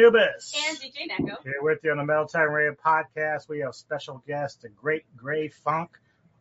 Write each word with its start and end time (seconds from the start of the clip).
DJ 0.00 0.06
Anubis. 0.06 0.54
And 0.68 0.78
DJ 0.78 1.10
Neko. 1.30 1.42
Here 1.44 1.54
with 1.60 1.78
you 1.84 1.90
on 1.90 1.98
the 1.98 2.04
Metal 2.04 2.26
Tavern 2.26 2.52
Radio 2.52 2.74
podcast. 2.84 3.48
We 3.48 3.60
have 3.60 3.74
special 3.74 4.22
guest, 4.26 4.62
the 4.62 4.68
Great 4.68 5.04
Gray 5.16 5.48
Funk 5.48 5.90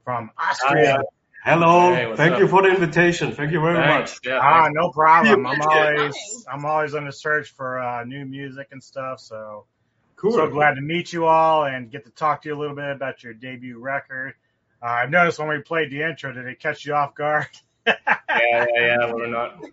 from 0.03 0.31
Austria. 0.37 0.97
Hi. 0.97 1.03
Hello. 1.53 1.93
Hey, 1.95 2.13
Thank 2.15 2.33
up? 2.33 2.39
you 2.39 2.47
for 2.47 2.61
the 2.63 2.69
invitation. 2.69 3.31
Thank 3.31 3.51
you 3.51 3.61
very 3.61 3.75
Thanks. 3.77 4.15
much. 4.15 4.19
Yeah, 4.25 4.39
Ah, 4.41 4.67
no 4.71 4.91
problem. 4.91 5.45
I'm 5.47 5.61
always. 5.61 6.45
I'm 6.51 6.65
always 6.65 6.93
on 6.95 7.05
the 7.05 7.11
search 7.13 7.51
for 7.51 7.79
uh, 7.79 8.03
new 8.03 8.25
music 8.25 8.67
and 8.71 8.83
stuff. 8.83 9.19
So 9.21 9.65
Cool. 10.17 10.33
so 10.33 10.49
glad 10.49 10.75
to 10.75 10.81
meet 10.81 11.13
you 11.13 11.25
all 11.27 11.63
and 11.63 11.89
get 11.89 12.03
to 12.05 12.11
talk 12.11 12.41
to 12.41 12.49
you 12.49 12.55
a 12.55 12.59
little 12.59 12.75
bit 12.75 12.91
about 12.91 13.23
your 13.23 13.33
debut 13.33 13.79
record. 13.79 14.33
Uh, 14.81 14.87
I've 14.87 15.09
noticed 15.09 15.39
when 15.39 15.47
we 15.47 15.59
played 15.61 15.91
the 15.91 16.01
intro, 16.03 16.33
did 16.33 16.45
it 16.45 16.59
catch 16.59 16.85
you 16.85 16.93
off 16.93 17.15
guard? 17.15 17.47
yeah, 17.87 17.95
yeah, 18.29 18.65
yeah. 18.75 19.13
We're 19.13 19.27
not 19.27 19.63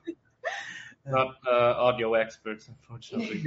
not 1.06 1.36
uh, 1.46 1.74
audio 1.76 2.14
experts, 2.14 2.68
unfortunately. 2.68 3.46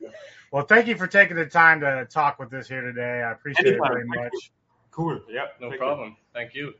well, 0.50 0.64
thank 0.64 0.86
you 0.86 0.96
for 0.96 1.06
taking 1.06 1.36
the 1.36 1.46
time 1.46 1.80
to 1.80 2.06
talk 2.10 2.38
with 2.38 2.52
us 2.54 2.68
here 2.68 2.80
today. 2.80 3.22
I 3.22 3.32
appreciate 3.32 3.66
Anytime. 3.66 3.86
it 3.86 3.92
very 3.92 4.08
Thank 4.08 4.32
much. 4.32 4.52
Cool. 4.90 5.20
Yeah. 5.28 5.46
No 5.60 5.68
thank 5.68 5.72
you. 5.72 5.78
problem. 5.78 6.16
Thank 6.32 6.54
you. 6.54 6.74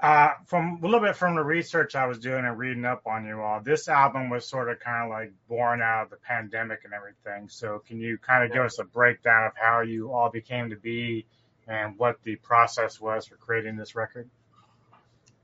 Uh, 0.00 0.30
from 0.46 0.80
a 0.82 0.86
little 0.86 1.00
bit 1.00 1.14
from 1.14 1.34
the 1.34 1.42
research 1.42 1.94
I 1.94 2.06
was 2.06 2.18
doing 2.18 2.46
and 2.46 2.56
reading 2.56 2.86
up 2.86 3.02
on 3.06 3.26
you 3.26 3.40
all, 3.42 3.60
this 3.60 3.86
album 3.86 4.30
was 4.30 4.48
sort 4.48 4.70
of 4.70 4.80
kind 4.80 5.04
of 5.04 5.10
like 5.10 5.32
born 5.46 5.82
out 5.82 6.04
of 6.04 6.10
the 6.10 6.16
pandemic 6.16 6.84
and 6.84 6.94
everything. 6.94 7.50
So, 7.50 7.82
can 7.86 8.00
you 8.00 8.16
kind 8.16 8.44
of 8.44 8.52
give 8.52 8.62
us 8.62 8.78
a 8.78 8.84
breakdown 8.84 9.46
of 9.46 9.52
how 9.56 9.82
you 9.82 10.10
all 10.10 10.30
became 10.30 10.70
to 10.70 10.76
be 10.76 11.26
and 11.68 11.98
what 11.98 12.16
the 12.22 12.36
process 12.36 12.98
was 12.98 13.26
for 13.26 13.36
creating 13.36 13.76
this 13.76 13.94
record? 13.94 14.30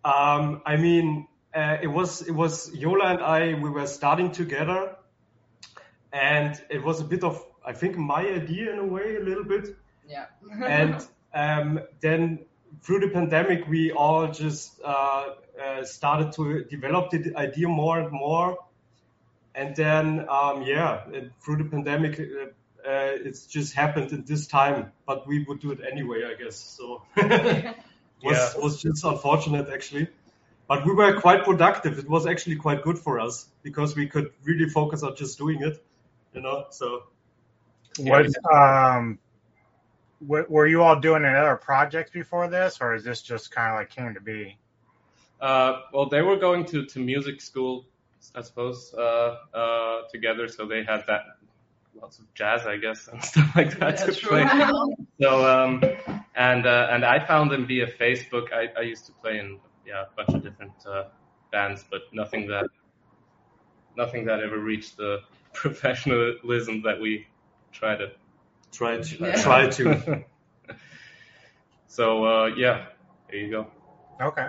Um, 0.06 0.62
I 0.65 0.77
mean, 0.77 1.28
uh, 1.57 1.79
it 1.81 1.87
was 1.87 2.23
it 2.23 2.33
was 2.33 2.73
Yola 2.75 3.07
and 3.07 3.21
I. 3.23 3.55
We 3.55 3.71
were 3.71 3.87
starting 3.87 4.31
together, 4.33 4.97
and 6.12 6.61
it 6.69 6.85
was 6.85 7.01
a 7.01 7.05
bit 7.05 7.25
of 7.25 7.43
I 7.65 7.73
think 7.73 7.97
my 7.97 8.21
idea 8.21 8.73
in 8.73 8.79
a 8.79 8.85
way, 8.85 9.17
a 9.17 9.21
little 9.21 9.45
bit. 9.45 9.77
Yeah. 10.09 10.27
and 10.65 11.05
um, 11.34 11.81
then 12.01 12.41
through 12.83 13.01
the 13.01 13.09
pandemic, 13.09 13.67
we 13.69 13.91
all 13.93 14.29
just 14.29 14.81
uh, 14.84 15.34
uh, 15.62 15.84
started 15.84 16.33
to 16.33 16.65
develop 16.65 17.11
the 17.11 17.34
idea 17.37 17.69
more 17.69 17.99
and 17.99 18.12
more. 18.12 18.59
And 19.55 19.75
then, 19.75 20.27
um, 20.29 20.62
yeah, 20.62 21.09
it, 21.11 21.33
through 21.41 21.57
the 21.57 21.65
pandemic, 21.65 22.21
uh, 22.21 22.89
uh, 22.89 23.17
it's 23.25 23.47
just 23.47 23.75
happened 23.75 24.12
in 24.12 24.25
this 24.27 24.47
time, 24.47 24.93
but 25.07 25.27
we 25.27 25.45
would 25.45 25.61
do 25.61 25.73
it 25.73 25.81
anyway, 25.91 26.25
I 26.25 26.34
guess. 26.41 26.57
So 26.57 27.03
was 27.17 27.75
Yeah. 28.23 28.53
was 28.62 28.83
just 28.83 29.05
unfortunate 29.05 29.69
actually. 29.73 30.09
But 30.69 30.84
we 30.84 30.92
were 30.92 31.20
quite 31.20 31.45
productive. 31.45 31.98
It 31.98 32.09
was 32.09 32.27
actually 32.27 32.56
quite 32.56 32.83
good 32.83 32.98
for 32.98 33.20
us 33.20 33.47
because 33.62 33.95
we 33.95 34.09
could 34.09 34.33
really 34.42 34.69
focus 34.69 35.03
on 35.03 35.14
just 35.17 35.39
doing 35.39 35.62
it, 35.62 35.84
you 36.33 36.41
know. 36.41 36.67
So 36.70 37.05
Was 37.98 38.34
um, 38.53 39.19
w- 40.21 40.47
were 40.49 40.66
you 40.66 40.82
all 40.82 40.99
doing 40.99 41.25
any 41.25 41.37
other 41.37 41.56
projects 41.56 42.10
before 42.10 42.49
this, 42.49 42.78
or 42.81 42.94
is 42.94 43.05
this 43.05 43.22
just 43.22 43.50
kind 43.50 43.72
of 43.72 43.76
like 43.81 43.91
came 43.91 44.15
to 44.15 44.21
be? 44.21 44.59
Uh, 45.41 45.82
well, 45.93 46.09
they 46.09 46.22
were 46.22 46.37
going 46.37 46.65
to, 46.65 46.84
to 46.87 46.99
music 46.99 47.41
school, 47.41 47.84
I 48.34 48.43
suppose, 48.43 48.94
uh, 48.94 49.37
uh, 49.55 50.03
together, 50.10 50.49
so 50.49 50.66
they 50.66 50.82
had 50.82 51.05
that 51.06 51.22
lots 52.00 52.19
of 52.19 52.32
jazz, 52.34 52.66
I 52.66 52.76
guess, 52.76 53.09
and 53.09 53.22
stuff 53.31 53.55
like 53.55 53.78
that 53.78 53.99
to 53.99 54.12
play. 54.12 54.47
So, 55.19 55.47
um, 55.49 55.82
and 56.34 56.66
uh, 56.66 56.88
and 56.91 57.03
I 57.03 57.25
found 57.25 57.50
them 57.50 57.66
via 57.66 57.87
Facebook. 57.87 58.53
I, 58.53 58.69
I 58.78 58.82
used 58.82 59.06
to 59.06 59.12
play 59.12 59.38
in 59.38 59.59
yeah 59.87 60.05
a 60.13 60.17
bunch 60.17 60.35
of 60.35 60.43
different 60.43 60.73
uh, 60.87 61.05
bands, 61.53 61.85
but 61.91 62.03
nothing 62.13 62.49
that 62.49 62.67
nothing 63.97 64.27
that 64.27 64.41
ever 64.41 64.59
reached 64.59 64.97
the 64.97 65.21
professionalism 65.55 66.83
that 66.83 67.01
we 67.01 67.27
try 67.73 67.97
to. 67.97 68.11
try 68.73 68.99
to 68.99 69.17
Yeah. 69.19 69.43
try 69.43 69.69
to. 69.69 70.25
so 71.87 72.25
uh, 72.25 72.47
yeah, 72.57 72.87
there 73.31 73.41
you 73.41 73.51
go. 73.51 73.67
Okay. 74.21 74.49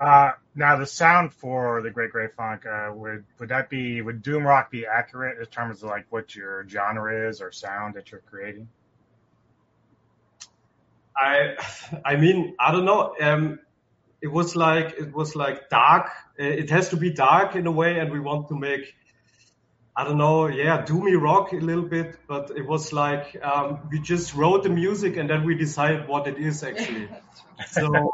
Uh, 0.00 0.32
now 0.54 0.76
the 0.76 0.86
sound 0.86 1.32
for 1.32 1.82
the 1.82 1.90
Great 1.90 2.10
Gray 2.10 2.28
Funk 2.36 2.66
uh, 2.66 2.90
would 2.92 3.24
would 3.38 3.48
that 3.50 3.70
be 3.70 4.02
would 4.02 4.22
doom 4.22 4.44
rock 4.46 4.70
be 4.70 4.86
accurate 4.86 5.38
in 5.38 5.46
terms 5.46 5.82
of 5.82 5.88
like 5.90 6.06
what 6.10 6.34
your 6.34 6.66
genre 6.68 7.28
is 7.28 7.40
or 7.40 7.52
sound 7.52 7.94
that 7.94 8.10
you're 8.10 8.22
creating? 8.22 8.68
I 11.16 11.54
I 12.04 12.16
mean 12.16 12.54
I 12.58 12.72
don't 12.72 12.84
know. 12.84 13.14
Um, 13.20 13.60
it 14.20 14.28
was 14.28 14.56
like 14.56 14.94
it 14.98 15.12
was 15.12 15.36
like 15.36 15.68
dark. 15.68 16.10
Uh, 16.38 16.44
It 16.44 16.70
has 16.70 16.90
to 16.90 16.96
be 16.96 17.10
dark 17.10 17.56
in 17.56 17.66
a 17.66 17.72
way, 17.72 17.98
and 17.98 18.10
we 18.12 18.20
want 18.20 18.48
to 18.48 18.56
make 18.56 18.94
I 19.96 20.02
don't 20.02 20.18
know, 20.18 20.48
yeah, 20.48 20.84
doomy 20.84 21.20
rock 21.20 21.52
a 21.52 21.56
little 21.56 21.84
bit. 21.84 22.16
But 22.26 22.50
it 22.56 22.66
was 22.66 22.92
like 22.92 23.36
um, 23.42 23.88
we 23.90 24.00
just 24.00 24.34
wrote 24.34 24.64
the 24.64 24.68
music 24.68 25.16
and 25.16 25.30
then 25.30 25.44
we 25.44 25.54
decided 25.54 26.08
what 26.08 26.26
it 26.26 26.38
is 26.38 26.62
actually. 26.62 27.08
So 27.70 28.10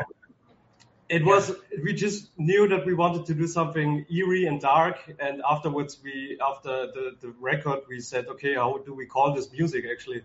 it 1.09 1.25
was 1.25 1.51
we 1.83 1.95
just 1.95 2.29
knew 2.37 2.69
that 2.69 2.85
we 2.85 2.93
wanted 2.95 3.27
to 3.27 3.35
do 3.35 3.47
something 3.47 4.05
eerie 4.11 4.45
and 4.45 4.61
dark. 4.61 4.99
And 5.19 5.43
afterwards, 5.49 5.99
we 6.05 6.39
after 6.41 6.87
the 6.93 7.17
the 7.21 7.35
record, 7.41 7.81
we 7.89 8.01
said, 8.01 8.27
okay, 8.29 8.55
how 8.55 8.79
do 8.85 8.95
we 8.95 9.07
call 9.07 9.35
this 9.35 9.51
music 9.51 9.87
actually? 9.91 10.23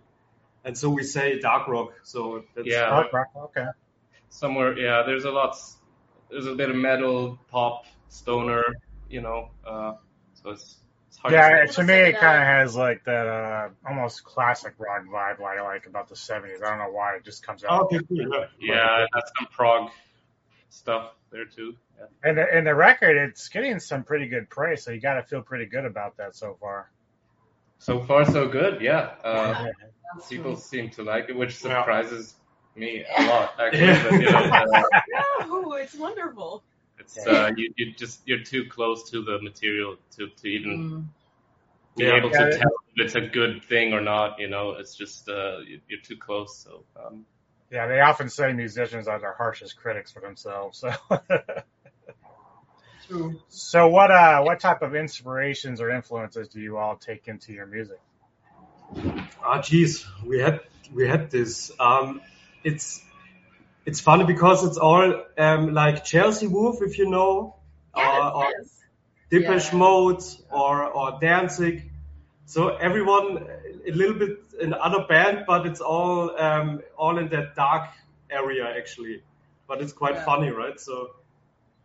And 0.66 0.78
so 0.78 0.90
we 0.90 1.03
say 1.03 1.40
dark 1.40 1.68
rock. 1.68 1.94
So 2.03 2.44
that's, 2.56 2.68
Yeah. 2.68 2.90
Rock, 2.90 3.13
rock, 3.13 3.28
okay. 3.36 3.68
Somewhere 4.41 4.78
yeah 4.78 5.03
there's 5.06 5.25
a 5.25 5.31
lot 5.31 5.56
there's 6.29 6.47
a 6.47 6.56
bit 6.56 6.69
of 6.69 6.75
metal 6.75 7.40
pop 7.50 7.85
stoner 8.09 8.63
you 9.09 9.22
know 9.22 9.50
uh 9.66 9.94
so 10.34 10.50
it's, 10.51 10.78
it's 11.07 11.18
hard 11.18 11.34
Yeah, 11.34 11.66
to 11.66 11.73
to 11.73 11.84
me 11.84 11.94
it 11.94 12.13
kind 12.19 12.38
of 12.41 12.44
has 12.56 12.75
like 12.75 13.03
that 13.06 13.28
uh, 13.28 13.69
almost 13.88 14.24
classic 14.24 14.74
rock 14.78 15.03
vibe 15.06 15.40
like 15.40 15.57
I 15.59 15.62
like 15.63 15.85
about 15.88 16.09
the 16.09 16.16
'70s. 16.16 16.62
I 16.63 16.69
don't 16.69 16.79
know 16.79 16.91
why 16.91 17.16
it 17.16 17.24
just 17.24 17.45
comes 17.45 17.63
out. 17.63 17.84
Okay, 17.84 18.00
cool. 18.07 18.18
Yeah. 18.18 18.45
yeah 18.59 19.03
it 19.03 19.09
has 19.13 19.24
some 19.38 19.47
prog 19.51 19.90
stuff 20.69 21.13
there 21.31 21.45
too 21.45 21.75
yeah. 21.97 22.07
And 22.24 22.38
the, 22.38 22.45
and 22.56 22.68
the 22.68 22.75
record, 22.75 23.16
it's 23.16 23.47
getting 23.50 23.79
some 23.79 24.03
pretty 24.03 24.28
good 24.28 24.50
praise, 24.50 24.84
so 24.84 24.91
you 24.91 25.00
got 25.00 25.13
to 25.16 25.24
feel 25.24 25.41
pretty 25.41 25.66
good 25.66 25.85
about 25.85 26.18
that 26.18 26.35
so 26.35 26.57
far. 26.59 26.91
so 27.79 28.03
far 28.03 28.25
so 28.25 28.47
good 28.47 28.81
yeah 28.81 29.12
uh 29.24 29.66
people 30.29 30.56
seem 30.56 30.90
to 30.90 31.03
like 31.03 31.29
it 31.29 31.35
which 31.35 31.63
Yeah. 31.63 31.79
surprises 31.79 32.35
me 32.75 33.03
a 33.18 33.24
lot 33.24 33.53
actually 33.59 34.00
but, 34.03 34.19
you 34.19 34.30
know, 34.31 34.40
uh, 34.40 34.84
no, 35.47 35.74
it's 35.84 35.96
wonderful. 35.96 36.63
it's 37.00 37.25
uh 37.28 37.50
you, 37.56 37.72
you 37.78 37.94
just 37.94 38.22
you're 38.25 38.44
too 38.44 38.66
close 38.69 39.09
to 39.12 39.24
the 39.24 39.40
material 39.41 39.97
to 40.16 40.28
to 40.41 40.47
even 40.47 40.72
Mm. 40.80 41.06
be 41.97 42.03
Yeah. 42.06 42.16
able 42.18 42.30
Yeah. 42.31 42.38
to 42.46 42.58
tell 42.58 42.72
if 42.96 43.06
it's 43.06 43.16
a 43.16 43.22
good 43.22 43.63
thing 43.66 43.94
or 43.94 44.02
not 44.02 44.40
you 44.40 44.47
know 44.50 44.72
it's 44.72 44.96
just 44.96 45.30
uh 45.30 45.58
you- 45.59 45.81
you're 45.88 46.02
too 46.02 46.18
close 46.18 46.58
so 46.58 46.84
um 46.97 47.25
Yeah, 47.72 47.88
they 47.88 48.00
often 48.00 48.30
say 48.30 48.53
musicians 48.53 49.07
are 49.07 49.19
their 49.19 49.34
harshest 49.34 49.75
critics 49.78 50.12
for 50.12 50.22
themselves. 50.22 50.80
So, 50.80 50.92
True. 53.07 53.39
so 53.50 53.88
what 53.88 54.12
uh, 54.12 54.42
what 54.42 54.60
type 54.60 54.81
of 54.81 54.95
inspirations 54.95 55.81
or 55.81 55.89
influences 55.92 56.48
do 56.50 56.60
you 56.60 56.78
all 56.78 56.95
take 56.95 57.28
into 57.28 57.54
your 57.54 57.66
music? 57.66 58.00
Ah, 59.44 59.62
geez, 59.62 60.06
we 60.25 60.39
had 60.39 60.62
we 60.94 61.07
had 61.07 61.30
this. 61.31 61.71
Um, 61.80 62.21
it's 62.65 63.01
it's 63.85 64.01
funny 64.01 64.25
because 64.25 64.65
it's 64.65 64.77
all 64.77 65.23
um, 65.38 65.73
like 65.73 66.03
Chelsea 66.06 66.47
Wolfe, 66.47 66.81
if 66.83 66.97
you 67.00 67.09
know, 67.09 67.56
or, 67.95 68.23
or 68.38 68.45
Yes. 68.57 68.69
Depeche 69.31 69.71
Yeah. 69.73 69.79
Mode, 69.79 70.23
or 70.51 70.83
or 70.85 71.19
Danzig. 71.21 71.91
So 72.45 72.69
everyone 72.77 73.47
a 73.88 73.91
little 73.91 74.17
bit 74.19 74.39
in 74.62 74.73
other 74.73 75.06
band, 75.09 75.45
but 75.47 75.65
it's 75.65 75.81
all 75.81 76.39
um, 76.39 76.81
all 76.97 77.17
in 77.19 77.29
that 77.29 77.56
dark 77.56 77.89
area 78.29 78.65
actually. 78.77 79.23
But 79.68 79.81
it's 79.81 79.94
quite 79.94 80.15
Yeah. 80.15 80.25
funny, 80.25 80.50
right? 80.51 80.79
So 80.79 81.15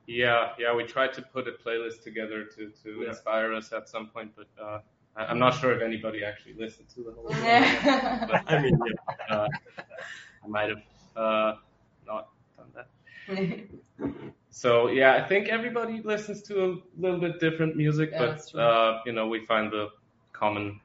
Yeah, 0.07 0.53
yeah, 0.59 0.75
we 0.75 0.85
tried 0.85 1.13
to 1.15 1.23
put 1.23 1.47
a 1.49 1.53
playlist 1.65 2.03
together 2.03 2.45
to, 2.57 2.71
to 2.83 2.91
Yeah. 3.03 3.09
inspire 3.11 3.55
us 3.55 3.73
at 3.73 3.89
some 3.89 4.09
point, 4.09 4.33
but 4.37 4.49
uh, 4.61 4.81
I, 5.17 5.27
I'm 5.27 5.39
not 5.39 5.55
sure 5.61 5.73
if 5.77 5.83
anybody 5.83 6.25
actually 6.25 6.55
listened 6.55 6.89
to 6.97 7.05
the 7.05 7.13
whole 7.13 7.29
thing. 7.43 7.63
Yeah. 7.63 8.43
I 8.47 8.59
mean, 8.63 8.77
yeah. 8.87 9.35
Uh, 9.37 9.49
I 10.45 10.49
might 10.49 10.69
have 10.71 10.83
uh, 11.17 11.55
not 12.07 12.29
done 12.57 12.73
that. 12.75 12.89
So 14.51 14.89
yeah, 14.89 15.15
I 15.15 15.27
think 15.27 15.49
everybody 15.49 16.03
listens 16.03 16.43
to 16.43 16.65
a 16.65 16.77
little 16.99 17.21
bit 17.21 17.39
different 17.39 17.77
music, 17.77 18.11
Yeah, 18.13 18.37
but 18.53 18.59
uh, 18.59 18.99
you 19.07 19.13
know, 19.13 19.29
we 19.29 19.47
find 19.47 19.73
the 19.73 19.89
common 20.33 20.81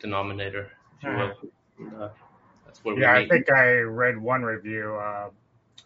denominator, 0.00 0.70
if 0.98 1.04
you 1.04 1.10
will. 1.16 2.02
Uh, 2.02 2.08
that's 2.66 2.84
where 2.84 2.94
Yeah, 2.94 3.12
we 3.12 3.18
I 3.18 3.18
meet. 3.20 3.28
think 3.30 3.50
I 3.50 3.70
read 3.78 4.20
one 4.20 4.42
review. 4.42 4.96
Uh, 4.96 5.30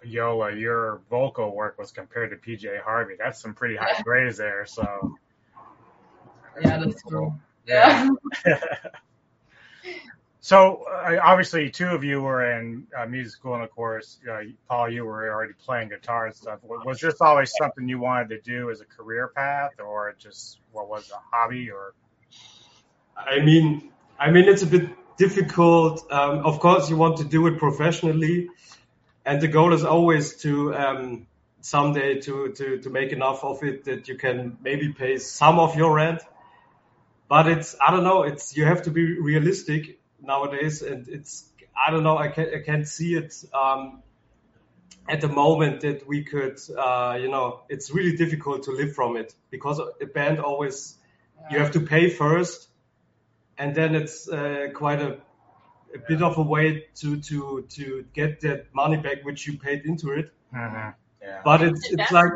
Yola, 0.02 0.54
your 0.54 1.02
vocal 1.08 1.54
work 1.54 1.78
was 1.78 1.92
compared 1.92 2.30
to 2.30 2.36
PJ 2.36 2.82
Harvey. 2.82 3.14
That's 3.18 3.40
some 3.40 3.54
pretty 3.54 3.76
high 3.76 3.94
praise 4.04 4.36
there. 4.36 4.66
So, 4.66 5.16
yeah, 6.60 6.78
that's 6.78 7.00
true. 7.08 7.32
Yeah. 7.66 8.08
So 10.44 10.84
uh, 10.92 11.18
obviously, 11.22 11.70
two 11.70 11.86
of 11.86 12.04
you 12.04 12.20
were 12.20 12.44
in 12.52 12.86
uh, 12.94 13.06
music 13.06 13.32
school, 13.32 13.54
and 13.54 13.62
of 13.62 13.70
course, 13.70 14.18
uh, 14.30 14.40
Paul, 14.68 14.90
you 14.90 15.02
were 15.06 15.30
already 15.30 15.54
playing 15.54 15.88
guitar 15.88 16.26
and 16.26 16.36
stuff. 16.36 16.58
Was 16.62 17.00
this 17.00 17.18
always 17.22 17.50
something 17.58 17.88
you 17.88 17.98
wanted 17.98 18.28
to 18.28 18.40
do 18.42 18.68
as 18.68 18.82
a 18.82 18.84
career 18.84 19.28
path, 19.34 19.80
or 19.80 20.14
just 20.18 20.58
what 20.70 20.86
was 20.86 21.10
a 21.10 21.18
hobby? 21.32 21.70
Or 21.70 21.94
I 23.16 23.40
mean, 23.40 23.90
I 24.18 24.30
mean, 24.30 24.44
it's 24.44 24.60
a 24.62 24.66
bit 24.66 24.90
difficult. 25.16 26.12
Um, 26.12 26.44
of 26.44 26.60
course, 26.60 26.90
you 26.90 26.98
want 26.98 27.16
to 27.16 27.24
do 27.24 27.46
it 27.46 27.58
professionally, 27.58 28.50
and 29.24 29.40
the 29.40 29.48
goal 29.48 29.72
is 29.72 29.82
always 29.82 30.36
to 30.42 30.74
um, 30.74 31.26
someday 31.62 32.20
to, 32.20 32.52
to 32.52 32.80
to 32.80 32.90
make 32.90 33.12
enough 33.12 33.44
of 33.44 33.64
it 33.64 33.84
that 33.84 34.08
you 34.08 34.18
can 34.18 34.58
maybe 34.62 34.92
pay 34.92 35.16
some 35.16 35.58
of 35.58 35.74
your 35.74 35.94
rent. 35.94 36.20
But 37.30 37.46
it's 37.48 37.74
I 37.80 37.90
don't 37.90 38.04
know. 38.04 38.24
It's 38.24 38.54
you 38.54 38.66
have 38.66 38.82
to 38.82 38.90
be 38.90 39.18
realistic 39.18 40.00
nowadays, 40.20 40.82
and 40.82 41.08
it's 41.08 41.48
I 41.74 41.90
don't 41.90 42.02
know. 42.02 42.16
I 42.16 42.28
can't 42.28 42.54
I 42.54 42.60
can't 42.60 42.86
see 42.86 43.14
it. 43.14 43.34
Um, 43.52 44.02
at 45.08 45.20
the 45.20 45.28
moment 45.28 45.82
that 45.82 46.06
we 46.06 46.24
could, 46.24 46.58
uh, 46.76 47.18
you 47.20 47.28
know, 47.28 47.60
it's 47.68 47.90
really 47.90 48.16
difficult 48.16 48.64
to 48.64 48.70
live 48.72 48.94
from 48.94 49.16
it 49.16 49.34
because 49.50 49.80
a 50.00 50.06
band 50.06 50.40
always, 50.40 50.96
you 51.50 51.58
have 51.58 51.72
to 51.72 51.80
pay 51.80 52.08
first, 52.08 52.68
and 53.58 53.74
then 53.74 53.94
it's 53.94 54.28
uh, 54.28 54.68
quite 54.74 55.02
a, 55.02 55.18
a 55.94 55.98
bit 56.08 56.22
of 56.22 56.38
a 56.38 56.42
way 56.42 56.86
to 56.96 57.20
to 57.20 57.66
to 57.68 58.04
get 58.14 58.40
that 58.40 58.74
money 58.74 58.96
back 58.96 59.24
which 59.24 59.46
you 59.46 59.58
paid 59.58 59.84
into 59.84 60.12
it. 60.12 60.32
Mm-hmm. 60.54 60.90
Yeah. 61.22 61.40
But 61.44 61.62
it's 61.62 61.90
it's 61.90 62.12
like, 62.12 62.32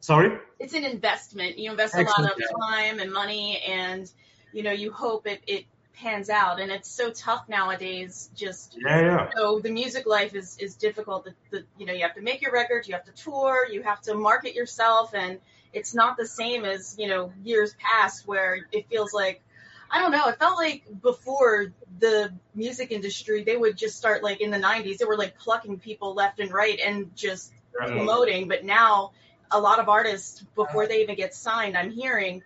sorry. 0.00 0.38
It's 0.58 0.74
an 0.74 0.84
investment. 0.84 1.58
You 1.58 1.70
invest 1.70 1.94
a 1.94 2.02
lot 2.02 2.30
of 2.30 2.42
time 2.60 2.98
and 3.00 3.12
money, 3.12 3.62
and 3.66 4.10
you 4.52 4.62
know 4.62 4.72
you 4.72 4.92
hope 4.92 5.26
it 5.26 5.42
it 5.46 5.64
pans 5.94 6.28
out 6.28 6.60
and 6.60 6.72
it's 6.72 6.90
so 6.90 7.10
tough 7.10 7.48
nowadays 7.48 8.28
just 8.34 8.76
yeah, 8.80 9.00
yeah. 9.00 9.30
so 9.36 9.60
the 9.60 9.70
music 9.70 10.06
life 10.06 10.34
is 10.34 10.58
is 10.58 10.74
difficult 10.74 11.24
the, 11.24 11.34
the, 11.50 11.64
you 11.78 11.86
know 11.86 11.92
you 11.92 12.02
have 12.02 12.14
to 12.14 12.20
make 12.20 12.42
your 12.42 12.52
records 12.52 12.88
you 12.88 12.94
have 12.94 13.04
to 13.04 13.12
tour 13.12 13.66
you 13.70 13.82
have 13.82 14.00
to 14.00 14.14
market 14.14 14.54
yourself 14.54 15.14
and 15.14 15.38
it's 15.72 15.94
not 15.94 16.16
the 16.16 16.26
same 16.26 16.64
as 16.64 16.96
you 16.98 17.08
know 17.08 17.32
years 17.42 17.74
past 17.78 18.26
where 18.26 18.66
it 18.72 18.88
feels 18.88 19.12
like 19.12 19.42
I 19.90 20.00
don't 20.00 20.10
know. 20.10 20.26
It 20.26 20.38
felt 20.40 20.56
like 20.56 20.82
before 21.02 21.72
the 22.00 22.32
music 22.52 22.90
industry, 22.90 23.44
they 23.44 23.56
would 23.56 23.76
just 23.76 23.96
start 23.96 24.24
like 24.24 24.40
in 24.40 24.50
the 24.50 24.58
90s, 24.58 24.98
they 24.98 25.04
were 25.04 25.16
like 25.16 25.38
plucking 25.38 25.78
people 25.78 26.14
left 26.14 26.40
and 26.40 26.50
right 26.50 26.80
and 26.84 27.14
just 27.14 27.52
right. 27.78 27.90
promoting. 27.90 28.48
But 28.48 28.64
now, 28.64 29.12
a 29.52 29.60
lot 29.60 29.78
of 29.78 29.88
artists, 29.88 30.44
before 30.56 30.82
uh-huh. 30.82 30.88
they 30.88 31.02
even 31.02 31.14
get 31.14 31.32
signed, 31.32 31.76
I'm 31.76 31.90
hearing 31.90 32.42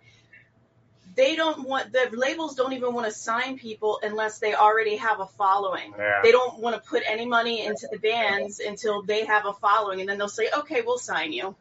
they 1.15 1.35
don't 1.35 1.67
want 1.67 1.91
the 1.91 2.09
labels 2.13 2.55
don't 2.55 2.73
even 2.73 2.93
want 2.93 3.05
to 3.07 3.11
sign 3.11 3.57
people 3.57 3.99
unless 4.03 4.39
they 4.39 4.53
already 4.53 4.97
have 4.97 5.19
a 5.19 5.25
following. 5.25 5.93
Yeah. 5.97 6.21
They 6.23 6.31
don't 6.31 6.59
want 6.59 6.75
to 6.75 6.89
put 6.89 7.03
any 7.07 7.25
money 7.25 7.65
into 7.65 7.87
the 7.91 7.97
bands 7.97 8.59
until 8.59 9.03
they 9.03 9.25
have 9.25 9.45
a 9.45 9.53
following, 9.53 9.99
and 10.01 10.09
then 10.09 10.17
they'll 10.17 10.27
say, 10.27 10.49
"Okay, 10.59 10.81
we'll 10.81 10.97
sign 10.97 11.33
you." 11.33 11.55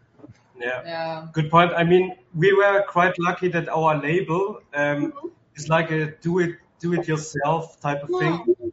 Yeah. 0.59 0.83
Yeah. 0.85 1.27
Good 1.33 1.51
point. 1.51 1.73
I 1.73 1.85
mean, 1.85 2.17
we 2.35 2.53
were 2.53 2.83
quite 2.83 3.15
lucky 3.19 3.49
that 3.49 3.69
our 3.69 4.01
label 4.01 4.61
um, 4.75 5.13
Mhm. 5.13 5.31
is 5.55 5.69
like 5.69 5.91
a 5.91 6.13
do 6.21 6.39
it 6.41 6.57
do 6.81 6.93
it 6.95 7.09
yourself 7.09 7.81
type 7.81 8.03
of 8.03 8.11
Yeah. 8.11 8.19
thing. 8.19 8.73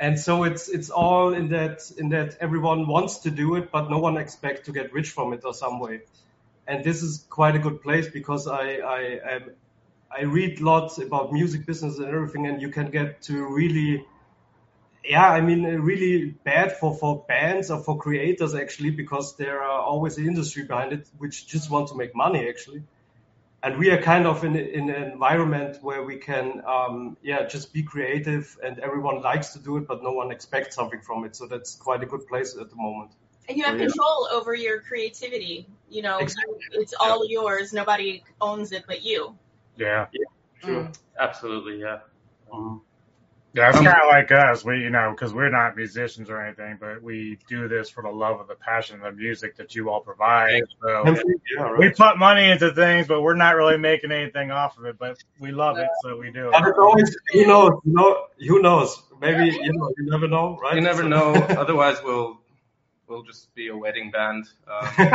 And 0.00 0.18
so 0.18 0.44
it's 0.44 0.68
it's 0.68 0.90
all 0.90 1.34
in 1.34 1.48
that 1.48 1.90
in 1.98 2.10
that 2.10 2.36
everyone 2.40 2.86
wants 2.86 3.18
to 3.18 3.30
do 3.30 3.56
it, 3.56 3.70
but 3.72 3.90
no 3.90 3.98
one 3.98 4.16
expects 4.16 4.66
to 4.66 4.72
get 4.72 4.92
rich 4.92 5.10
from 5.10 5.32
it 5.32 5.44
or 5.44 5.54
some 5.54 5.80
way. 5.80 6.02
And 6.66 6.84
this 6.84 7.02
is 7.02 7.26
quite 7.28 7.56
a 7.56 7.58
good 7.58 7.82
place 7.82 8.08
because 8.08 8.46
I 8.46 8.66
I 8.98 9.00
am 9.34 9.50
I 10.10 10.22
read 10.22 10.60
lots 10.60 10.98
about 10.98 11.32
music 11.32 11.66
business 11.66 11.98
and 11.98 12.06
everything, 12.06 12.46
and 12.46 12.62
you 12.62 12.70
can 12.70 12.90
get 12.90 13.22
to 13.22 13.46
really, 13.46 14.06
yeah, 15.04 15.28
I 15.28 15.40
mean, 15.40 15.64
really 15.64 16.26
bad 16.44 16.72
for, 16.72 16.94
for 16.94 17.24
bands 17.28 17.70
or 17.70 17.82
for 17.82 17.98
creators 17.98 18.54
actually, 18.54 18.90
because 18.90 19.36
there 19.36 19.62
are 19.62 19.80
always 19.80 20.16
an 20.16 20.26
industry 20.26 20.64
behind 20.64 20.92
it 20.92 21.08
which 21.18 21.46
just 21.46 21.70
want 21.70 21.88
to 21.88 21.94
make 21.94 22.14
money 22.14 22.48
actually. 22.48 22.82
And 23.62 23.76
we 23.76 23.90
are 23.90 24.00
kind 24.00 24.26
of 24.26 24.44
in, 24.44 24.54
in 24.54 24.88
an 24.88 25.10
environment 25.10 25.78
where 25.82 26.02
we 26.04 26.16
can, 26.16 26.62
um, 26.64 27.16
yeah, 27.22 27.46
just 27.46 27.72
be 27.72 27.82
creative 27.82 28.56
and 28.62 28.78
everyone 28.78 29.20
likes 29.20 29.54
to 29.54 29.58
do 29.58 29.78
it, 29.78 29.88
but 29.88 30.02
no 30.02 30.12
one 30.12 30.30
expects 30.30 30.76
something 30.76 31.00
from 31.00 31.24
it. 31.24 31.34
So 31.34 31.48
that's 31.48 31.74
quite 31.74 32.02
a 32.02 32.06
good 32.06 32.26
place 32.28 32.56
at 32.58 32.70
the 32.70 32.76
moment. 32.76 33.10
And 33.48 33.58
you 33.58 33.64
have 33.64 33.78
yeah. 33.78 33.86
control 33.86 34.28
over 34.30 34.54
your 34.54 34.80
creativity. 34.80 35.66
You 35.90 36.02
know, 36.02 36.18
Exactly. 36.18 36.54
it's 36.72 36.94
all 36.98 37.28
yours. 37.28 37.72
Nobody 37.72 38.22
owns 38.40 38.72
it 38.72 38.84
but 38.86 39.02
you. 39.04 39.36
Yeah. 39.78 40.06
Sure. 40.64 40.90
Absolutely, 41.18 41.80
yeah. 41.80 41.98
Yeah, 43.54 43.68
it's 43.70 43.78
kind 43.78 43.88
of 43.88 44.08
like 44.10 44.30
us. 44.30 44.62
We, 44.64 44.82
you 44.82 44.90
know, 44.90 45.10
because 45.14 45.32
we're 45.32 45.48
not 45.50 45.74
musicians 45.74 46.28
or 46.30 46.40
anything, 46.40 46.76
but 46.78 47.02
we 47.02 47.38
do 47.48 47.66
this 47.66 47.88
for 47.88 48.02
the 48.02 48.10
love 48.10 48.40
of 48.40 48.46
the 48.46 48.54
passion 48.56 48.96
of 48.96 49.02
the 49.02 49.12
music 49.12 49.56
that 49.56 49.74
you 49.74 49.88
all 49.90 50.00
provide. 50.00 50.62
So 50.82 51.04
Yeah, 51.56 51.72
we 51.78 51.90
put 51.90 52.18
money 52.18 52.50
into 52.50 52.72
things, 52.74 53.06
but 53.08 53.22
we're 53.22 53.34
not 53.36 53.56
really 53.56 53.78
making 53.78 54.12
anything 54.12 54.50
off 54.50 54.76
of 54.78 54.84
it. 54.84 54.98
But 54.98 55.16
we 55.40 55.50
love 55.50 55.78
it, 55.78 55.88
so 56.02 56.18
we 56.18 56.30
do 56.30 56.50
it. 56.50 56.54
it's 56.58 56.78
always, 56.78 57.16
who 57.32 57.46
knows, 57.46 57.70
you 57.84 57.92
know, 57.94 58.26
who 58.46 58.62
knows? 58.62 59.02
Maybe, 59.20 59.46
you 59.46 59.72
know, 59.72 59.92
you 59.96 60.10
never 60.10 60.28
know, 60.28 60.58
right? 60.62 60.74
You 60.74 60.80
never 60.82 61.02
So- 61.02 61.08
know. 61.08 61.32
Otherwise, 61.58 61.98
we'll 62.04 62.40
we'll 63.08 63.22
just 63.22 63.52
be 63.54 63.68
a 63.68 63.76
wedding 63.76 64.10
band. 64.10 64.46
Um, 64.70 64.88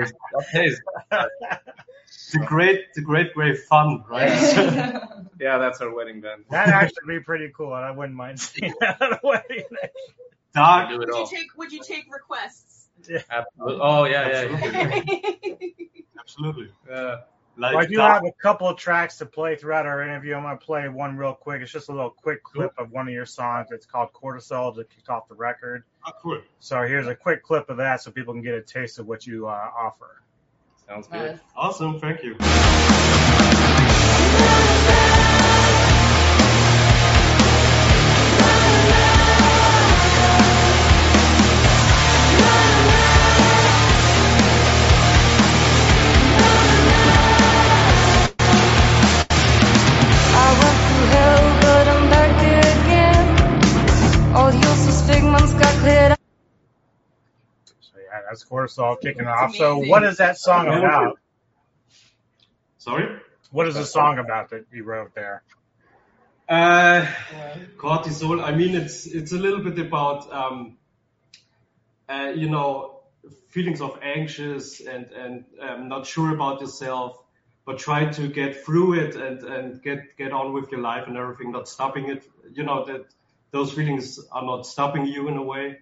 that 0.00 0.46
pays. 0.52 0.80
That 1.10 1.28
pays. 1.40 2.32
the 2.32 2.38
great, 2.40 2.94
the 2.94 3.02
great, 3.02 3.34
great 3.34 3.58
fun, 3.58 4.04
right? 4.08 5.02
Yeah, 5.40 5.58
that's 5.58 5.80
our 5.80 5.92
wedding 5.92 6.20
band. 6.20 6.44
That'd 6.50 6.72
actually 6.72 7.18
be 7.18 7.20
pretty 7.20 7.50
cool, 7.56 7.74
and 7.74 7.84
I 7.84 7.90
wouldn't 7.90 8.14
mind 8.14 8.38
seeing 8.38 8.72
that 8.78 9.02
at 9.02 9.12
a 9.12 9.20
wedding. 9.24 9.64
Dark, 10.54 10.90
Do 10.90 11.02
it 11.02 11.08
Would 11.08 11.16
you 11.16 11.26
take 11.26 11.56
Would 11.56 11.72
you 11.72 11.82
take 11.82 12.04
requests? 12.12 12.88
Absolutely. 13.28 13.80
Oh 13.82 14.04
yeah, 14.04 14.44
yeah, 14.44 15.56
absolutely. 16.20 16.70
yeah. 16.88 17.16
Like 17.56 17.74
Well, 17.74 17.84
I 17.84 17.86
do 17.86 17.96
dark, 17.96 18.14
have 18.14 18.24
a 18.24 18.32
couple 18.42 18.68
of 18.68 18.78
tracks 18.78 19.18
to 19.18 19.26
play 19.26 19.56
throughout 19.56 19.84
our 19.84 20.02
interview. 20.02 20.34
I'm 20.34 20.42
going 20.42 20.58
to 20.58 20.64
play 20.64 20.88
one 20.88 21.16
real 21.16 21.34
quick. 21.34 21.60
It's 21.60 21.70
just 21.70 21.90
a 21.90 21.92
little 21.92 22.10
quick 22.10 22.42
clip 22.42 22.72
of 22.78 22.90
one 22.90 23.08
of 23.08 23.12
your 23.12 23.26
songs. 23.26 23.68
It's 23.70 23.84
called 23.84 24.12
Cortisol 24.14 24.74
to 24.76 24.84
kick 24.84 25.10
off 25.10 25.28
the 25.28 25.34
record. 25.34 25.84
ah, 26.06 26.12
cool. 26.22 26.40
So 26.60 26.82
here's 26.82 27.06
a 27.06 27.14
quick 27.14 27.42
clip 27.42 27.68
of 27.68 27.76
that 27.76 28.00
so 28.00 28.10
people 28.10 28.32
can 28.32 28.42
get 28.42 28.54
a 28.54 28.62
taste 28.62 28.98
of 28.98 29.06
what 29.06 29.26
you 29.26 29.48
uh, 29.48 29.70
offer. 29.78 30.22
Sounds 30.86 31.06
good. 31.08 31.32
Nice. 31.32 31.40
Awesome, 31.54 32.00
thank 32.00 32.22
you. 32.22 32.36
That's 58.32 58.44
Cortisol 58.46 58.98
kicking 58.98 59.26
That's 59.26 59.42
off. 59.42 59.54
So 59.54 59.76
what 59.76 60.02
is 60.04 60.16
that 60.16 60.38
song 60.38 60.66
about? 60.66 61.18
Sorry? 62.78 63.20
What 63.50 63.68
is 63.68 63.74
the 63.74 63.84
song 63.84 64.18
about 64.18 64.48
that 64.50 64.64
you 64.72 64.84
wrote 64.84 65.14
there? 65.14 65.42
Uh, 66.48 67.06
cortisol. 67.76 68.42
I 68.42 68.56
mean, 68.56 68.74
it's 68.74 69.06
it's 69.06 69.32
a 69.32 69.36
little 69.36 69.62
bit 69.62 69.78
about 69.78 70.32
um, 70.32 70.78
uh, 72.08 72.32
you 72.34 72.48
know 72.48 73.02
feelings 73.50 73.82
of 73.82 73.98
anxious 74.02 74.80
and 74.80 75.10
and 75.12 75.44
um, 75.60 75.88
not 75.88 76.06
sure 76.06 76.34
about 76.34 76.62
yourself, 76.62 77.22
but 77.66 77.78
try 77.78 78.06
to 78.06 78.28
get 78.28 78.64
through 78.64 78.94
it 78.94 79.14
and 79.14 79.42
and 79.42 79.82
get 79.82 80.16
get 80.16 80.32
on 80.32 80.54
with 80.54 80.70
your 80.72 80.80
life 80.80 81.04
and 81.06 81.18
everything, 81.18 81.52
not 81.52 81.68
stopping 81.68 82.08
it. 82.08 82.24
You 82.54 82.64
know 82.64 82.86
that 82.86 83.04
those 83.50 83.74
feelings 83.74 84.18
are 84.32 84.44
not 84.44 84.66
stopping 84.66 85.04
you 85.04 85.28
in 85.28 85.36
a 85.36 85.42
way. 85.42 85.80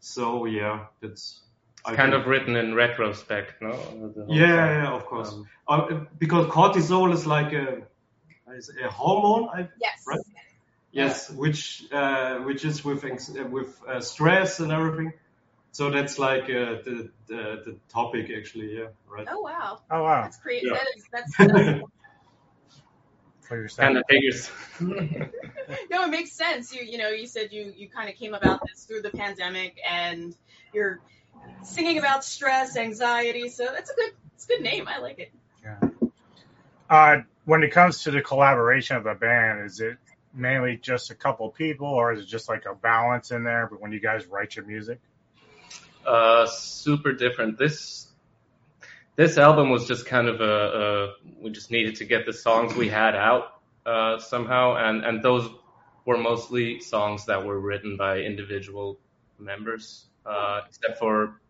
So 0.00 0.44
yeah, 0.44 0.86
that's 1.00 1.44
I 1.86 1.94
Kind 1.94 2.14
of 2.14 2.26
written 2.26 2.56
in 2.56 2.74
retrospect, 2.74 3.60
no? 3.60 3.78
Yeah, 4.28 4.82
yeah, 4.82 4.92
of 4.92 5.04
course. 5.06 5.32
Um, 5.32 5.48
Uh, 5.66 6.04
because 6.18 6.46
cortisol 6.46 7.12
is 7.12 7.26
like 7.26 7.52
a 7.54 7.82
is 8.52 8.70
a 8.82 8.88
hormone, 8.90 9.48
I 9.48 9.68
yes. 9.80 10.04
Right. 10.06 10.20
Yes, 10.92 11.30
which 11.30 11.84
uh, 11.92 12.38
which 12.40 12.64
is 12.64 12.84
with 12.84 13.04
uh, 13.04 13.44
with 13.48 13.80
uh, 13.88 14.00
stress 14.00 14.60
and 14.60 14.70
everything. 14.70 15.12
So 15.72 15.90
that's 15.90 16.18
like 16.20 16.44
uh, 16.44 16.84
the, 16.84 17.10
the 17.26 17.62
the 17.66 17.76
topic 17.88 18.30
actually. 18.30 18.76
Yeah, 18.78 18.88
right. 19.08 19.26
Oh 19.28 19.40
wow, 19.40 19.80
Oh 19.90 20.02
wow, 20.04 20.22
that's 20.22 20.38
great. 20.38 20.62
Yeah. 20.62 20.74
That 20.74 20.86
is 20.96 21.04
that's, 21.12 21.36
that's 21.36 21.80
for 23.40 23.56
your 23.56 23.68
kind 23.68 23.70
second. 23.70 23.96
of 23.96 24.04
figures. 24.08 24.50
no, 25.90 26.04
it 26.04 26.10
makes 26.10 26.32
sense. 26.32 26.72
You 26.72 26.82
you 26.82 26.98
know 26.98 27.08
you 27.08 27.26
said 27.26 27.52
you 27.52 27.72
you 27.76 27.88
kind 27.88 28.08
of 28.08 28.14
came 28.14 28.34
about 28.34 28.60
this 28.66 28.84
through 28.84 29.02
the 29.02 29.10
pandemic, 29.10 29.76
and 29.88 30.36
you're 30.72 31.00
singing 31.62 31.98
about 31.98 32.24
stress, 32.24 32.76
anxiety. 32.76 33.48
So 33.48 33.64
that's 33.64 33.90
a 33.90 33.94
good 33.94 34.12
it's 34.34 34.44
a 34.44 34.48
good 34.48 34.62
name. 34.62 34.86
I 34.88 34.98
like 34.98 35.18
it. 35.18 35.32
Uh, 36.88 37.22
when 37.44 37.62
it 37.62 37.72
comes 37.72 38.02
to 38.04 38.10
the 38.10 38.20
collaboration 38.20 38.96
of 38.96 39.04
the 39.04 39.14
band, 39.14 39.64
is 39.64 39.80
it 39.80 39.96
mainly 40.34 40.76
just 40.76 41.10
a 41.10 41.14
couple 41.14 41.48
people, 41.50 41.86
or 41.88 42.12
is 42.12 42.20
it 42.20 42.26
just 42.26 42.48
like 42.48 42.66
a 42.66 42.74
balance 42.74 43.30
in 43.30 43.44
there? 43.44 43.66
But 43.70 43.80
when 43.80 43.92
you 43.92 44.00
guys 44.00 44.26
write 44.26 44.56
your 44.56 44.66
music, 44.66 45.00
Uh, 46.06 46.46
super 46.46 47.12
different. 47.12 47.56
This 47.56 48.06
this 49.16 49.38
album 49.38 49.70
was 49.70 49.86
just 49.86 50.04
kind 50.06 50.28
of 50.28 50.40
a, 50.40 50.54
a 50.82 51.14
we 51.40 51.50
just 51.50 51.70
needed 51.70 51.96
to 51.96 52.04
get 52.04 52.26
the 52.26 52.32
songs 52.32 52.74
we 52.74 52.88
had 52.88 53.14
out 53.14 53.60
uh, 53.86 54.18
somehow, 54.18 54.76
and 54.76 55.04
and 55.04 55.22
those 55.22 55.48
were 56.04 56.18
mostly 56.18 56.80
songs 56.80 57.24
that 57.26 57.46
were 57.46 57.58
written 57.58 57.96
by 57.96 58.18
individual 58.18 58.98
members, 59.38 60.04
uh, 60.26 60.62
except 60.68 60.98
for 60.98 61.40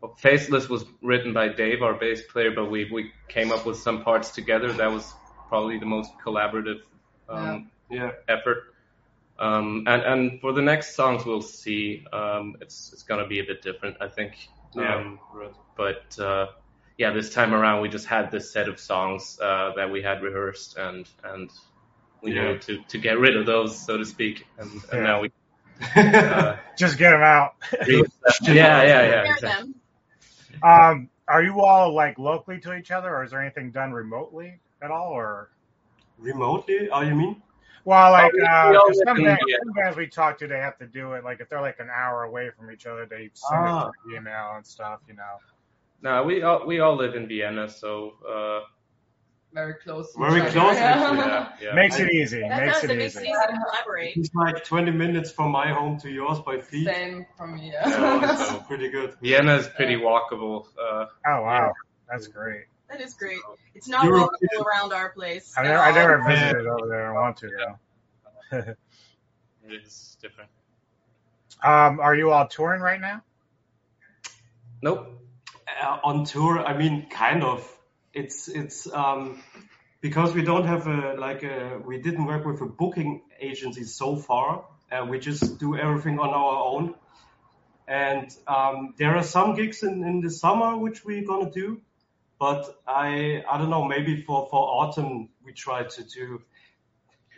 well, 0.00 0.14
Faceless 0.16 0.68
was 0.68 0.84
written 1.02 1.32
by 1.32 1.48
Dave, 1.48 1.82
our 1.82 1.94
bass 1.94 2.22
player, 2.30 2.50
but 2.52 2.70
we 2.70 2.84
we 2.90 3.12
came 3.28 3.50
up 3.52 3.66
with 3.66 3.76
some 3.78 4.02
parts 4.04 4.30
together. 4.30 4.72
That 4.72 4.92
was 4.92 5.12
probably 5.48 5.78
the 5.78 5.86
most 5.86 6.12
collaborative 6.24 6.80
um, 7.28 7.70
Yeah. 7.90 8.12
effort. 8.28 8.58
Um, 9.38 9.84
and 9.86 10.02
and 10.02 10.40
for 10.40 10.52
the 10.52 10.62
next 10.62 10.94
songs, 10.94 11.24
we'll 11.24 11.42
see. 11.42 12.04
Um, 12.12 12.56
it's 12.60 12.92
it's 12.92 13.02
gonna 13.02 13.26
be 13.26 13.40
a 13.40 13.44
bit 13.44 13.62
different, 13.62 13.96
I 14.00 14.08
think. 14.08 14.48
Yeah. 14.74 14.96
Um, 14.96 15.20
but 15.76 16.18
uh, 16.18 16.46
yeah, 16.96 17.12
this 17.12 17.32
time 17.32 17.54
around, 17.54 17.80
we 17.82 17.88
just 17.88 18.06
had 18.06 18.30
this 18.30 18.52
set 18.52 18.68
of 18.68 18.78
songs 18.80 19.38
uh, 19.40 19.72
that 19.76 19.90
we 19.90 20.02
had 20.02 20.22
rehearsed, 20.22 20.76
and 20.76 21.08
and 21.24 21.50
we 22.22 22.32
Yeah. 22.32 22.42
needed 22.42 22.62
to 22.62 22.82
to 22.88 22.98
get 22.98 23.18
rid 23.18 23.36
of 23.36 23.46
those, 23.46 23.78
so 23.78 23.96
to 23.96 24.04
speak. 24.04 24.46
And, 24.58 24.70
and 24.92 25.02
Yeah. 25.02 25.02
now 25.02 25.20
we. 25.22 25.30
Uh, 25.96 26.56
Just 26.76 26.98
get 26.98 27.10
them 27.12 27.22
out. 27.22 27.54
yeah, 27.86 28.82
yeah, 28.82 28.82
yeah. 28.82 29.32
Exactly. 29.34 29.74
um, 30.62 31.08
are 31.28 31.42
you 31.42 31.60
all 31.60 31.94
like 31.94 32.18
locally 32.18 32.58
to 32.60 32.74
each 32.74 32.90
other, 32.90 33.14
or 33.14 33.24
is 33.24 33.30
there 33.30 33.40
anything 33.40 33.70
done 33.70 33.92
remotely 33.92 34.58
at 34.82 34.90
all, 34.90 35.10
or? 35.12 35.50
Remotely? 36.18 36.88
Oh, 36.90 37.00
you 37.02 37.14
mean? 37.14 37.42
Well, 37.84 38.12
like 38.12 38.32
we- 38.32 38.42
uh, 38.42 38.70
we 38.88 38.94
some, 38.94 39.04
live 39.06 39.18
in 39.18 39.24
bands, 39.24 39.42
some 39.64 39.72
bands 39.72 39.96
we 39.96 40.06
talk 40.08 40.36
to, 40.38 40.46
they 40.46 40.58
have 40.58 40.76
to 40.78 40.86
do 40.86 41.12
it. 41.14 41.24
Like 41.24 41.40
if 41.40 41.48
they're 41.48 41.60
like 41.60 41.78
an 41.80 41.88
hour 41.90 42.24
away 42.24 42.50
from 42.50 42.70
each 42.70 42.86
other, 42.86 43.06
they 43.06 43.30
send 43.34 43.60
Ah. 43.66 43.88
it 43.88 43.92
through 44.02 44.16
email 44.16 44.52
and 44.56 44.66
stuff. 44.66 45.00
You 45.08 45.14
know. 45.14 45.36
No, 46.02 46.22
we 46.22 46.42
all 46.42 46.66
we 46.66 46.80
all 46.80 46.96
live 46.96 47.14
in 47.14 47.26
Vienna, 47.28 47.68
so 47.68 48.14
uh, 48.28 48.66
Very 49.58 49.74
close. 49.74 50.12
to 50.12 50.18
Very 50.20 50.40
close, 50.54 50.76
Yeah. 50.76 50.92
actually, 50.92 51.18
yeah, 51.18 51.52
yeah. 51.70 51.74
Makes 51.74 51.98
it 51.98 52.10
easy. 52.12 52.40
That 52.40 52.64
makes 52.64 52.84
it 52.84 52.90
It 52.90 52.96
makes 52.98 53.16
easy. 53.16 53.24
easy 53.24 53.32
to 53.52 53.58
collaborate. 53.64 54.16
It's 54.16 54.30
like 54.34 54.64
20 54.64 54.92
minutes 54.92 55.30
from 55.32 55.50
my 55.50 55.68
home 55.72 55.98
to 56.00 56.08
yours 56.08 56.38
by 56.46 56.60
feet. 56.60 56.86
Same 56.86 57.26
for 57.36 57.46
me. 57.48 57.72
So 57.72 57.90
Yeah. 57.90 58.32
it's 58.32 58.66
pretty 58.68 58.88
good. 58.90 59.16
Vienna 59.20 59.56
is 59.56 59.66
pretty 59.68 59.96
walkable. 59.96 60.66
Uh, 60.80 61.06
Oh 61.26 61.42
wow, 61.42 61.72
that's 62.08 62.28
great. 62.28 62.66
That 62.88 63.00
is 63.00 63.14
great. 63.14 63.40
It's 63.74 63.88
not 63.88 64.04
Europe- 64.04 64.30
walkable 64.30 64.64
around 64.64 64.92
our 64.92 65.10
place. 65.10 65.52
I 65.58 65.62
never, 65.64 65.78
I 65.78 65.90
never 65.92 66.22
visited 66.28 66.66
over 66.66 66.86
there. 66.88 67.06
I 67.10 67.20
want 67.20 67.36
to 67.38 67.48
though. 67.58 68.58
it 69.68 69.72
is 69.84 70.16
different. 70.22 70.50
Um, 71.62 71.98
are 72.00 72.14
you 72.14 72.30
all 72.30 72.46
touring 72.46 72.80
right 72.80 73.00
now? 73.00 73.22
Nope. 74.82 75.08
uh, 75.82 75.98
on 76.04 76.24
tour 76.24 76.60
i 76.64 76.72
mean 76.76 77.08
kind 77.10 77.42
of 77.42 77.58
it's 78.18 78.48
it's 78.48 78.92
um 78.92 79.42
because 80.00 80.34
we 80.34 80.42
don't 80.42 80.66
have 80.66 80.86
a 80.86 81.14
like 81.18 81.42
a 81.42 81.80
we 81.86 81.98
didn't 82.00 82.26
work 82.26 82.44
with 82.44 82.60
a 82.60 82.66
booking 82.66 83.22
agency 83.40 83.84
so 83.84 84.16
far 84.16 84.64
uh, 84.92 85.04
we 85.08 85.18
just 85.18 85.58
do 85.58 85.76
everything 85.76 86.18
on 86.18 86.30
our 86.30 86.56
own 86.72 86.94
and 87.86 88.28
um 88.46 88.94
there 88.98 89.16
are 89.16 89.22
some 89.22 89.54
gigs 89.54 89.82
in 89.82 90.04
in 90.04 90.20
the 90.20 90.30
summer 90.30 90.76
which 90.76 91.04
we're 91.04 91.24
gonna 91.24 91.50
do 91.50 91.80
but 92.38 92.62
i 92.86 93.42
i 93.50 93.58
don't 93.58 93.70
know 93.70 93.84
maybe 93.84 94.22
for 94.22 94.46
for 94.50 94.62
autumn 94.82 95.28
we 95.44 95.52
try 95.52 95.82
to 95.84 96.04
do 96.04 96.42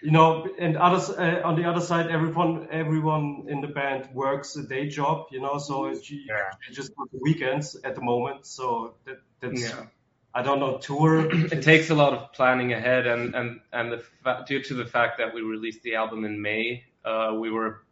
you 0.02 0.10
know, 0.10 0.48
and 0.58 0.76
others 0.76 1.10
uh, 1.10 1.42
on 1.44 1.56
the 1.56 1.68
other 1.68 1.80
side, 1.80 2.10
everyone 2.10 2.68
everyone 2.70 3.44
in 3.48 3.60
the 3.60 3.68
band 3.68 4.08
works 4.14 4.56
a 4.56 4.62
day 4.62 4.88
job, 4.88 5.26
you 5.30 5.40
know, 5.40 5.58
so 5.58 5.86
it's 5.86 6.00
Yeah. 6.10 6.50
just 6.72 6.96
work 6.96 7.08
weekends 7.12 7.76
at 7.84 7.94
the 7.94 8.00
moment. 8.00 8.46
So 8.46 8.94
that, 9.04 9.18
that's 9.40 9.62
Yeah. 9.62 9.86
I 10.34 10.42
don't 10.42 10.60
know 10.60 10.78
tour. 10.78 11.28
It 11.52 11.62
takes 11.62 11.90
a 11.90 11.94
lot 11.94 12.12
of 12.14 12.32
planning 12.32 12.72
ahead, 12.72 13.06
and 13.06 13.34
and 13.34 13.60
and 13.72 13.92
the 13.92 13.98
fa- 13.98 14.44
due 14.46 14.62
to 14.62 14.74
the 14.74 14.86
fact 14.86 15.18
that 15.18 15.34
we 15.34 15.42
released 15.42 15.82
the 15.82 15.96
album 15.96 16.24
in 16.24 16.40
May, 16.40 16.84
uh, 17.04 17.34
we 17.38 17.50
were 17.50 17.82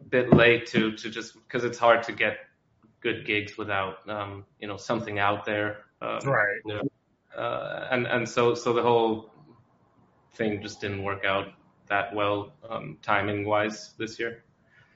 a 0.00 0.04
bit 0.04 0.32
late 0.32 0.66
to 0.68 0.92
to 0.96 1.10
just 1.10 1.34
because 1.34 1.64
it's 1.64 1.78
hard 1.78 2.02
to 2.04 2.12
get 2.12 2.38
good 3.00 3.24
gigs 3.26 3.56
without 3.56 4.08
um, 4.08 4.44
you 4.60 4.68
know 4.68 4.76
something 4.76 5.18
out 5.18 5.44
there. 5.44 5.84
Um, 6.02 6.18
Right. 6.24 6.60
uh, 7.36 7.88
and 7.90 8.06
and 8.06 8.28
so 8.28 8.54
so 8.54 8.72
the 8.72 8.82
whole 8.82 9.30
thing 10.34 10.62
just 10.62 10.80
didn't 10.80 11.02
work 11.02 11.24
out 11.24 11.48
that 11.88 12.14
well 12.14 12.52
um, 12.68 12.98
timing 13.02 13.46
wise 13.46 13.94
this 13.98 14.18
year. 14.18 14.44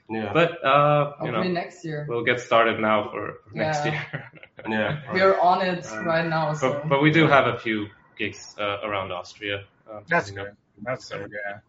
Yeah, 0.09 0.31
But 0.33 0.63
uh, 0.63 1.13
you 1.21 1.31
Hopefully 1.31 1.47
know, 1.49 1.53
next 1.53 1.83
year. 1.85 2.05
we'll 2.09 2.23
get 2.23 2.39
started 2.39 2.79
now 2.79 3.09
for, 3.09 3.35
for 3.49 3.55
next 3.55 3.85
year. 3.85 4.31
yeah. 4.69 4.99
We're 5.13 5.39
on 5.39 5.61
it 5.61 5.85
Um, 5.91 6.05
right 6.05 6.27
now. 6.27 6.53
So. 6.53 6.73
but, 6.73 6.89
but 6.89 7.01
we 7.01 7.11
do 7.11 7.27
have 7.27 7.47
a 7.47 7.57
few 7.59 7.87
gigs 8.17 8.55
uh, 8.59 8.79
around 8.83 9.11
Austria. 9.11 9.63
Um, 9.89 10.03
That's 10.07 10.29
coming 10.29 10.39
up. 10.41 10.47
good. 10.47 10.57
That's 10.85 11.09
good. 11.09 11.31
Yeah. 11.31 11.59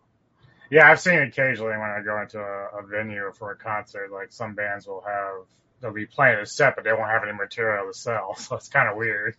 Yeah, 0.71 0.91
I've 0.91 0.99
seen 1.01 1.19
occasionally 1.21 1.73
when 1.73 1.91
I 1.91 2.01
go 2.05 2.21
into 2.21 2.41
a, 2.41 2.79
a 2.79 2.87
venue 2.87 3.31
for 3.39 3.53
a 3.53 3.57
concert, 3.57 4.11
like 4.11 4.33
some 4.33 4.55
bands 4.55 4.87
will 4.87 5.03
have 5.07 5.47
they'll 5.81 5.93
be 5.93 6.07
playing 6.07 6.39
a 6.39 6.47
set, 6.47 6.75
but 6.75 6.85
they 6.85 6.93
won't 6.93 7.11
have 7.11 7.23
any 7.23 7.33
material 7.33 7.87
to 7.87 7.97
sell, 7.97 8.35
so 8.39 8.57
it's 8.57 8.69
kind 8.69 8.89
of 8.89 8.97
weird. 8.97 9.37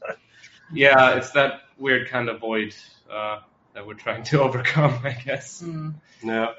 Yeah, 0.72 1.16
it's 1.16 1.32
that 1.32 1.62
weird 1.78 2.10
kind 2.10 2.30
of 2.30 2.40
void 2.40 2.74
uh, 3.12 3.40
that 3.74 3.86
we're 3.86 3.96
trying 3.96 4.24
to 4.26 4.42
overcome, 4.44 5.00
I 5.04 5.12
guess. 5.14 5.62
Mm. 5.62 5.96
Yeah. 6.24 6.54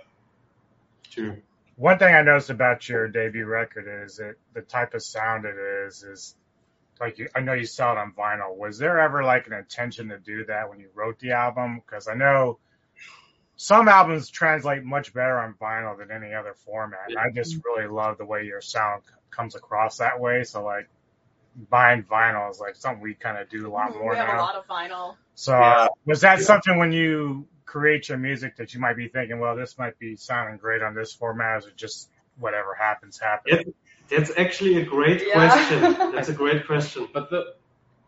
True. 1.11 1.37
One 1.76 1.99
thing 1.99 2.14
I 2.14 2.23
noticed 2.23 2.50
about 2.50 2.88
your 2.88 3.06
debut 3.09 3.45
record 3.45 4.04
is 4.04 4.16
that 4.16 4.37
the 4.54 4.62
type 4.62 4.95
of 4.95 5.02
sound 5.02 5.45
it 5.45 5.56
is 5.56 6.02
is 6.02 6.35
like 7.00 7.18
you, 7.18 7.28
I 7.35 7.40
know 7.40 7.52
you 7.52 7.66
saw 7.66 7.92
it 7.92 7.99
on 7.99 8.12
vinyl. 8.12 8.56
Was 8.56 8.78
there 8.78 8.99
ever 8.99 9.23
like 9.23 9.47
an 9.47 9.52
intention 9.52 10.09
to 10.09 10.18
do 10.18 10.47
that 10.47 10.71
when 10.71 10.80
you 10.80 10.88
wrote 10.95 11.18
the 11.18 11.33
album? 11.33 11.83
Because 11.85 12.09
I 12.09 12.14
know 12.14 12.59
some 13.56 13.88
albums 13.88 14.30
translate 14.30 14.85
much 14.85 15.12
better 15.12 15.38
on 15.38 15.54
vinyl 15.61 15.99
than 15.99 16.11
any 16.11 16.35
other 16.35 16.54
format. 16.64 17.09
And 17.09 17.18
I 17.18 17.30
just 17.35 17.59
really 17.64 17.88
love 17.88 18.18
the 18.18 18.25
way 18.25 18.45
your 18.45 18.61
sound 18.61 19.02
comes 19.30 19.54
across 19.54 19.99
that 19.99 20.21
way. 20.21 20.45
So 20.45 20.64
like 20.64 20.88
buying 21.71 22.02
vinyl 22.02 22.50
is 22.50 22.61
like 22.61 22.76
something 22.76 23.02
we 23.02 23.14
kind 23.14 23.38
of 23.38 23.49
do 23.49 23.66
a 23.66 23.71
lot 23.71 23.95
more 23.95 24.12
we 24.12 24.16
have 24.16 24.28
now. 24.28 24.37
a 24.37 24.40
lot 24.40 24.54
of 24.56 24.66
vinyl. 24.66 25.16
So 25.35 25.54
uh, 25.54 25.88
was 26.04 26.23
that 26.23 26.40
something 26.40 26.78
when 26.78 26.92
you 26.92 27.47
create 27.66 28.08
your 28.08 28.18
music 28.18 28.56
that 28.56 28.73
you 28.75 28.80
might 28.80 28.96
be 28.96 29.08
thinking, 29.08 29.38
well, 29.40 29.56
this 29.56 29.76
might 29.78 29.99
be 29.99 30.16
sounding 30.16 30.56
great 30.56 30.82
on 30.82 30.94
this 30.94 31.12
format, 31.12 31.56
or 31.56 31.58
is 31.58 31.66
it 31.66 31.76
just 31.76 32.08
whatever 32.38 32.75
happens 32.75 33.18
happens? 33.18 33.56
Yep. 33.66 33.75
That's 34.08 34.38
actually 34.38 34.76
a 34.80 34.85
great 34.85 35.23
Yeah. 35.26 35.35
question. 35.35 36.12
That's 36.14 36.28
a 36.28 36.32
great 36.44 36.66
question. 36.66 37.08
But 37.12 37.28
the 37.30 37.54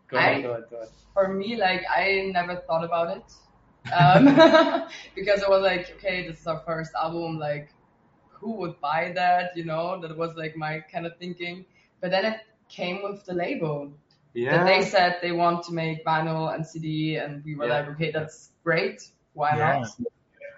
go 0.07 0.17
I- 0.17 0.21
ahead, 0.29 0.43
go 0.43 0.51
ahead, 0.51 0.63
go 0.69 0.75
ahead. 0.77 0.89
For 1.13 1.27
me, 1.27 1.57
like 1.57 1.83
I 1.89 2.29
never 2.33 2.55
thought 2.67 2.83
about 2.85 3.17
it 3.17 3.23
um, 3.91 4.25
because 5.15 5.41
it 5.41 5.49
was 5.49 5.61
like, 5.61 5.91
okay, 5.97 6.25
this 6.27 6.39
is 6.39 6.47
our 6.47 6.61
first 6.65 6.91
album. 6.95 7.37
Like, 7.39 7.73
who 8.29 8.53
would 8.57 8.79
buy 8.79 9.11
that? 9.15 9.57
You 9.57 9.65
know, 9.65 9.99
that 10.01 10.15
was 10.17 10.35
like 10.35 10.55
my 10.55 10.79
kind 10.91 11.05
of 11.05 11.17
thinking. 11.17 11.65
But 11.99 12.11
then 12.11 12.23
it 12.25 12.39
came 12.69 13.01
with 13.03 13.25
the 13.25 13.33
label. 13.33 13.91
that 14.35 14.65
they 14.65 14.83
said 14.85 15.17
they 15.21 15.33
want 15.33 15.63
to 15.65 15.73
make 15.73 16.05
vinyl 16.05 16.53
and 16.53 16.65
CD, 16.65 17.17
and 17.17 17.43
we 17.43 17.55
were 17.55 17.67
Yeah. 17.67 17.79
like, 17.79 17.87
okay, 17.89 18.11
that's 18.11 18.51
great. 18.63 19.01
Why 19.39 19.55
Yeah. 19.57 19.79
not? 19.79 19.87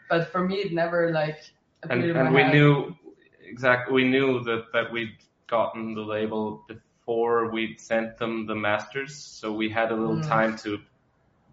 But 0.10 0.32
for 0.32 0.42
me, 0.48 0.56
it 0.66 0.74
never 0.74 1.12
like 1.12 1.40
And, 1.90 2.04
and 2.04 2.34
we 2.34 2.44
head. 2.44 2.54
knew 2.54 2.96
exactly 3.54 3.94
we 3.94 4.06
knew 4.10 4.44
that 4.44 4.64
that 4.74 4.92
we'd 4.92 5.16
gotten 5.48 5.94
the 5.94 6.02
label 6.02 6.64
before 6.68 7.52
we'd 7.52 7.80
sent 7.80 8.18
them 8.18 8.48
the 8.48 8.56
masters, 8.56 9.16
so 9.16 9.54
we 9.54 9.70
had 9.70 9.92
a 9.92 9.96
little 9.96 10.18
Mm. 10.18 10.28
time 10.28 10.58
to 10.64 10.80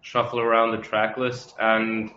shuffle 0.01 0.39
around 0.39 0.71
the 0.71 0.81
track 0.89 1.17
list 1.17 1.55
and 1.59 2.11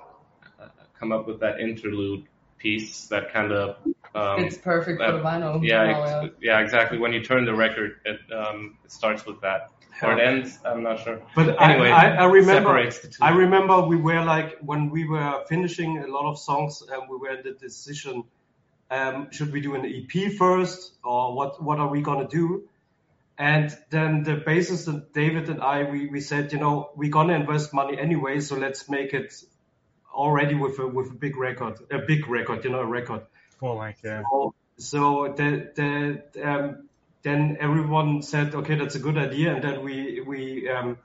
uh, 0.61 0.69
come 0.99 1.12
up 1.12 1.26
with 1.26 1.40
that 1.40 1.61
interlude 1.61 2.25
piece 2.59 3.09
that 3.09 3.33
kind 3.33 3.52
of 3.52 3.76
um, 4.14 4.45
it's 4.45 4.59
perfect 4.59 4.99
for 4.99 5.04
uh, 5.04 5.12
the 5.12 5.23
vinyl. 5.23 5.61
yeah, 5.62 5.85
now, 5.85 6.21
ex- 6.25 6.35
yeah, 6.40 6.61
exactly. 6.61 6.99
When 6.99 7.12
you 7.12 7.23
turn 7.23 7.45
the 7.45 7.54
record, 7.54 8.00
it 8.04 8.21
um, 8.33 8.78
it 8.85 8.92
starts 8.92 9.25
with 9.26 9.40
that. 9.40 9.71
Or 10.02 10.19
it 10.19 10.21
ends. 10.21 10.59
I'm 10.64 10.83
not 10.83 10.99
sure. 11.00 11.23
But 11.37 11.61
Anyway, 11.62 11.88
I, 11.90 12.16
I, 12.16 12.23
I 12.23 12.25
remember 12.25 12.71
separates 12.71 12.99
the 13.00 13.09
two. 13.09 13.23
I 13.23 13.31
remember 13.31 13.83
we 13.83 13.97
were 13.97 14.25
like 14.25 14.59
when 14.61 14.90
we 14.90 15.07
were 15.07 15.45
finishing 15.49 15.99
a 15.99 16.09
lot 16.09 16.28
of 16.28 16.38
songs, 16.38 16.83
um, 16.92 17.09
we 17.09 17.16
were 17.16 17.31
in 17.31 17.45
the 17.45 17.52
decision: 17.52 18.25
um, 18.90 19.28
should 19.31 19.52
we 19.52 19.61
do 19.61 19.75
an 19.76 19.87
EP 19.87 20.33
first, 20.33 20.92
or 21.04 21.35
what? 21.37 21.62
What 21.62 21.78
are 21.78 21.88
we 21.88 22.02
gonna 22.02 22.26
do? 22.26 22.69
And 23.38 23.76
then 23.90 24.25
the 24.25 24.37
bassist 24.37 24.88
and 24.88 25.04
David 25.14 25.49
and 25.49 25.62
I, 25.62 25.85
we, 25.90 26.07
we 26.07 26.21
said, 26.21 26.52
you 26.52 26.59
know, 26.59 26.90
we're 26.95 27.11
gonna 27.11 27.35
invest 27.35 27.73
money 27.73 27.99
anyway, 27.99 28.40
so 28.40 28.57
let's 28.57 28.88
make 28.90 29.14
it 29.14 29.33
already 30.12 30.54
with 30.54 30.78
a 30.78 30.87
with 30.87 31.11
a 31.11 31.14
big 31.14 31.37
record, 31.37 31.78
a 31.90 31.99
big 31.99 32.28
record, 32.28 32.64
you 32.64 32.71
know, 32.71 32.81
a 32.81 32.87
record. 32.87 33.23
Full 33.62 33.78
length, 33.78 34.00
yeah. 34.04 34.23
So, 34.28 34.54
so 34.76 35.35
the, 35.37 35.71
the, 35.76 36.50
um, 36.50 36.88
then 37.23 37.57
everyone 37.61 38.21
said, 38.23 38.54
okay, 38.57 38.75
that's 38.75 38.97
a 38.97 38.99
good 38.99 39.16
idea. 39.16 39.54
And 39.54 39.62
then 39.62 39.85
we, 39.85 40.21
we, 40.21 40.69
um, 40.69 40.99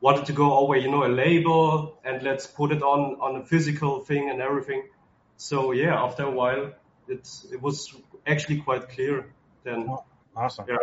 wanted 0.00 0.24
to 0.26 0.32
go 0.32 0.56
over, 0.58 0.74
you 0.76 0.90
know, 0.90 1.04
a 1.04 1.12
label 1.12 1.98
and 2.04 2.22
let's 2.22 2.46
put 2.46 2.72
it 2.72 2.82
on, 2.82 3.18
on 3.20 3.36
a 3.36 3.44
physical 3.44 4.00
thing 4.00 4.30
and 4.30 4.40
everything. 4.40 4.88
So 5.36 5.72
yeah, 5.72 6.02
after 6.02 6.22
a 6.22 6.30
while, 6.30 6.72
it's, 7.08 7.46
it 7.52 7.60
was 7.60 7.94
actually 8.26 8.60
quite 8.60 8.88
clear 8.88 9.26
then. 9.64 9.88
Awesome. 10.36 10.64
Yeah. 10.68 10.76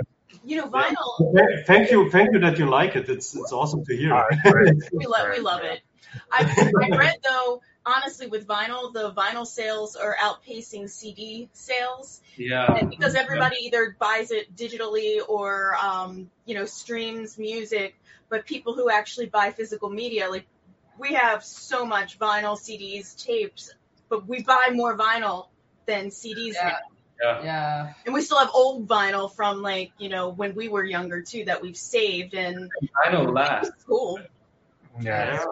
you 0.44 0.58
know, 0.58 0.68
vinyl. 0.68 1.34
Th- 1.36 1.66
Thank 1.66 1.92
you, 1.92 2.12
thank 2.12 2.34
you 2.34 2.40
that 2.42 2.60
you 2.60 2.70
like 2.70 2.96
it. 2.96 3.10
It's 3.10 3.36
it's 3.36 3.54
awesome 3.54 3.84
to 3.86 3.96
hear. 3.96 4.14
All 4.14 4.26
right, 4.30 4.40
great. 4.44 4.76
We 4.92 5.06
love 5.06 5.30
we 5.32 5.40
love 5.40 5.62
it. 5.64 5.82
I, 6.32 6.44
I 6.84 6.98
read 6.98 7.16
though, 7.24 7.62
honestly, 7.86 8.28
with 8.28 8.48
vinyl, 8.48 8.92
the 8.94 9.14
vinyl 9.14 9.46
sales 9.46 9.96
are 9.96 10.16
outpacing 10.20 10.90
CD 10.90 11.50
sales, 11.54 12.22
Yeah. 12.38 12.74
and 12.74 12.90
because 12.90 13.16
everybody 13.16 13.58
either 13.66 13.96
buys 14.00 14.32
it 14.32 14.56
digitally 14.56 15.20
or 15.28 15.76
um, 15.76 16.30
you 16.46 16.56
know 16.56 16.66
streams 16.66 17.38
music, 17.38 17.96
but 18.30 18.46
people 18.46 18.74
who 18.74 18.90
actually 18.90 19.28
buy 19.28 19.52
physical 19.52 19.90
media, 19.90 20.30
like 20.30 20.46
we 20.98 21.14
have 21.14 21.44
so 21.44 21.86
much 21.86 22.18
vinyl, 22.20 22.58
CDs, 22.58 23.16
tapes, 23.24 23.74
but 24.10 24.28
we 24.28 24.44
buy 24.44 24.70
more 24.74 24.98
vinyl 24.98 25.48
than 25.86 26.08
CDs 26.08 26.54
Yeah. 26.56 26.70
now. 26.70 26.78
Yeah. 27.22 27.44
Yeah. 27.44 27.94
And 28.06 28.14
we 28.14 28.22
still 28.22 28.40
have 28.40 28.50
old 28.54 28.88
vinyl 28.88 29.34
from 29.34 29.62
like, 29.62 29.92
you 29.98 30.10
know, 30.10 30.30
when 30.30 30.54
we 30.56 30.68
were 30.68 30.84
younger 30.84 31.22
too 31.22 31.46
that 31.46 31.62
we've 31.62 31.78
saved 31.78 32.34
and 32.34 32.70
I 33.06 33.12
know 33.12 33.24
last. 33.24 33.68
it's 33.74 33.84
cool. 33.86 34.20
Yeah. 35.00 35.46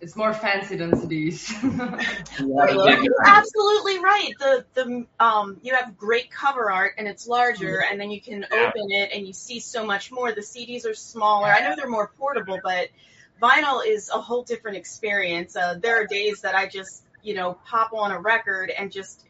It's 0.00 0.14
more 0.14 0.34
fancy 0.34 0.76
than 0.76 0.92
CDs. 0.92 1.50
You're 2.38 3.24
absolutely 3.24 3.98
right. 3.98 4.30
The 4.38 4.66
the 4.74 5.06
um 5.18 5.58
you 5.62 5.74
have 5.74 5.96
great 5.96 6.30
cover 6.30 6.70
art 6.70 6.94
and 6.98 7.08
it's 7.08 7.26
larger 7.26 7.82
and 7.82 7.98
then 7.98 8.10
you 8.10 8.20
can 8.20 8.44
open 8.44 8.90
it 8.90 9.10
and 9.14 9.26
you 9.26 9.32
see 9.32 9.58
so 9.60 9.86
much 9.86 10.12
more. 10.12 10.32
The 10.32 10.42
CDs 10.42 10.84
are 10.86 10.94
smaller. 10.94 11.48
I 11.48 11.60
know 11.60 11.74
they're 11.76 11.88
more 11.88 12.12
portable, 12.18 12.58
but 12.62 12.88
vinyl 13.40 13.86
is 13.86 14.10
a 14.10 14.20
whole 14.20 14.42
different 14.42 14.76
experience. 14.76 15.56
Uh, 15.56 15.78
there 15.80 16.02
are 16.02 16.06
days 16.06 16.42
that 16.42 16.54
I 16.54 16.66
just, 16.68 17.02
you 17.22 17.34
know, 17.34 17.58
pop 17.66 17.92
on 17.92 18.12
a 18.12 18.20
record 18.20 18.70
and 18.70 18.92
just 18.92 19.24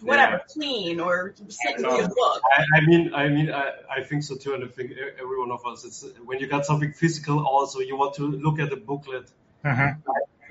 whatever, 0.00 0.42
clean 0.52 1.00
or 1.00 1.34
sit 1.48 1.76
and 1.76 1.84
read 1.84 2.04
a 2.04 2.08
book. 2.08 2.42
I, 2.56 2.78
I 2.78 2.80
mean, 2.86 3.14
I 3.14 3.28
mean, 3.28 3.50
I, 3.50 3.72
I 3.90 4.02
think 4.02 4.22
so 4.22 4.36
too, 4.36 4.54
and 4.54 4.64
I 4.64 4.68
think 4.68 4.92
e- 4.92 4.96
every 5.20 5.38
one 5.38 5.50
of 5.50 5.64
us. 5.66 5.84
It's 5.84 6.04
when 6.24 6.40
you 6.40 6.46
got 6.46 6.66
something 6.66 6.92
physical, 6.92 7.46
also 7.46 7.80
you 7.80 7.96
want 7.96 8.14
to 8.16 8.26
look 8.26 8.58
at 8.58 8.70
the 8.70 8.76
booklet. 8.76 9.30
Mhm. 9.64 10.02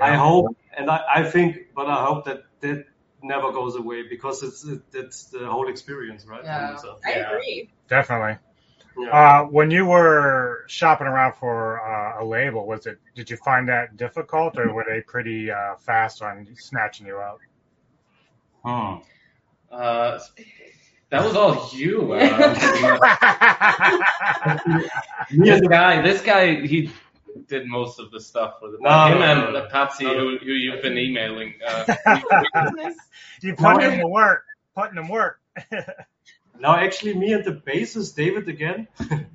I 0.01 0.15
hope, 0.15 0.55
and 0.77 0.89
I, 0.89 1.01
I 1.15 1.24
think, 1.24 1.58
but 1.75 1.88
I 1.88 2.05
hope 2.05 2.25
that 2.25 2.43
that 2.62 2.86
never 3.24 3.51
goes 3.51 3.75
away 3.75 4.03
because 4.10 4.43
it's 4.43 4.65
it, 4.65 4.82
that's 4.91 5.25
the 5.25 5.46
whole 5.48 5.70
experience, 5.70 6.25
right? 6.25 6.43
Yeah. 6.43 6.75
So, 6.75 6.98
I 7.05 7.12
Yeah. 7.12 7.27
agree. 7.29 7.70
Definitely. 7.88 8.38
yeah. 8.98 9.10
Uh, 9.12 9.43
when 9.46 9.72
you 9.72 9.86
were 9.86 10.63
shopping 10.67 11.08
around 11.08 11.34
for 11.34 11.79
uh, 11.82 12.24
a 12.24 12.25
label, 12.25 12.65
was 12.67 12.86
it? 12.88 13.00
Did 13.15 13.29
you 13.29 13.38
find 13.38 13.67
that 13.70 13.98
difficult, 13.98 14.58
or 14.58 14.74
were 14.74 14.86
they 14.88 15.01
pretty 15.01 15.51
uh, 15.51 15.75
fast 15.77 16.22
on 16.22 16.48
snatching 16.55 17.08
you 17.08 17.17
up? 17.20 17.39
Hmm. 18.63 18.96
Uh, 19.72 20.20
that 21.10 21.24
was 21.24 21.36
all 21.36 21.70
you. 21.74 22.13
Uh, 22.13 23.00
this 25.32 25.62
guy, 25.67 26.01
this 26.01 26.22
guy, 26.22 26.65
he 26.65 26.89
did 27.48 27.68
most 27.68 28.00
of 28.00 28.12
the 28.12 28.20
stuff 28.20 28.56
for 28.60 28.72
the 28.72 28.77
No, 28.79 29.08
him 29.08 29.20
no, 29.20 29.25
and 29.25 29.53
no, 29.53 29.60
no. 29.60 29.68
Patsy, 29.70 30.06
No, 30.06 30.14
no. 30.14 30.20
who, 30.20 30.38
who 30.38 30.51
you've 30.51 30.82
been 30.82 30.98
emailing. 30.98 31.56
Uh, 31.66 31.96
you 33.42 33.56
putting 33.56 33.90
them 33.90 34.00
to 34.00 34.08
work, 34.08 34.46
putting 34.75 34.96
them 34.96 35.10
work. 35.10 35.40
Now, 36.60 36.77
actually, 36.77 37.16
me 37.16 37.34
and 37.34 37.44
the 37.44 37.51
bassist 37.51 38.16
David 38.16 38.48
again. 38.48 38.88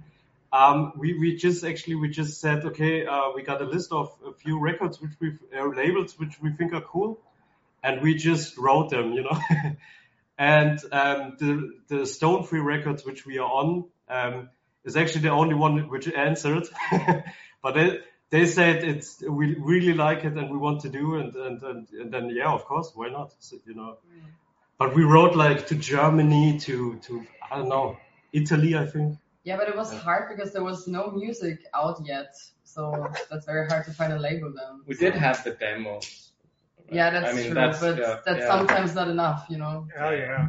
um, 0.53 0.92
we 0.97 1.18
we 1.18 1.37
just 1.37 1.64
actually 1.64 1.97
we 1.97 2.09
just 2.09 2.40
said 2.40 2.64
okay, 2.64 3.05
uh, 3.07 3.33
we 3.35 3.42
got 3.42 3.61
a 3.61 3.64
list 3.64 3.92
of 3.92 4.16
a 4.27 4.33
few 4.33 4.59
records 4.61 5.01
which 5.01 5.12
we 5.21 5.37
uh, 5.57 5.66
labels 5.66 6.18
which 6.18 6.40
we 6.40 6.53
think 6.53 6.73
are 6.73 6.81
cool, 6.81 7.21
and 7.83 8.01
we 8.03 8.14
just 8.14 8.57
wrote 8.57 8.90
them, 8.90 9.12
you 9.12 9.23
know. 9.25 9.38
and 10.38 10.79
um, 10.92 11.37
the 11.38 11.73
the 11.88 12.07
Stone 12.07 12.44
Free 12.44 12.61
records 12.61 13.05
which 13.05 13.27
we 13.27 13.38
are 13.38 13.51
on 13.51 13.85
um, 14.09 14.49
is 14.85 14.97
actually 14.97 15.23
the 15.23 15.31
only 15.31 15.55
one 15.55 15.88
which 15.88 16.11
answered, 16.11 16.66
but 17.62 17.75
they. 17.75 18.01
They 18.31 18.44
said 18.44 18.85
it's 18.85 19.23
we 19.27 19.55
really 19.55 19.94
like 19.94 20.23
it 20.23 20.35
and 20.35 20.51
we 20.51 20.59
want 20.59 20.83
to 20.83 20.90
do 20.90 21.14
and 21.14 21.35
and, 21.35 21.62
and, 21.62 21.88
and 21.99 22.12
then 22.12 22.29
yeah 22.29 22.53
of 22.53 22.66
course 22.66 22.92
why 22.94 23.09
not 23.09 23.33
so, 23.38 23.57
you 23.64 23.75
know 23.75 23.97
but 24.79 24.94
we 24.94 25.03
wrote 25.03 25.35
like 25.35 25.66
to 25.68 25.75
Germany, 25.75 26.59
to 26.61 26.99
to 27.07 27.27
I 27.51 27.57
don't 27.59 27.68
know, 27.68 27.97
Italy, 28.33 28.77
I 28.77 28.87
think. 28.87 29.18
yeah, 29.44 29.57
but 29.57 29.68
it 29.68 29.77
was 29.77 29.92
hard 29.92 30.29
because 30.29 30.53
there 30.53 30.62
was 30.62 30.87
no 30.87 31.11
music 31.11 31.59
out 31.75 32.01
yet. 32.05 32.35
So 32.64 33.09
that's 33.31 33.44
very 33.47 33.66
hard 33.66 33.87
to 33.87 33.92
find 33.92 34.12
a 34.12 34.18
label 34.18 34.53
then. 34.55 34.83
we 34.87 34.94
did 34.94 35.14
have 35.14 35.42
the 35.42 35.53
demos. 35.53 36.31
Yeah, 36.92 37.11
that's 37.11 37.31
I 37.31 37.33
mean, 37.35 37.47
true, 37.47 37.55
that's- 37.55 37.81
but 37.81 37.99
yeah, 37.99 38.21
that's 38.25 38.40
yeah. 38.40 38.49
sometimes 38.49 38.94
not 38.94 39.09
enough, 39.09 39.47
you 39.51 39.59
know. 39.59 39.88
Oh 39.99 40.11
yeah. 40.11 40.49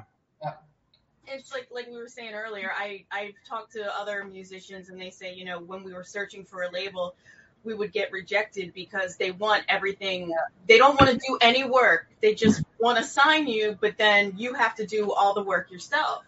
It's 1.32 1.52
like 1.52 1.68
like 1.72 1.88
we 1.88 1.98
were 1.98 2.08
saying 2.08 2.34
earlier 2.34 2.72
i 2.78 3.04
i've 3.12 3.34
talked 3.48 3.74
to 3.74 3.98
other 3.98 4.24
musicians 4.24 4.90
and 4.90 5.00
they 5.00 5.10
say 5.10 5.34
you 5.34 5.46
know 5.46 5.60
when 5.60 5.84
we 5.84 5.94
were 5.94 6.04
searching 6.04 6.44
for 6.44 6.64
a 6.64 6.72
label 6.72 7.16
we 7.64 7.74
would 7.74 7.92
get 7.92 8.12
rejected 8.12 8.74
because 8.74 9.18
they 9.18 9.32
want 9.32 9.66
everything. 9.68 10.34
They 10.68 10.78
don't 10.78 10.98
want 11.00 11.12
to 11.12 11.18
do 11.18 11.38
any 11.42 11.66
work. 11.66 12.08
They 12.22 12.34
just 12.34 12.64
want 12.80 12.98
to 13.00 13.04
sign 13.04 13.48
you 13.48 13.78
but 13.80 13.98
then 13.98 14.34
you 14.38 14.54
have 14.54 14.76
to 14.76 14.86
do 14.86 15.12
all 15.12 15.34
the 15.34 15.44
work 15.44 15.70
yourself. 15.72 16.24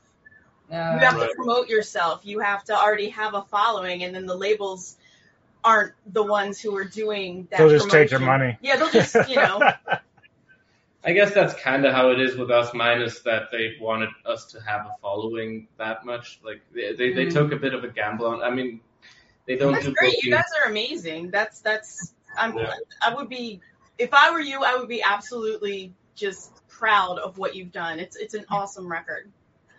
You 0.69 0.75
Yeah. 0.75 0.99
have 0.99 1.19
to 1.19 1.33
promote 1.35 1.69
yourself. 1.69 2.21
You 2.25 2.39
have 2.39 2.65
to 2.65 2.73
already 2.75 3.09
have 3.09 3.33
a 3.33 3.43
following 3.43 4.03
and 4.03 4.13
then 4.13 4.25
the 4.25 4.35
labels 4.35 4.97
aren't 5.63 5.93
the 6.05 6.23
ones 6.23 6.59
who 6.59 6.75
are 6.75 6.83
doing 6.83 7.47
that 7.51 7.59
They'll 7.59 7.69
just 7.69 7.89
take 7.89 8.11
your 8.11 8.19
money. 8.19 8.57
yeah 8.61 8.77
they'll 8.77 8.89
just 8.91 9.15
you 9.29 9.35
know 9.35 9.61
I 11.03 11.13
guess 11.13 11.33
that's 11.33 11.53
kind 11.55 11.85
of 11.85 11.93
how 11.93 12.11
it 12.11 12.19
is 12.21 12.35
with 12.37 12.51
us, 12.51 12.73
minus 12.73 13.21
that 13.21 13.49
they 13.51 13.75
wanted 13.81 14.09
us 14.25 14.45
to 14.51 14.61
have 14.61 14.81
a 14.85 14.95
following 15.01 15.67
that 15.77 16.05
much. 16.05 16.39
Like 16.43 16.61
they 16.73 16.93
they, 16.93 17.13
they 17.13 17.25
Mhm. 17.25 17.33
took 17.33 17.51
a 17.53 17.55
bit 17.55 17.73
of 17.73 17.83
a 17.83 17.87
gamble 17.87 18.27
on. 18.27 18.43
I 18.43 18.51
mean, 18.51 18.81
they 19.47 19.55
don't 19.55 19.73
That's 19.73 19.85
do 19.85 19.93
great. 19.93 20.21
You 20.21 20.31
guys 20.31 20.43
are 20.63 20.69
amazing. 20.69 21.31
That's 21.31 21.59
that's. 21.61 22.13
I'm. 22.37 22.55
Yeah. 22.57 22.73
I 23.05 23.15
would 23.15 23.29
be 23.29 23.61
if 23.97 24.13
I 24.13 24.31
were 24.31 24.39
you. 24.41 24.63
I 24.63 24.75
would 24.75 24.87
be 24.89 25.01
absolutely 25.01 25.93
just 26.15 26.51
proud 26.67 27.17
of 27.17 27.37
what 27.39 27.55
you've 27.55 27.71
done. 27.71 27.99
It's 27.99 28.15
it's 28.15 28.35
an 28.35 28.45
awesome 28.49 28.91
record. 28.91 29.31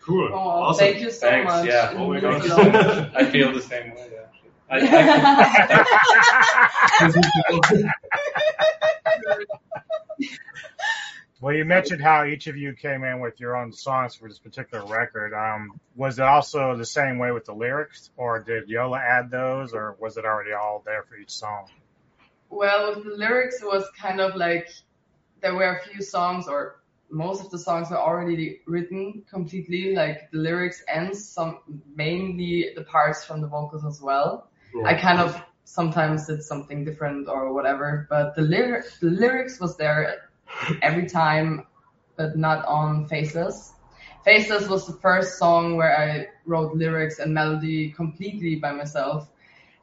Cool. 0.03 0.29
Oh, 0.33 0.37
awesome. 0.37 0.85
thank 0.87 1.01
you 1.01 1.11
so 1.13 1.29
Thanks, 1.29 1.53
much. 1.53 1.67
yeah. 1.69 1.93
Oh 1.97 2.09
my 2.09 2.21
means 2.21 2.49
gosh. 2.49 2.67
a. 2.67 3.13
I 3.15 3.25
feel 3.27 3.53
the 3.53 3.63
same 3.63 3.95
way. 3.95 4.09
Actually. 4.69 4.69
I, 4.69 5.85
Well, 11.43 11.57
you 11.57 11.65
mentioned 11.65 12.01
how 12.01 12.25
each 12.25 12.47
of 12.47 12.57
you 12.57 12.73
came 12.73 13.03
in 13.03 13.19
with 13.19 13.41
your 13.41 13.57
own 13.57 13.73
songs 13.73 14.15
for 14.15 14.29
this 14.29 14.39
particular 14.39 14.87
record. 14.87 15.35
Um, 15.35 15.81
was 15.97 16.21
it 16.21 16.25
also 16.25 16.77
the 16.77 16.87
same 16.87 17.19
way 17.19 17.33
with 17.33 17.47
the 17.47 17.53
lyrics, 17.53 18.11
or 18.17 18.39
did 18.39 18.69
Yola 18.69 19.01
add 19.01 19.29
those, 19.29 19.75
or 19.75 19.97
was 19.99 20.17
it 20.17 20.25
already 20.25 20.53
all 20.53 20.85
there 20.87 21.03
for 21.03 21.17
each 21.17 21.33
song? 21.33 21.67
Well, 22.49 22.95
with 22.95 23.05
the 23.05 23.17
lyrics 23.17 23.61
it 23.61 23.67
was 23.67 23.83
kind 24.01 24.21
of 24.21 24.37
like 24.37 24.71
there 25.41 25.53
were 25.53 25.79
a 25.79 25.83
few 25.83 26.01
songs, 26.01 26.47
or 26.47 26.81
most 27.11 27.45
of 27.45 27.51
the 27.51 27.59
songs 27.59 27.91
were 27.91 27.99
already 27.99 28.61
written 28.69 29.25
completely, 29.29 29.97
like 29.97 30.31
the 30.31 30.39
lyrics 30.39 30.85
and 30.87 31.17
some 31.17 31.59
mainly 31.97 32.71
the 32.77 32.85
parts 32.85 33.25
from 33.25 33.41
the 33.41 33.49
vocals 33.49 33.85
as 33.85 34.01
well. 34.01 34.49
Yeah. 34.73 34.85
I 34.87 34.95
kind 34.95 35.19
of 35.19 35.43
sometimes 35.65 36.29
did 36.29 36.45
something 36.45 36.85
different 36.85 37.29
or 37.29 37.53
whatever, 37.53 38.07
but 38.09 38.37
the 38.37 38.43
lyric 38.43 38.85
the 39.01 39.11
lyrics 39.11 39.59
was 39.59 39.77
there 39.77 40.31
every 40.83 41.07
time, 41.07 41.67
but 42.17 42.37
not 42.37 42.65
on 42.67 43.09
Faceless. 43.09 43.73
Faceless 44.25 44.69
was 44.69 44.87
the 44.87 44.93
first 45.01 45.39
song 45.39 45.77
where 45.77 45.97
I 45.99 46.29
wrote 46.47 46.75
lyrics 46.77 47.19
and 47.19 47.35
melody 47.35 47.91
completely 47.91 48.57
by 48.57 48.73
myself. 48.73 49.29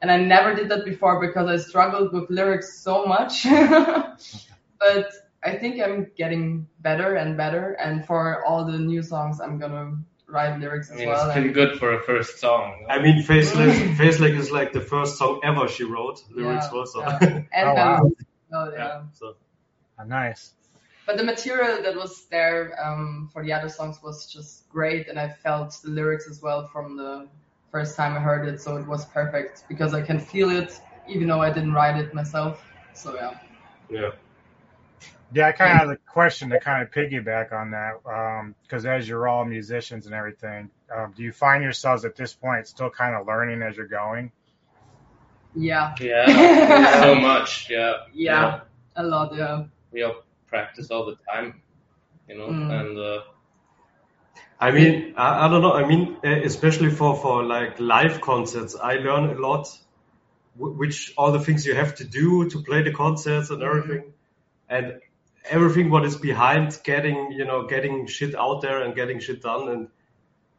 And 0.02 0.10
I 0.10 0.16
never 0.16 0.54
did 0.54 0.70
that 0.70 0.84
before 0.86 1.20
because 1.20 1.46
I 1.48 1.56
struggled 1.58 2.12
with 2.14 2.30
lyrics 2.30 2.78
so 2.80 3.04
much. 3.04 3.44
but 4.78 5.12
I 5.42 5.56
think 5.56 5.80
I'm 5.80 6.10
getting 6.16 6.66
better 6.80 7.16
and 7.16 7.36
better. 7.36 7.72
And 7.72 8.04
for 8.06 8.44
all 8.46 8.64
the 8.64 8.78
new 8.78 9.02
songs, 9.02 9.40
I'm 9.40 9.58
gonna 9.58 9.92
write 10.26 10.58
lyrics 10.58 10.90
I 10.90 10.94
as 10.94 10.98
mean, 11.00 11.08
well. 11.08 11.24
it's 11.26 11.32
pretty 11.32 11.48
and- 11.48 11.54
good 11.54 11.78
for 11.78 11.92
a 11.94 12.02
first 12.02 12.38
song. 12.38 12.86
I 12.88 13.00
mean, 13.02 13.22
Faceless, 13.22 13.76
Faceless 13.98 14.32
is 14.46 14.50
like 14.50 14.72
the 14.72 14.80
first 14.80 15.18
song 15.18 15.40
ever 15.44 15.68
she 15.68 15.84
wrote 15.84 16.22
lyrics 16.30 16.64
Yeah, 16.64 16.70
for. 16.70 16.86
So, 16.86 17.00
yeah. 17.00 17.18
And 17.52 17.68
Oh, 17.68 17.74
wow. 17.74 17.96
melodies. 17.96 18.26
Oh, 18.52 18.72
yeah. 18.72 19.02
so 19.12 19.36
Oh, 19.98 20.04
nice. 20.04 20.54
But 21.10 21.16
the 21.16 21.24
material 21.24 21.82
that 21.82 21.96
was 21.96 22.26
there 22.30 22.78
um, 22.80 23.30
for 23.32 23.42
the 23.42 23.52
other 23.52 23.68
songs 23.68 24.00
was 24.00 24.32
just 24.32 24.68
great, 24.68 25.08
and 25.08 25.18
I 25.18 25.28
felt 25.28 25.76
the 25.82 25.90
lyrics 25.90 26.30
as 26.30 26.40
well 26.40 26.68
from 26.68 26.96
the 26.96 27.26
first 27.72 27.96
time 27.96 28.16
I 28.16 28.20
heard 28.20 28.46
it, 28.46 28.60
so 28.60 28.76
it 28.76 28.86
was 28.86 29.06
perfect 29.06 29.64
because 29.68 29.92
I 29.92 30.02
can 30.02 30.20
feel 30.20 30.50
it 30.50 30.80
even 31.08 31.26
though 31.26 31.42
I 31.42 31.52
didn't 31.52 31.72
write 31.72 31.96
it 31.96 32.14
myself. 32.14 32.64
So 32.94 33.16
yeah. 33.16 33.40
yeah. 33.90 34.10
Yeah, 35.34 35.48
I 35.48 35.52
kind 35.52 35.72
of 35.72 35.78
have 35.78 35.90
a 35.90 35.96
question 35.96 36.48
to 36.50 36.60
kind 36.60 36.80
of 36.80 36.92
piggyback 36.92 37.52
on 37.52 37.72
that, 37.72 38.54
because 38.62 38.86
as 38.86 39.08
you're 39.08 39.26
all 39.26 39.44
musicians 39.44 40.06
and 40.06 40.14
everything, 40.14 40.70
um, 40.96 41.12
do 41.16 41.24
you 41.24 41.32
find 41.32 41.64
yourselves 41.64 42.04
at 42.04 42.14
this 42.14 42.34
point 42.34 42.68
still 42.68 42.88
kind 42.88 43.16
of 43.16 43.26
learning 43.26 43.62
as 43.62 43.76
you're 43.76 43.88
going? 43.88 44.30
Yeah. 45.56 45.92
Yeah, 46.00 47.00
so 47.02 47.16
much. 47.16 47.68
Yeah, 47.68 47.94
Yeah. 48.14 48.60
A 48.94 49.02
lot, 49.02 49.34
yeah. 49.34 49.64
We 49.90 50.04
all 50.04 50.22
practice 50.50 50.90
all 50.90 51.06
the 51.06 51.16
time, 51.32 51.62
you 52.28 52.36
know, 52.38 52.48
Mm. 52.48 52.80
and 52.80 52.98
uh, 52.98 53.20
I 54.60 54.70
mean, 54.72 55.14
I, 55.16 55.46
I 55.46 55.48
don't 55.48 55.62
know. 55.62 55.72
I 55.72 55.86
mean, 55.86 56.18
uh, 56.24 56.42
especially 56.44 56.90
for 56.90 57.16
for 57.16 57.42
like 57.44 57.80
live 57.80 58.20
concerts, 58.20 58.76
I 58.76 58.94
learn 58.94 59.30
a 59.30 59.38
lot, 59.40 59.68
which 60.56 61.14
all 61.16 61.32
the 61.32 61.40
things 61.40 61.64
you 61.66 61.74
have 61.74 61.94
to 61.96 62.04
do 62.04 62.48
to 62.50 62.62
play 62.62 62.82
the 62.82 62.92
concerts 62.92 63.50
and 63.50 63.62
everything, 63.62 64.12
and 64.68 65.00
everything 65.48 65.90
what 65.90 66.04
is 66.04 66.16
behind 66.16 66.78
getting 66.84 67.32
you 67.32 67.46
know 67.46 67.66
getting 67.66 68.06
shit 68.06 68.34
out 68.34 68.60
there 68.60 68.82
and 68.82 68.94
getting 68.94 69.20
shit 69.20 69.40
done 69.42 69.68
and 69.68 69.88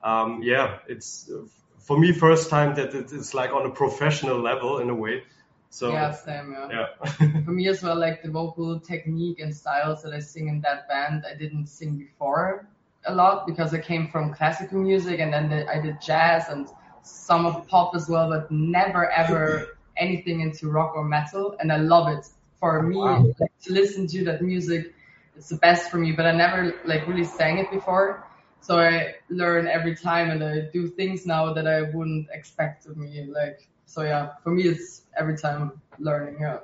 um, 0.04 0.42
yeah, 0.44 0.80
it's 0.88 1.30
uh, 1.30 1.46
for 1.80 1.98
me 2.00 2.12
first 2.12 2.50
time 2.50 2.76
that 2.76 2.94
it's 2.96 3.34
like 3.34 3.52
on 3.52 3.66
a 3.66 3.70
professional 3.72 4.40
level 4.42 4.80
in 4.80 4.90
a 4.90 4.96
way. 4.96 5.24
So 5.72 5.92
yeah, 5.94 6.12
same. 6.12 6.54
Yeah. 6.54 6.86
yeah. 7.04 7.12
For 7.46 7.52
me 7.52 7.68
as 7.70 7.82
well, 7.82 7.98
like 8.00 8.22
the 8.22 8.30
vocal 8.30 8.80
technique 8.80 9.40
and 9.40 9.56
styles 9.56 10.04
that 10.04 10.14
I 10.14 10.20
sing 10.20 10.48
in 10.48 10.62
that 10.62 10.88
band, 10.88 11.26
I 11.30 11.36
didn't 11.36 11.68
sing 11.68 11.98
before 11.98 12.68
a 13.06 13.16
lot 13.16 13.48
because 13.48 13.74
I 13.74 13.80
came 13.80 14.08
from 14.08 14.34
classical 14.34 14.80
music 14.80 15.20
and 15.20 15.34
then 15.34 15.50
the, 15.50 15.68
I 15.70 15.82
did 15.82 16.00
jazz 16.02 16.50
and 16.50 16.68
some 17.02 17.46
of 17.46 17.68
pop 17.68 17.96
as 17.96 18.08
well, 18.10 18.30
but 18.30 18.52
never 18.52 19.10
ever 19.12 19.70
anything 19.98 20.42
into 20.42 20.70
rock 20.70 20.96
or 20.96 21.04
metal. 21.04 21.56
And 21.60 21.72
I 21.72 21.78
love 21.78 22.08
it. 22.10 22.28
For 22.60 22.84
me, 22.84 22.98
Wow. 23.00 23.26
like, 23.40 23.52
to 23.64 23.74
listen 23.74 24.06
to 24.08 24.24
that 24.26 24.42
music, 24.44 24.94
it's 25.36 25.50
the 25.50 25.56
best 25.58 25.90
for 25.90 25.98
me. 25.98 26.12
But 26.12 26.28
I 26.28 26.32
never 26.32 26.76
like 26.86 27.08
really 27.08 27.24
sang 27.24 27.58
it 27.58 27.72
before. 27.72 28.24
So 28.60 28.80
I 28.80 29.16
learn 29.30 29.68
every 29.68 29.96
time 29.96 30.30
and 30.30 30.44
I 30.44 30.70
do 30.72 30.88
things 30.88 31.26
now 31.26 31.54
that 31.54 31.66
I 31.68 31.82
wouldn't 31.82 32.28
expect 32.32 32.86
of 32.86 32.98
me. 32.98 33.26
Like, 33.34 33.68
so 33.92 34.04
yeah, 34.04 34.30
for 34.42 34.52
me, 34.52 34.64
it's 34.64 35.02
every 35.20 35.38
time 35.38 35.82
learning. 36.00 36.38
Yeah. 36.40 36.60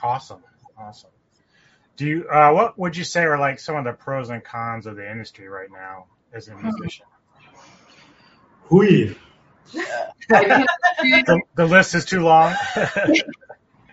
Awesome, 0.00 0.42
awesome. 0.78 1.10
Do 1.96 2.06
you? 2.06 2.28
Uh, 2.28 2.52
what 2.52 2.78
would 2.78 2.96
you 2.96 3.02
say 3.02 3.24
are 3.24 3.38
like 3.38 3.58
some 3.58 3.74
of 3.74 3.84
the 3.84 3.92
pros 3.92 4.30
and 4.30 4.42
cons 4.44 4.86
of 4.86 4.94
the 4.94 5.10
industry 5.10 5.48
right 5.48 5.68
now 5.70 6.06
as 6.32 6.46
a 6.46 6.54
musician? 6.54 7.06
Hui. 8.68 9.16
The, 10.28 11.40
the 11.56 11.66
list 11.66 11.96
is 11.96 12.04
too 12.04 12.20
long. 12.20 12.54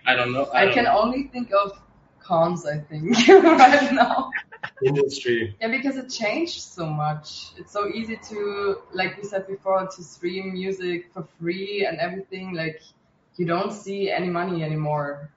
I 0.06 0.16
don't 0.16 0.34
know. 0.34 0.44
I, 0.54 0.62
I 0.62 0.66
don't 0.66 0.74
can 0.76 0.84
know. 0.84 1.00
only 1.00 1.24
think 1.34 1.52
of 1.52 1.72
cons, 2.20 2.68
I 2.68 2.78
think, 2.78 3.28
right 3.28 3.92
now. 3.92 4.30
Industry. 4.86 5.56
Yeah, 5.62 5.70
because 5.70 5.98
it 5.98 6.10
changed 6.10 6.62
so 6.62 6.86
much. 6.86 7.52
It's 7.58 7.72
so 7.72 7.88
easy 7.88 8.18
to, 8.30 8.78
like 8.94 9.18
we 9.18 9.24
said 9.24 9.48
before, 9.48 9.88
to 9.88 10.04
stream 10.04 10.54
music 10.54 11.12
for 11.14 11.24
free 11.40 11.86
and 11.86 11.98
everything. 12.00 12.54
Like, 12.54 12.82
you 13.38 13.46
don't 13.46 13.72
see 13.72 14.10
any 14.12 14.30
money 14.30 14.64
anymore 14.64 15.30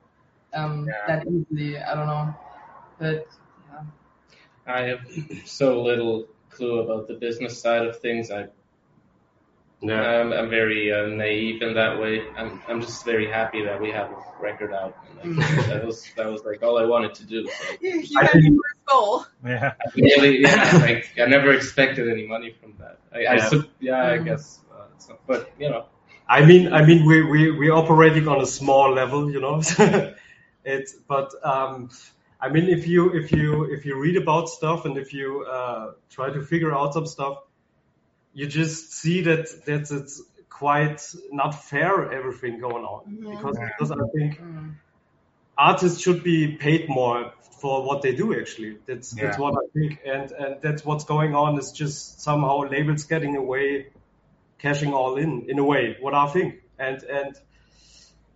um, 0.54 0.86
Yeah. 0.88 1.06
that 1.06 1.26
easily. 1.26 1.78
I 1.78 1.94
don't 1.94 2.06
know. 2.06 2.34
But, 2.98 3.26
yeah. 3.70 3.82
I 4.66 4.82
have 4.82 5.00
so 5.44 5.82
little 5.82 6.26
clue 6.50 6.80
about 6.80 7.08
the 7.08 7.14
business 7.14 7.60
side 7.60 7.86
of 7.86 7.98
things. 8.00 8.30
I 8.30 8.48
Yeah. 9.82 10.02
I'm, 10.20 10.32
I'm 10.32 10.50
very 10.50 10.92
uh, 10.92 11.06
naive 11.06 11.62
in 11.62 11.74
that 11.74 11.98
way. 12.00 12.22
I'm 12.36 12.60
I'm 12.68 12.80
just 12.82 13.04
very 13.04 13.26
happy 13.30 13.64
that 13.64 13.80
we 13.80 13.90
have 13.90 14.10
a 14.10 14.16
record 14.42 14.72
out. 14.74 14.94
And 15.22 15.36
like, 15.38 15.48
that 15.68 15.84
was 15.86 16.06
that 16.16 16.26
was 16.26 16.44
like 16.44 16.62
all 16.62 16.78
I 16.78 16.84
wanted 16.84 17.14
to 17.14 17.24
do. 17.24 17.46
So 17.48 17.64
You, 17.80 18.00
you 18.00 18.20
had 18.20 18.34
your 18.42 18.54
first 18.62 18.84
goal. 18.86 19.26
yeah. 19.44 19.72
I 19.80 19.90
really, 19.96 20.40
yeah, 20.42 20.76
like 20.82 21.06
I 21.18 21.26
never 21.26 21.52
expected 21.52 22.08
any 22.10 22.26
money 22.26 22.54
from 22.60 22.74
that. 22.78 22.98
I, 23.12 23.18
I 23.18 23.34
Yeah. 23.36 23.48
sup- 23.48 23.70
yeah, 23.80 24.02
I 24.06 24.18
guess. 24.18 24.60
Uh, 24.70 24.84
it's 24.94 25.08
not, 25.08 25.20
but 25.26 25.50
you 25.58 25.70
know, 25.70 25.86
I 26.28 26.44
mean, 26.44 26.72
I 26.72 26.84
mean, 26.84 27.06
we 27.06 27.22
we 27.22 27.50
we're 27.50 27.72
operating 27.74 28.28
on 28.28 28.40
a 28.40 28.46
small 28.46 28.92
level, 28.92 29.30
you 29.30 29.40
know. 29.40 29.62
it's 30.64 30.92
but 31.08 31.32
um, 31.42 31.90
I 32.40 32.48
mean, 32.50 32.68
if 32.68 32.86
you 32.86 33.14
if 33.14 33.32
you 33.32 33.64
if 33.64 33.84
you 33.86 33.98
read 33.98 34.16
about 34.16 34.48
stuff 34.48 34.84
and 34.84 34.96
if 34.98 35.12
you 35.14 35.44
uh, 35.50 35.92
try 36.10 36.30
to 36.30 36.42
figure 36.42 36.72
out 36.74 36.92
some 36.94 37.06
stuff, 37.06 37.38
you 38.32 38.46
just 38.46 38.92
see 38.92 39.22
that 39.22 39.46
that 39.66 39.90
it's 39.90 40.22
quite 40.48 41.00
not 41.32 41.52
fair 41.64 42.12
everything 42.12 42.60
going 42.60 42.84
on. 42.84 43.00
Mhm. 43.06 43.30
because 43.30 43.56
Yeah. 43.58 43.68
because 43.68 43.90
I 43.92 44.04
think 44.14 44.40
Mm. 44.40 44.74
artists 45.56 46.00
should 46.00 46.22
be 46.22 46.56
paid 46.56 46.88
more 46.88 47.32
for 47.60 47.84
what 47.86 48.02
they 48.02 48.14
do 48.14 48.26
actually. 48.40 48.78
That's 48.86 49.12
that's 49.20 49.38
what 49.38 49.54
i 49.62 49.64
think. 49.74 50.00
And 50.04 50.32
and 50.32 50.62
that's 50.62 50.84
what's 50.84 51.04
going 51.04 51.34
on 51.34 51.58
is 51.58 51.72
just 51.72 52.20
somehow 52.22 52.60
labels 52.74 53.04
getting 53.04 53.36
away 53.36 53.86
cashing 54.58 54.92
all 54.94 55.16
in 55.16 55.46
in 55.48 55.58
a 55.58 55.64
way 55.64 55.96
what 56.00 56.14
i 56.14 56.26
think. 56.28 56.54
And 56.78 57.02
and 57.02 57.34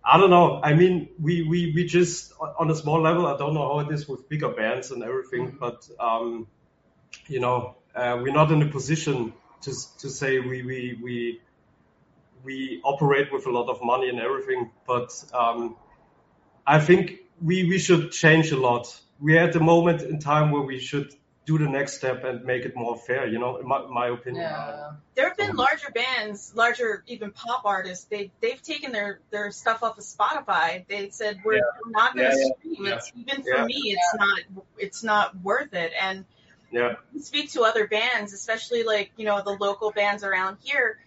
i 0.03 0.17
don't 0.17 0.29
know. 0.29 0.61
I 0.63 0.73
mean 0.73 1.09
we 1.19 1.41
we 1.51 1.73
we 1.75 1.85
just 1.85 2.33
on 2.59 2.69
a 2.69 2.75
small 2.75 3.01
level 3.01 3.25
i 3.27 3.37
don't 3.37 3.53
know 3.53 3.67
how 3.73 3.79
it 3.79 3.93
is 3.93 4.07
with 4.07 4.29
bigger 4.29 4.49
bands 4.49 4.91
and 4.91 5.03
everything 5.03 5.57
but 5.59 5.87
um 5.99 6.47
you 7.27 7.39
know 7.39 7.75
uh, 7.95 8.19
we're 8.21 8.33
not 8.33 8.51
in 8.51 8.61
a 8.61 8.69
position 8.69 9.33
to 9.61 9.71
to 9.99 10.09
say 10.09 10.39
we 10.39 10.61
we 10.63 10.99
we 11.03 11.41
we 12.43 12.81
operate 12.83 13.31
with 13.33 13.45
a 13.47 13.51
lot 13.51 13.69
of 13.69 13.83
money 13.83 14.09
and 14.09 14.19
everything 14.19 14.71
but 14.87 15.11
um 15.33 15.75
I 16.67 16.79
think 16.79 17.19
we, 17.41 17.63
we 17.69 17.77
should 17.77 18.11
change 18.11 18.51
a 18.51 18.57
lot. 18.57 18.99
We're 19.19 19.39
at 19.43 19.53
the 19.53 19.59
moment 19.59 20.01
in 20.01 20.19
time 20.19 20.51
where 20.51 20.63
we 20.63 20.79
should 20.79 21.13
do 21.45 21.59
the 21.59 21.69
next 21.69 21.93
step 21.97 22.23
and 22.23 22.43
make 22.43 22.65
it 22.65 22.75
more 22.75 22.97
fair, 22.97 23.27
you 23.27 23.37
know, 23.37 23.57
in 23.57 23.67
my, 23.67 23.85
my 23.85 24.07
opinion. 24.07 24.41
Yeah. 24.45 24.93
There 25.13 25.27
have 25.27 25.37
been 25.37 25.55
larger 25.55 25.91
bands, 25.93 26.53
larger 26.55 27.03
even 27.05 27.29
pop 27.31 27.65
artists. 27.65 28.05
They 28.05 28.31
they've 28.41 28.59
taken 28.61 28.91
their 28.91 29.19
their 29.29 29.51
stuff 29.51 29.83
off 29.83 29.99
of 29.99 30.03
Spotify. 30.03 30.87
They 30.87 31.11
said 31.11 31.37
we're, 31.45 31.53
we're 31.85 31.91
not 31.91 32.15
going 32.15 32.31
to 32.31 32.35
Yeah, 32.35 32.45
yeah, 32.45 32.53
stream. 32.57 32.85
yeah. 32.87 32.95
It's 32.95 33.11
even 33.15 33.43
for 33.43 33.57
Yeah. 33.57 33.65
me, 33.65 33.81
it's 33.95 34.15
not 34.17 34.39
it's 34.79 35.03
not 35.03 35.39
worth 35.43 35.73
it. 35.75 35.91
And 36.01 36.25
Yeah. 36.75 36.95
speak 37.21 37.51
to 37.53 37.61
other 37.61 37.87
bands, 37.87 38.33
especially 38.33 38.83
like, 38.83 39.11
you 39.15 39.25
know, 39.25 39.41
the 39.41 39.51
local 39.51 39.91
bands 39.91 40.25
around 40.25 40.57
here, 40.61 40.99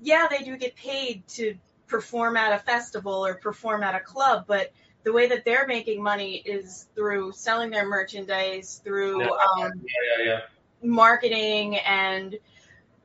yeah, 0.00 0.26
they 0.28 0.42
do 0.42 0.56
get 0.56 0.74
paid 0.74 1.26
to 1.28 1.54
perform 1.86 2.36
at 2.36 2.52
a 2.52 2.58
festival 2.58 3.24
or 3.24 3.34
perform 3.34 3.84
at 3.84 3.94
a 3.94 4.00
club, 4.00 4.46
but 4.48 4.72
the 5.04 5.12
way 5.12 5.28
that 5.28 5.44
they're 5.44 5.66
making 5.68 6.02
money 6.02 6.36
is 6.44 6.88
through 6.96 7.32
selling 7.32 7.70
their 7.70 7.86
merchandise, 7.86 8.80
through 8.82 9.20
Yeah. 9.20 9.28
um, 9.28 9.72
yeah, 9.84 10.18
yeah, 10.18 10.24
yeah. 10.24 10.40
marketing 10.82 11.76
and 11.76 12.36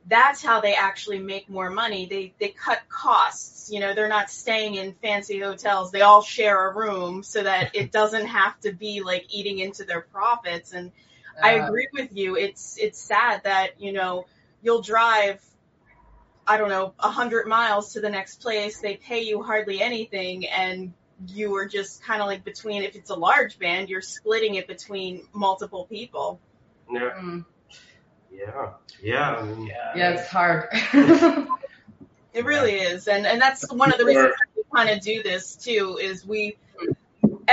that's 0.08 0.42
how 0.42 0.60
they 0.60 0.74
actually 0.74 1.18
make 1.18 1.48
more 1.48 1.70
money. 1.70 2.06
They 2.06 2.32
they 2.38 2.48
cut 2.48 2.80
costs. 2.88 3.70
You 3.70 3.80
know, 3.80 3.94
they're 3.94 4.08
not 4.08 4.30
staying 4.30 4.76
in 4.76 4.92
fancy 4.94 5.40
hotels. 5.40 5.90
They 5.90 6.02
all 6.02 6.22
share 6.22 6.68
a 6.68 6.74
room 6.74 7.22
so 7.22 7.42
that 7.42 7.74
it 7.74 7.90
doesn't 7.90 8.26
have 8.26 8.58
to 8.60 8.72
be 8.72 9.02
like 9.02 9.26
eating 9.30 9.58
into 9.58 9.84
their 9.84 10.02
profits 10.02 10.72
and 10.72 10.92
I 11.42 11.52
agree 11.52 11.88
with 11.92 12.10
you. 12.12 12.36
It's 12.36 12.76
it's 12.78 13.00
sad 13.00 13.42
that 13.44 13.80
you 13.80 13.92
know 13.92 14.26
you'll 14.62 14.82
drive, 14.82 15.42
I 16.46 16.56
don't 16.56 16.68
know, 16.68 16.94
a 16.98 17.10
hundred 17.10 17.46
miles 17.46 17.92
to 17.94 18.00
the 18.00 18.10
next 18.10 18.40
place. 18.40 18.80
They 18.80 18.96
pay 18.96 19.22
you 19.22 19.42
hardly 19.42 19.80
anything, 19.80 20.46
and 20.46 20.92
you 21.28 21.54
are 21.56 21.66
just 21.66 22.02
kind 22.02 22.20
of 22.20 22.26
like 22.26 22.44
between. 22.44 22.82
If 22.82 22.96
it's 22.96 23.10
a 23.10 23.16
large 23.16 23.58
band, 23.58 23.88
you're 23.88 24.02
splitting 24.02 24.54
it 24.56 24.66
between 24.66 25.26
multiple 25.32 25.86
people. 25.86 26.40
Yeah. 26.90 27.10
Mm. 27.18 27.44
Yeah. 28.32 28.70
Yeah. 29.02 29.36
I 29.36 29.42
mean, 29.42 29.66
yeah. 29.66 29.92
Yeah, 29.96 30.10
it's 30.10 30.28
hard. 30.28 30.68
It 32.36 32.44
really 32.44 32.74
is, 32.74 33.08
and 33.08 33.26
and 33.26 33.40
that's 33.40 33.72
one 33.72 33.90
of 33.90 33.98
the 33.98 34.04
reasons 34.04 34.34
we 34.54 34.62
kind 34.74 34.90
of 34.90 35.00
do 35.00 35.22
this 35.22 35.56
too. 35.56 35.98
Is 35.98 36.26
we 36.26 36.58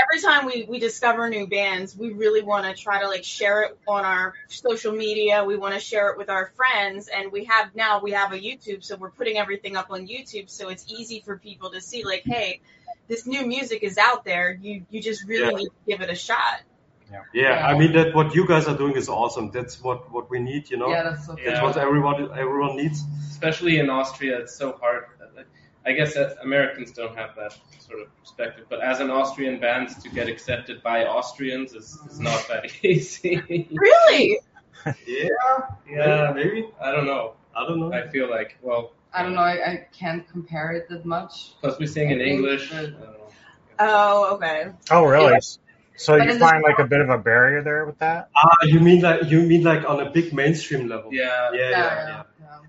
every 0.04 0.22
time 0.22 0.46
we 0.46 0.66
we 0.68 0.80
discover 0.80 1.30
new 1.30 1.48
bands, 1.48 1.96
we 1.98 2.12
really 2.14 2.42
want 2.42 2.66
to 2.66 2.82
try 2.82 3.02
to 3.02 3.08
like 3.08 3.24
share 3.24 3.64
it 3.64 3.78
on 3.88 4.06
our 4.06 4.34
social 4.48 4.94
media. 4.94 5.44
We 5.44 5.58
want 5.58 5.74
to 5.74 5.80
share 5.80 6.10
it 6.12 6.18
with 6.18 6.30
our 6.30 6.52
friends, 6.56 7.08
and 7.08 7.32
we 7.32 7.46
have 7.46 7.76
now 7.76 8.02
we 8.02 8.12
have 8.12 8.32
a 8.34 8.38
YouTube, 8.38 8.84
so 8.84 8.96
we're 8.96 9.12
putting 9.12 9.38
everything 9.38 9.76
up 9.78 9.92
on 9.92 10.08
YouTube, 10.08 10.50
so 10.50 10.70
it's 10.70 10.86
easy 10.92 11.22
for 11.26 11.38
people 11.38 11.72
to 11.72 11.82
see 11.82 12.04
like, 12.06 12.24
hey, 12.26 12.62
this 13.08 13.26
new 13.28 13.46
music 13.46 13.84
is 13.84 13.98
out 13.98 14.24
there. 14.26 14.58
You 14.62 14.86
you 14.90 15.02
just 15.02 15.26
really 15.28 15.44
Yeah. 15.52 15.58
need 15.58 15.66
to 15.70 15.82
give 15.88 16.02
it 16.02 16.10
a 16.10 16.16
shot. 16.16 16.62
yeah. 17.34 17.68
I 17.68 17.78
mean, 17.78 17.94
that 17.94 18.16
what 18.16 18.34
you 18.34 18.48
guys 18.48 18.68
are 18.68 18.76
doing 18.78 18.96
is 18.96 19.08
awesome. 19.08 19.52
That's 19.52 19.80
what, 19.84 20.12
what 20.12 20.30
we 20.32 20.40
need, 20.40 20.70
you 20.72 20.78
know. 20.78 20.90
yeah, 20.90 21.04
that's 21.04 21.26
so 21.28 21.36
Yeah. 21.38 21.52
That's 21.52 21.62
what 21.64 21.78
everyone, 21.78 22.16
everyone 22.38 22.76
needs. 22.78 23.04
especially 23.30 23.78
in 23.78 23.90
Austria, 23.90 24.40
it's 24.40 24.56
so 24.56 24.72
hard. 24.82 25.06
I 25.86 25.92
guess 25.94 26.14
that 26.14 26.38
Americans 26.42 26.92
don't 26.92 27.16
have 27.18 27.36
that 27.36 27.58
sort 27.80 28.02
of 28.02 28.20
perspective, 28.20 28.66
but 28.70 28.82
as 28.82 29.00
an 29.02 29.10
Austrian 29.10 29.60
band, 29.60 29.90
to 30.02 30.10
get 30.10 30.28
accepted 30.30 30.82
by 30.82 31.06
Austrians 31.06 31.74
is, 31.74 31.98
is 32.10 32.20
not 32.20 32.48
that 32.48 32.72
easy. 32.86 33.42
Really? 33.72 34.40
Yeah. 35.06 35.28
yeah, 35.90 36.32
Maybe. 36.36 36.68
I 36.82 36.92
don't 36.92 37.06
know. 37.06 37.34
I 37.56 37.66
don't 37.68 37.80
know. 37.80 37.94
I 37.94 38.08
feel 38.08 38.30
like, 38.30 38.58
well, 38.62 38.94
I 39.14 39.24
don't 39.24 39.36
know. 39.36 39.42
I, 39.42 39.72
I 39.72 39.88
can't 39.98 40.28
compare 40.30 40.72
it 40.72 40.90
that 40.90 41.06
much. 41.06 41.54
because 41.62 41.78
we 41.80 41.88
sing 41.88 42.10
in 42.12 42.20
I 42.20 42.24
think 42.24 42.36
English. 42.38 42.70
That- 42.72 42.94
Oh, 43.80 44.36
okay. 44.36 44.68
Oh, 44.92 45.04
really? 45.06 45.40
So 45.96 46.18
But 46.18 46.28
you 46.28 46.38
find 46.40 46.64
like 46.64 46.80
a 46.80 46.86
bit 46.86 47.02
of 47.02 47.10
a 47.10 47.18
barrier 47.18 47.64
there 47.64 47.86
with 47.86 47.98
that? 48.00 48.30
Ah, 48.36 48.56
you 48.66 48.80
mean 48.80 49.02
like 49.02 49.30
you 49.30 49.42
mean 49.42 49.64
like 49.64 49.88
on 49.88 50.00
a 50.00 50.10
big 50.10 50.34
mainstream 50.34 50.88
level? 50.88 51.14
Yeah, 51.14 51.50
Yeah, 51.54 51.60
yeah, 51.60 51.70
yeah. 51.70 52.08
yeah. 52.08 52.24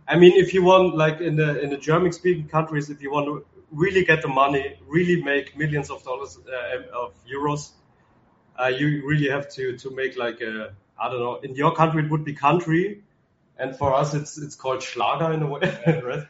I 0.06 0.16
mean, 0.16 0.32
if 0.36 0.52
you 0.54 0.62
want, 0.62 0.96
like 0.96 1.20
in 1.20 1.36
the 1.36 1.60
in 1.62 1.70
the 1.70 1.76
German-speaking 1.78 2.48
countries, 2.48 2.90
if 2.90 3.00
you 3.02 3.10
want 3.10 3.26
to 3.26 3.44
really 3.70 4.04
get 4.04 4.22
the 4.22 4.28
money, 4.28 4.76
really 4.86 5.22
make 5.22 5.56
millions 5.56 5.90
of 5.90 6.02
dollars 6.04 6.38
uh, 6.46 6.96
of 6.96 7.14
euros, 7.26 7.70
uh, 8.60 8.66
you 8.66 9.06
really 9.06 9.28
have 9.30 9.48
to 9.54 9.76
to 9.78 9.90
make 9.90 10.16
like 10.16 10.40
a 10.40 10.74
I 11.00 11.08
don't 11.08 11.20
know. 11.20 11.36
In 11.42 11.54
your 11.54 11.74
country, 11.74 12.04
it 12.04 12.10
would 12.10 12.24
be 12.24 12.34
country, 12.34 13.02
and 13.58 13.76
for 13.76 13.94
us 13.94 14.14
it's 14.14 14.38
it's 14.38 14.56
called 14.56 14.82
Schlager 14.82 15.32
in 15.32 15.42
a 15.42 15.46
way, 15.46 15.60
right? 16.04 16.26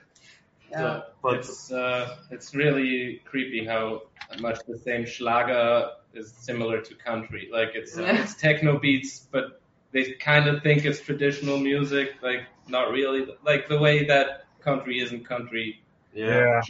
Yeah. 0.70 0.78
So, 0.78 1.02
but 1.22 1.34
it's 1.36 1.72
uh, 1.72 2.16
it's 2.30 2.54
really 2.54 3.22
creepy 3.24 3.64
how 3.66 4.02
much 4.40 4.58
the 4.66 4.78
same 4.78 5.04
Schlager 5.04 5.90
is 6.14 6.32
similar 6.32 6.80
to 6.80 6.94
country. 6.94 7.48
Like 7.52 7.70
it's 7.74 7.98
uh, 7.98 8.02
Yeah. 8.02 8.22
it's 8.22 8.34
techno 8.34 8.78
beats, 8.78 9.18
but 9.30 9.60
they 9.94 10.12
kind 10.12 10.48
of 10.48 10.62
think 10.62 10.84
it's 10.84 11.00
traditional 11.00 11.56
music. 11.56 12.16
Like 12.20 12.40
not 12.68 12.90
really. 12.90 13.26
Like 13.46 13.68
the 13.68 13.78
way 13.78 14.04
that 14.06 14.44
country 14.60 15.00
isn't 15.00 15.24
country, 15.26 15.80
yeah, 16.12 16.60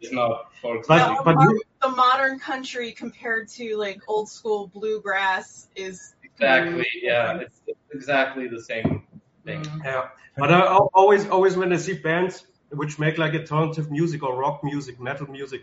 it's 0.00 0.12
not 0.12 0.52
folk. 0.62 0.86
But- 0.86 1.16
the, 1.16 1.22
but 1.24 1.36
mo- 1.36 1.60
the 1.82 1.88
modern 1.88 2.38
country 2.38 2.92
compared 2.92 3.48
to 3.48 3.76
like 3.76 4.02
old 4.06 4.28
school 4.28 4.68
bluegrass 4.68 5.68
is 5.74 6.14
exactly. 6.22 6.86
Yeah, 7.02 7.32
different. 7.32 7.52
it's 7.66 7.78
exactly 7.92 8.46
the 8.48 8.62
same 8.62 9.02
thing. 9.44 9.62
Mm. 9.62 9.84
yeah. 9.84 10.08
But 10.36 10.52
I 10.52 10.60
always 10.94 11.26
always 11.28 11.56
when 11.56 11.72
I 11.72 11.76
see 11.76 11.94
bands 11.94 12.44
which 12.70 12.98
make 12.98 13.18
like 13.18 13.34
alternative 13.34 13.90
music 13.90 14.22
or 14.22 14.36
rock 14.36 14.62
music, 14.62 15.00
metal 15.00 15.28
music, 15.28 15.62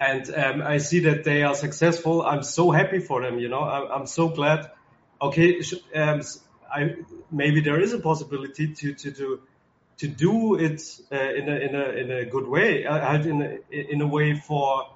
and 0.00 0.28
um, 0.34 0.62
I 0.62 0.78
see 0.78 1.00
that 1.00 1.24
they 1.24 1.42
are 1.42 1.54
successful, 1.54 2.22
I'm 2.22 2.42
so 2.42 2.70
happy 2.70 2.98
for 2.98 3.22
them. 3.22 3.38
You 3.38 3.48
know, 3.48 3.60
I'm, 3.62 3.90
I'm 3.90 4.06
so 4.06 4.28
glad. 4.28 4.70
Okay, 5.20 5.60
um, 5.94 6.18
s- 6.20 6.40
I 6.72 6.96
maybe 7.30 7.60
there 7.60 7.80
is 7.80 7.92
a 7.92 7.98
possibility 7.98 8.74
to 8.74 8.94
to 8.94 9.10
to 9.12 9.40
to 9.98 10.08
do 10.08 10.56
it 10.56 10.82
uh, 11.12 11.16
in 11.16 11.48
a 11.48 11.56
in 11.56 11.74
a 11.74 11.84
in 12.02 12.10
a 12.10 12.24
good 12.26 12.46
way, 12.46 12.84
uh, 12.84 13.14
in 13.22 13.42
a, 13.42 13.58
in 13.92 14.00
a 14.02 14.06
way 14.06 14.34
for 14.34 14.86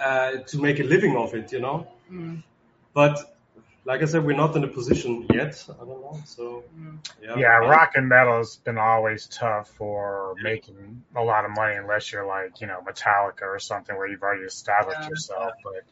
uh, 0.00 0.38
to 0.46 0.58
make 0.60 0.80
a 0.80 0.84
living 0.84 1.16
of 1.16 1.34
it. 1.34 1.52
You 1.52 1.60
know, 1.60 1.86
Mm. 2.10 2.42
but 2.94 3.18
like 3.84 4.02
I 4.02 4.06
said, 4.06 4.24
we're 4.24 4.36
not 4.36 4.56
in 4.56 4.64
a 4.64 4.68
position 4.68 5.26
yet. 5.32 5.64
I 5.70 5.78
don't 5.84 6.00
know. 6.00 6.20
So 6.24 6.64
Mm. 6.78 6.98
yeah, 7.22 7.34
Yeah, 7.34 7.56
rock 7.58 7.92
and 7.96 8.08
metal 8.08 8.38
has 8.38 8.56
been 8.56 8.78
always 8.78 9.26
tough 9.26 9.68
for 9.76 10.36
making 10.40 11.04
a 11.14 11.22
lot 11.22 11.44
of 11.44 11.50
money 11.50 11.76
unless 11.76 12.12
you're 12.12 12.26
like, 12.26 12.60
you 12.60 12.66
know, 12.66 12.80
Metallica 12.86 13.42
or 13.42 13.58
something 13.58 13.96
where 13.96 14.08
you've 14.08 14.22
already 14.22 14.44
established 14.44 15.02
Yeah. 15.02 15.08
yourself. 15.08 15.54
But 15.62 15.84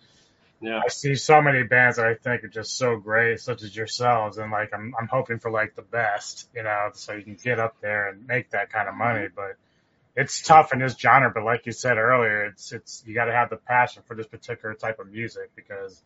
Yeah. 0.61 0.81
I 0.85 0.89
see 0.89 1.15
so 1.17 1.43
many 1.43 1.63
bands 1.65 1.97
that 1.97 2.07
I 2.07 2.15
think 2.15 2.45
are 2.45 2.49
just 2.49 2.77
so 2.77 2.97
great, 2.97 3.41
such 3.41 3.63
as 3.63 3.77
yourselves, 3.77 4.39
and 4.39 4.51
like 4.51 4.73
I'm 4.73 4.95
I'm 4.99 5.07
hoping 5.07 5.39
for 5.39 5.51
like 5.51 5.75
the 5.75 5.83
best, 5.83 6.49
you 6.55 6.63
know, 6.63 6.91
so 6.95 7.13
you 7.13 7.23
can 7.23 7.35
get 7.35 7.59
up 7.59 7.77
there 7.81 8.09
and 8.09 8.27
make 8.27 8.51
that 8.51 8.71
kind 8.71 8.89
of 8.89 8.95
mm-hmm. 8.95 9.05
money. 9.05 9.29
But 9.35 9.57
it's 10.17 10.41
tough 10.41 10.73
in 10.73 10.79
this 10.79 10.97
genre. 10.97 11.31
But 11.33 11.45
like 11.45 11.67
you 11.67 11.73
said 11.73 11.99
earlier, 11.99 12.47
it's 12.47 12.73
it's 12.73 13.03
you 13.07 13.15
got 13.15 13.27
to 13.27 13.33
have 13.33 13.51
the 13.51 13.57
passion 13.57 14.03
for 14.07 14.17
this 14.17 14.27
particular 14.27 14.75
type 14.75 14.99
of 14.99 15.11
music 15.11 15.51
because 15.55 16.03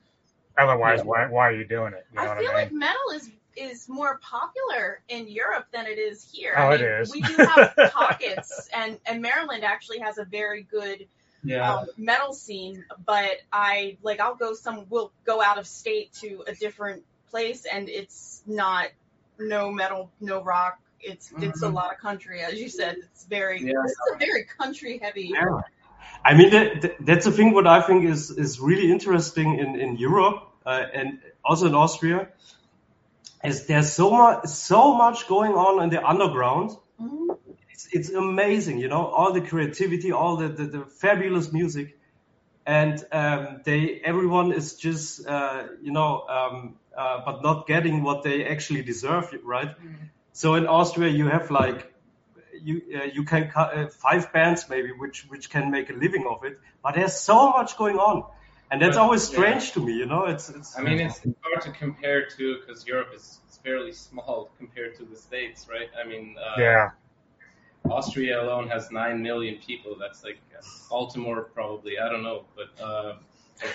otherwise, 0.59 0.99
Yeah. 0.99 1.05
why 1.05 1.27
why 1.27 1.49
are 1.49 1.55
you 1.55 1.65
doing 1.65 1.93
it? 1.93 2.05
You 2.13 2.17
know 2.17 2.23
I 2.23 2.29
what 2.29 2.39
feel 2.39 2.51
I 2.51 2.53
mean? 2.53 2.63
like 2.63 2.73
metal 2.73 3.11
is 3.15 3.31
is 3.57 3.89
more 3.89 4.19
popular 4.23 5.01
in 5.09 5.29
Europe 5.29 5.67
than 5.73 5.87
it 5.87 5.99
is 5.99 6.29
here. 6.33 6.55
Oh, 6.57 6.69
I 6.69 6.77
mean, 6.77 6.87
is. 6.87 7.13
We 7.13 7.21
do 7.21 7.37
have 7.37 7.75
pockets, 7.93 8.69
and 8.75 8.99
and 9.07 9.23
Maryland 9.23 9.65
actually 9.65 9.99
has 10.01 10.19
a 10.19 10.25
very 10.25 10.63
good 10.63 11.07
Yeah. 11.43 11.75
um, 11.75 11.87
metal 11.97 12.33
scene. 12.33 12.85
But 13.05 13.39
I 13.53 13.97
like 14.03 14.21
I'll 14.21 14.35
go 14.37 14.55
some 14.55 14.87
we'll 14.91 15.13
go 15.25 15.43
out 15.43 15.59
of 15.59 15.67
state 15.67 16.13
to 16.21 16.45
a 16.47 16.55
different 16.55 17.05
place, 17.31 17.65
and 17.71 17.89
it's 17.89 18.43
not 18.47 18.89
no 19.39 19.71
metal, 19.71 20.11
no 20.21 20.43
rock. 20.43 20.79
It's 21.01 21.33
it's 21.39 21.63
a 21.63 21.67
Mhm. 21.69 21.75
lot 21.75 21.93
of 21.93 21.99
country, 21.99 22.43
as 22.43 22.55
you 22.61 22.69
said. 22.69 22.97
It's 22.99 23.25
very 23.25 23.61
Yeah. 23.63 23.85
is 23.87 23.97
a 24.15 24.19
very 24.19 24.45
country 24.45 24.99
heavy. 25.03 25.31
Yeah. 25.35 25.61
I 26.25 26.35
mean, 26.35 26.51
that, 26.51 26.83
that- 26.83 26.97
that's 27.07 27.25
the 27.25 27.33
thing. 27.33 27.55
What 27.55 27.67
I 27.67 27.81
think 27.81 28.05
is 28.05 28.31
is 28.31 28.61
really 28.61 28.91
interesting 28.93 29.59
in 29.59 29.77
in 29.81 29.97
Europe 29.97 30.43
uh, 30.67 30.85
and 30.93 31.21
also 31.43 31.67
in 31.67 31.75
Austria 31.75 32.29
is 33.43 33.67
there's 33.67 33.93
so 33.93 34.11
much 34.11 34.47
so 34.47 34.93
much 34.95 35.27
going 35.29 35.53
on 35.53 35.83
in 35.83 35.89
the 35.91 36.07
underground. 36.07 36.71
Mhm. 37.01 37.30
It's, 37.85 38.09
it's 38.09 38.11
amazing, 38.11 38.79
you 38.79 38.89
know, 38.89 39.07
all 39.07 39.33
the 39.33 39.41
creativity, 39.41 40.13
all 40.13 40.37
the 40.37 40.49
the, 40.49 40.65
the 40.65 40.85
fabulous 40.85 41.53
music, 41.53 41.99
and 42.67 43.05
um, 43.13 43.61
they 43.65 44.01
everyone 44.05 44.53
is 44.53 44.75
just 44.75 45.27
uh, 45.27 45.65
you 45.83 45.93
know, 45.93 46.27
um, 46.29 46.77
uh, 46.97 47.23
but 47.25 47.43
not 47.43 47.67
getting 47.67 48.03
what 48.03 48.23
they 48.23 48.45
actually 48.45 48.83
deserve, 48.83 49.35
right? 49.45 49.69
Mm. 49.69 50.11
So 50.33 50.55
in 50.55 50.67
Austria, 50.67 51.11
you 51.11 51.29
have 51.29 51.51
like 51.51 51.93
you 52.63 52.83
uh, 52.95 53.05
you 53.05 53.25
can 53.25 53.51
cut 53.51 53.77
uh, 53.77 53.89
five 53.89 54.33
bands 54.33 54.69
maybe 54.69 54.93
which 54.93 55.27
which 55.29 55.51
can 55.51 55.71
make 55.71 55.91
a 55.91 55.95
living 55.95 56.27
of 56.27 56.45
it, 56.45 56.59
but 56.83 56.95
there's 56.95 57.19
so 57.19 57.51
much 57.51 57.77
going 57.77 57.97
on, 57.97 58.25
and 58.71 58.83
that's 58.83 58.97
But, 58.97 59.03
always 59.03 59.31
yeah. 59.31 59.39
strange 59.39 59.73
to 59.73 59.81
me. 59.81 59.95
You 59.95 60.07
know, 60.07 60.27
it's 60.27 60.49
it's. 60.49 60.79
I 60.79 60.83
mean, 60.83 61.01
it's 61.01 61.21
hard 61.43 61.63
to 61.63 61.73
compare 61.73 62.27
to 62.27 62.59
because 62.61 62.87
Europe 62.87 63.13
is 63.15 63.41
is 63.49 63.59
fairly 63.65 63.93
small 63.93 64.51
compared 64.59 64.97
to 64.99 65.05
the 65.05 65.17
States, 65.17 65.67
right? 65.69 65.91
I 65.99 66.07
mean, 66.07 66.37
uh, 66.39 66.61
Yeah. 66.61 66.91
Austria 67.89 68.43
alone 68.43 68.69
has 68.69 68.91
nine 68.91 69.23
million 69.23 69.59
people. 69.59 69.97
That's 69.99 70.25
like 70.25 70.39
uh, 70.57 70.63
Baltimore, 70.89 71.43
probably. 71.55 71.99
I 71.99 72.09
don't 72.09 72.23
know, 72.23 72.45
but 72.57 72.83
uh, 72.83 73.17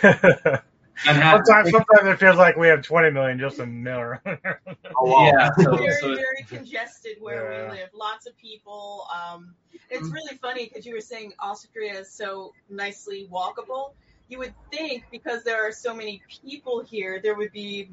sometimes, 1.04 1.72
sometimes 1.72 2.08
it 2.08 2.20
feels 2.20 2.38
like 2.38 2.56
we 2.58 2.68
have 2.68 2.82
20 2.82 3.12
million 3.12 3.40
just 3.40 3.60
in 3.60 3.84
Miller. 3.84 4.22
Oh, 4.26 5.06
wow. 5.06 5.26
Yeah, 5.26 5.52
so, 5.64 5.78
very 5.78 5.92
so 6.02 6.08
very 6.16 6.46
congested 6.48 7.18
where 7.20 7.44
Yeah. 7.52 7.72
we 7.72 7.80
live 7.80 7.90
lots 7.94 8.28
of 8.28 8.38
people 8.38 9.08
um 9.14 9.54
it's 9.90 10.10
really 10.10 10.38
funny 10.38 10.66
because 10.66 10.86
you 10.86 10.94
were 10.94 11.02
saying 11.02 11.34
austria 11.40 12.00
is 12.00 12.12
so 12.12 12.54
nicely 12.70 13.28
walkable 13.32 13.92
you 14.28 14.38
would 14.40 14.54
think 14.72 15.04
because 15.12 15.44
there 15.44 15.68
are 15.68 15.72
so 15.72 15.94
many 15.94 16.22
people 16.44 16.82
here 16.82 17.20
there 17.22 17.36
would 17.36 17.52
be 17.52 17.90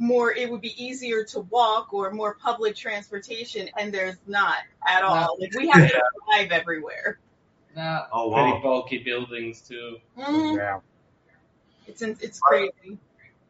more 0.00 0.32
it 0.32 0.50
would 0.50 0.62
be 0.62 0.74
easier 0.82 1.24
to 1.24 1.40
walk 1.40 1.92
or 1.92 2.10
more 2.10 2.34
public 2.34 2.74
transportation 2.74 3.68
and 3.78 3.92
there's 3.92 4.16
not 4.26 4.56
at 4.86 5.02
all 5.04 5.36
like 5.38 5.54
we 5.54 5.68
have 5.68 5.88
to 5.90 6.02
drive 6.26 6.50
everywhere 6.50 7.18
Yeah. 7.76 8.06
Oh 8.10 8.32
pretty 8.32 8.52
wow! 8.52 8.60
bulky 8.62 8.98
buildings 8.98 9.60
too. 9.60 9.98
Mhm. 10.18 10.56
yeah. 10.56 10.80
it's 11.86 12.02
it's 12.02 12.40
crazy 12.40 12.98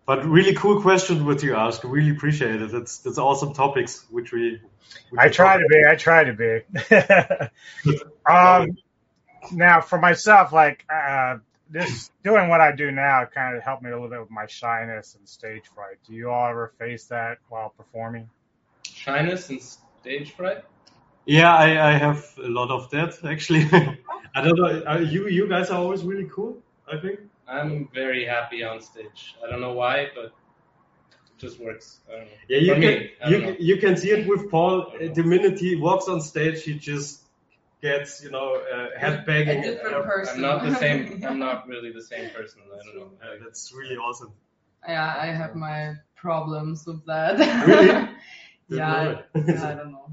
But 0.07 0.25
really 0.27 0.55
cool 0.55 0.83
question 0.83 1.25
what 1.25 1.41
you 1.43 1.55
ask. 1.55 1.85
Really 1.85 2.11
appreciate 2.11 2.61
it. 2.61 2.73
That's 2.73 2.99
that's 2.99 3.19
awesome 3.19 3.55
topics 3.55 4.05
which 4.11 4.33
we. 4.33 4.61
Which 5.11 5.21
I 5.21 5.29
try 5.29 5.57
to 5.57 5.67
be. 5.69 5.79
I 5.89 5.95
try 5.95 6.25
to 6.25 6.33
be. 6.33 6.53
um, 8.35 8.77
now 9.53 9.81
for 9.83 9.99
myself, 9.99 10.53
like 10.53 10.85
uh, 10.93 11.37
this, 11.71 12.11
doing 12.25 12.49
what 12.49 12.61
I 12.61 12.73
do 12.73 12.91
now, 12.91 13.25
kind 13.33 13.57
of 13.57 13.63
helped 13.63 13.83
me 13.83 13.91
a 13.91 13.95
little 13.95 14.11
bit 14.11 14.21
with 14.21 14.31
my 14.31 14.47
shyness 14.47 15.15
and 15.19 15.29
stage 15.29 15.65
fright. 15.75 15.97
Do 16.07 16.15
you 16.15 16.31
all 16.31 16.49
ever 16.51 16.73
face 16.79 17.07
that 17.07 17.39
while 17.49 17.71
performing? 17.77 18.29
Shyness 18.85 19.49
and 19.51 19.61
stage 19.63 20.33
fright. 20.33 20.65
Yeah, 21.27 21.55
I, 21.55 21.91
I 21.91 21.93
have 21.99 22.25
a 22.43 22.49
lot 22.49 22.71
of 22.71 22.91
that 22.91 23.25
actually. 23.25 23.65
I 24.35 24.43
don't 24.43 24.57
know. 24.57 24.83
uh, 24.87 24.99
You 24.99 25.29
you 25.29 25.49
guys 25.49 25.71
are 25.71 25.79
always 25.79 26.03
really 26.05 26.29
cool. 26.33 26.59
I 26.93 26.99
think. 26.99 27.21
I'm 27.49 27.89
very 27.95 28.25
happy 28.25 28.63
on 28.65 28.81
stage. 28.81 29.35
I 29.45 29.51
don't 29.51 29.61
know 29.61 29.73
why, 29.75 30.09
but 30.15 30.27
it 30.27 31.39
just 31.39 31.61
works. 31.61 32.01
I 32.09 32.13
don't 32.19 32.25
know. 32.27 32.39
Yeah, 32.49 32.59
you 32.59 32.75
For 32.75 32.81
can 32.81 32.81
me, 32.81 33.11
I 33.23 33.31
don't 33.31 33.41
you 33.41 33.47
know. 33.47 33.57
you 33.59 33.77
can 33.79 33.97
see 33.97 34.11
it 34.11 34.27
with 34.29 34.51
Paul. 34.51 34.93
The 35.15 35.23
minute 35.23 35.59
he 35.59 35.77
walks 35.77 36.09
on 36.09 36.21
stage, 36.21 36.63
he 36.65 36.75
just 36.75 37.23
gets 37.83 38.23
you 38.23 38.31
know 38.31 38.55
uh, 38.57 38.99
head 38.99 39.21
A 39.21 39.23
banging. 39.27 39.63
different 39.63 39.97
Uh, 39.97 40.03
person. 40.03 40.35
I'm 40.37 40.41
not 40.43 40.63
the 40.65 40.75
same. 40.77 41.23
I'm 41.29 41.39
not 41.39 41.67
really 41.69 41.93
the 41.93 42.03
same 42.03 42.31
person. 42.31 42.63
I 42.73 42.77
don't 42.87 42.97
know. 42.97 43.11
uh, 43.23 43.37
that's 43.43 43.73
really 43.73 43.97
awesome. 43.97 44.33
Yeah, 44.89 45.15
I 45.19 45.27
have 45.27 45.55
my 45.55 45.95
problems 46.17 46.87
with 46.87 47.05
that. 47.07 47.39
Really? 47.67 48.09
yeah, 48.69 48.93
I, 48.95 49.39
yeah, 49.39 49.69
I 49.69 49.75
don't 49.79 49.93
know. 49.93 50.11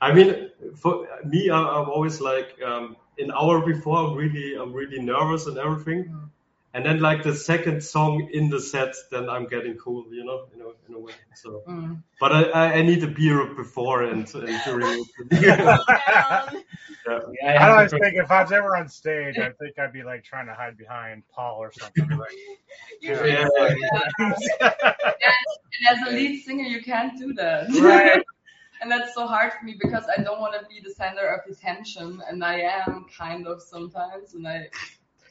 I 0.00 0.12
mean, 0.14 0.50
for 0.76 1.06
me, 1.24 1.50
I- 1.50 1.58
I'm 1.76 1.88
always 1.90 2.20
like 2.20 2.56
um, 2.64 2.96
an 3.18 3.30
hour 3.32 3.64
before. 3.64 3.98
I'm 3.98 4.14
really, 4.16 4.54
I'm 4.56 4.72
really 4.72 5.00
nervous 5.00 5.46
and 5.46 5.58
everything. 5.58 6.04
Mm. 6.04 6.28
And 6.72 6.86
then 6.86 7.00
like 7.00 7.24
the 7.24 7.34
second 7.34 7.82
song 7.82 8.28
in 8.32 8.48
the 8.48 8.60
set, 8.60 8.94
then 9.10 9.28
I'm 9.28 9.46
getting 9.48 9.74
cool, 9.76 10.04
you 10.12 10.24
know, 10.24 10.46
in 10.54 10.60
a, 10.60 10.68
in 10.88 10.94
a 10.94 10.98
way. 11.00 11.12
So, 11.34 11.62
Mm. 11.68 12.02
but 12.20 12.30
I, 12.32 12.42
I- 12.44 12.72
I 12.74 12.82
need 12.82 13.02
a 13.02 13.08
beer 13.08 13.44
before 13.54 14.02
and, 14.04 14.32
and 14.34 14.60
during. 14.64 15.04
Down. 15.30 15.78
Yeah, 17.06 17.18
I 17.48 17.56
I 17.56 17.58
have 17.58 17.72
always 17.72 17.90
think 17.90 18.14
if 18.14 18.30
I 18.30 18.42
was 18.42 18.52
ever 18.52 18.76
on 18.76 18.88
stage, 18.88 19.36
I 19.38 19.50
think 19.60 19.78
I'd 19.78 19.92
be 19.92 20.02
like 20.04 20.22
trying 20.22 20.46
to 20.46 20.54
hide 20.54 20.76
behind 20.76 21.22
Paul 21.34 21.56
or 21.58 21.72
something. 21.72 22.08
Like, 22.08 22.28
You're 23.00 23.26
Yeah. 23.26 23.48
And 24.20 24.34
as 25.90 25.98
a 26.06 26.10
lead 26.12 26.42
singer, 26.44 26.64
you 26.64 26.82
can't 26.82 27.18
do 27.18 27.32
that. 27.34 27.68
Right. 27.80 28.22
and 28.82 28.90
that's 28.90 29.14
so 29.14 29.26
hard 29.26 29.52
for 29.54 29.64
me 29.64 29.76
because 29.80 30.04
I 30.16 30.22
don't 30.22 30.40
want 30.40 30.54
to 30.60 30.66
be 30.68 30.80
the 30.86 30.92
center 30.94 31.26
of 31.26 31.50
attention, 31.50 32.22
and 32.28 32.44
I 32.44 32.60
am 32.60 33.06
kind 33.16 33.46
of 33.46 33.60
sometimes, 33.62 34.34
and 34.34 34.46
I 34.46 34.68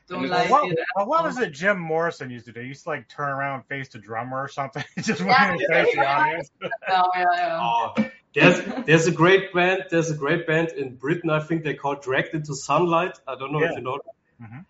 don't 0.10 0.24
And 0.24 0.30
like 0.32 0.50
what, 0.50 0.66
well, 0.96 1.06
what 1.08 1.24
was 1.24 1.38
it 1.40 1.52
Jim 1.52 1.80
Morrison 1.80 2.30
used 2.30 2.46
to 2.46 2.52
do? 2.52 2.62
He 2.62 2.68
used 2.68 2.84
to 2.84 2.90
like 2.90 3.08
turn 3.08 3.30
around 3.30 3.56
and 3.60 3.66
face 3.68 3.90
the 3.90 4.00
drummer 4.00 4.42
or 4.42 4.48
something, 4.48 4.84
just 5.02 5.22
Yeah. 5.22 5.52
when 5.52 5.60
he 5.60 5.66
face 5.68 5.96
the 5.96 6.06
audience. 6.06 6.52
No, 6.90 7.06
yeah, 7.16 7.26
yeah. 7.34 7.60
Oh, 7.62 7.94
there's 8.34 8.86
there's 8.86 9.08
a 9.08 9.12
great 9.12 9.54
band. 9.54 9.86
There's 9.90 10.12
a 10.12 10.16
great 10.16 10.46
band 10.48 10.70
in 10.70 10.96
Britain. 10.96 11.30
I 11.30 11.40
think 11.40 11.64
they 11.64 11.74
call 11.76 11.96
Dragged 11.96 12.34
into 12.34 12.54
Sunlight. 12.56 13.20
I 13.28 13.36
don't 13.36 13.52
know 13.54 13.64
if 13.64 13.72
you 13.76 13.82
know. 13.82 14.00
Mhm. 14.42 14.66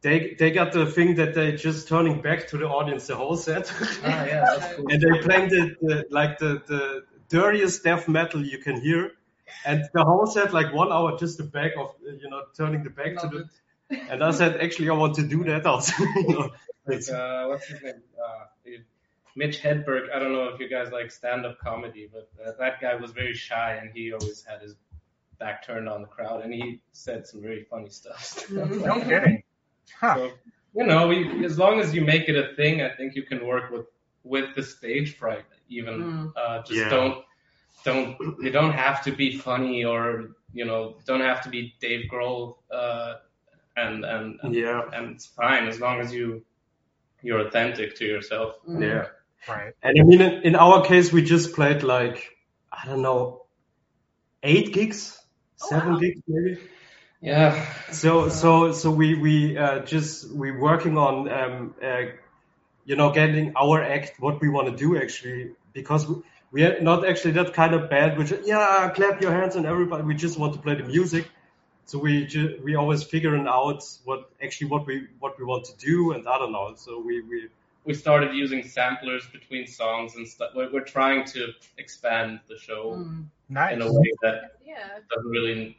They 0.00 0.36
they 0.38 0.50
got 0.52 0.72
the 0.72 0.86
thing 0.86 1.16
that 1.16 1.34
they 1.34 1.52
just 1.52 1.88
turning 1.88 2.20
back 2.22 2.46
to 2.48 2.56
the 2.58 2.68
audience 2.68 3.06
the 3.08 3.16
whole 3.16 3.36
set, 3.36 3.72
Ah, 4.04 4.24
yeah, 4.26 4.44
that's 4.58 4.74
cool. 4.76 4.86
and 4.92 5.00
they 5.02 5.20
playing 5.20 5.48
the, 5.48 5.74
the 5.82 6.06
like 6.10 6.38
the, 6.38 6.62
the 6.66 7.02
dirtiest 7.28 7.82
death 7.82 8.06
metal 8.08 8.44
you 8.44 8.58
can 8.58 8.80
hear. 8.80 9.12
And 9.66 9.82
the 9.94 10.04
whole 10.04 10.26
set, 10.26 10.52
like 10.52 10.72
one 10.72 10.92
hour, 10.92 11.16
just 11.18 11.38
the 11.38 11.44
back 11.44 11.72
of, 11.78 11.94
you 12.02 12.28
know, 12.30 12.42
turning 12.56 12.84
the 12.84 12.90
back 12.90 13.16
to 13.16 13.22
Love 13.22 13.30
the. 13.32 13.38
it. 13.38 13.46
And 13.90 14.22
I 14.22 14.30
said, 14.32 14.60
actually, 14.60 14.90
I 14.90 14.94
want 14.94 15.14
to 15.16 15.22
do 15.26 15.44
that 15.44 15.64
also. 15.66 16.02
you 16.16 16.28
know, 16.28 16.50
Like, 16.86 17.08
uh, 17.08 17.46
what's 17.48 17.66
his 17.66 17.82
name? 17.82 18.02
Uh, 18.22 18.70
Mitch 19.36 19.60
Hedberg. 19.62 20.10
I 20.14 20.18
don't 20.18 20.32
know 20.32 20.48
if 20.48 20.60
you 20.60 20.68
guys 20.68 20.90
like 20.90 21.10
stand-up 21.10 21.58
comedy, 21.60 22.08
but 22.12 22.28
uh, 22.44 22.52
that 22.58 22.80
guy 22.80 22.94
was 22.96 23.12
very 23.12 23.34
shy 23.34 23.74
and 23.80 23.90
he 23.94 24.12
always 24.12 24.44
had 24.44 24.60
his 24.62 24.74
back 25.38 25.64
turned 25.64 25.88
on 25.88 26.02
the 26.02 26.08
crowd, 26.08 26.42
and 26.42 26.52
he 26.52 26.80
said 26.92 27.26
some 27.26 27.40
very 27.40 27.64
funny 27.70 27.88
stuff. 27.90 28.44
No 28.50 29.00
kidding. 29.00 29.42
Huh. 30.00 30.14
So, 30.16 30.30
you 30.74 30.84
know, 30.84 31.06
we, 31.08 31.44
as 31.44 31.56
long 31.58 31.78
as 31.80 31.94
you 31.94 32.00
make 32.02 32.28
it 32.28 32.36
a 32.36 32.54
thing, 32.56 32.82
I 32.82 32.90
think 32.96 33.14
you 33.14 33.22
can 33.22 33.46
work 33.46 33.70
with 33.70 33.86
with 34.24 34.54
the 34.56 34.62
stage 34.62 35.16
fright. 35.16 35.44
Even 35.68 35.94
Mm. 36.02 36.32
uh, 36.36 36.58
just 36.62 36.72
Yeah. 36.80 36.88
don't 36.90 37.24
don't 37.84 38.16
you 38.42 38.50
don't 38.50 38.72
have 38.72 39.04
to 39.04 39.12
be 39.12 39.36
funny 39.38 39.84
or 39.84 40.30
you 40.52 40.64
know 40.64 40.96
don't 41.06 41.20
have 41.20 41.42
to 41.42 41.48
be 41.48 41.74
Dave 41.80 42.06
Grohl. 42.10 42.56
And 43.84 44.04
and 44.04 44.40
and, 44.42 44.54
yeah. 44.54 44.82
and 44.92 45.04
it's 45.14 45.26
fine 45.26 45.68
as 45.68 45.78
long 45.80 46.00
as 46.00 46.12
you 46.12 46.44
you're 47.22 47.46
authentic 47.46 47.96
to 47.96 48.04
yourself. 48.04 48.56
Mhm. 48.68 48.82
Yeah. 48.82 49.06
Right. 49.48 49.72
And 49.82 49.94
I 50.00 50.02
mean, 50.04 50.20
in, 50.20 50.32
in 50.42 50.56
our 50.56 50.84
case, 50.84 51.12
we 51.12 51.22
just 51.22 51.54
played 51.54 51.82
like, 51.82 52.18
I 52.72 52.86
don't 52.88 53.02
know, 53.02 53.46
eight 54.42 54.72
gigs, 54.72 55.16
Oh, 55.62 55.68
seven 55.70 55.92
wow. 55.94 55.98
gigs 55.98 56.20
maybe. 56.28 56.58
Yeah. 57.20 57.66
So 57.90 58.28
so 58.28 58.72
so 58.72 58.90
we 58.90 59.14
we 59.16 59.58
uh, 59.58 59.80
just 59.80 60.32
we 60.32 60.52
working 60.52 60.96
on 60.96 61.28
um 61.30 61.74
uh, 61.82 62.02
you 62.84 62.96
know 62.96 63.10
getting 63.12 63.52
our 63.56 63.82
act 63.82 64.12
what 64.20 64.40
we 64.40 64.48
want 64.48 64.68
to 64.68 64.76
do 64.76 64.96
actually 64.96 65.52
because 65.72 66.06
we, 66.08 66.14
we 66.52 66.64
are 66.64 66.80
not 66.80 67.06
actually 67.06 67.32
that 67.32 67.52
kind 67.54 67.74
of 67.74 67.90
band 67.90 68.16
which 68.18 68.32
yeah 68.44 68.90
clap 68.94 69.20
your 69.20 69.32
hands 69.32 69.56
and 69.56 69.66
everybody 69.66 70.04
we 70.04 70.14
just 70.14 70.38
want 70.38 70.54
to 70.54 70.60
play 70.60 70.74
the 70.76 70.84
music 70.84 71.28
so 71.88 71.98
we 71.98 72.26
ju- 72.26 72.60
we 72.62 72.74
always 72.76 73.02
figuring 73.02 73.46
out 73.48 73.82
what 74.04 74.20
actually 74.44 74.68
what 74.68 74.86
we 74.86 75.08
what 75.20 75.38
we 75.38 75.44
want 75.44 75.64
to 75.70 75.76
do 75.78 76.12
and 76.12 76.28
I 76.28 76.36
don't 76.38 76.52
know 76.52 76.72
so 76.76 77.00
we 77.00 77.22
we 77.22 77.48
we 77.84 77.94
started 77.94 78.34
using 78.34 78.62
samplers 78.62 79.26
between 79.32 79.66
songs 79.66 80.14
and 80.16 80.28
stuff. 80.28 80.50
We're, 80.54 80.70
we're 80.70 80.84
trying 80.84 81.24
to 81.34 81.52
expand 81.78 82.40
the 82.48 82.58
show 82.58 82.82
Mm. 82.96 83.24
Nice. 83.48 83.72
in 83.74 83.80
a 83.82 83.90
way 83.90 84.12
that 84.22 84.36
Yeah. 84.64 84.98
doesn't 85.10 85.30
really 85.30 85.78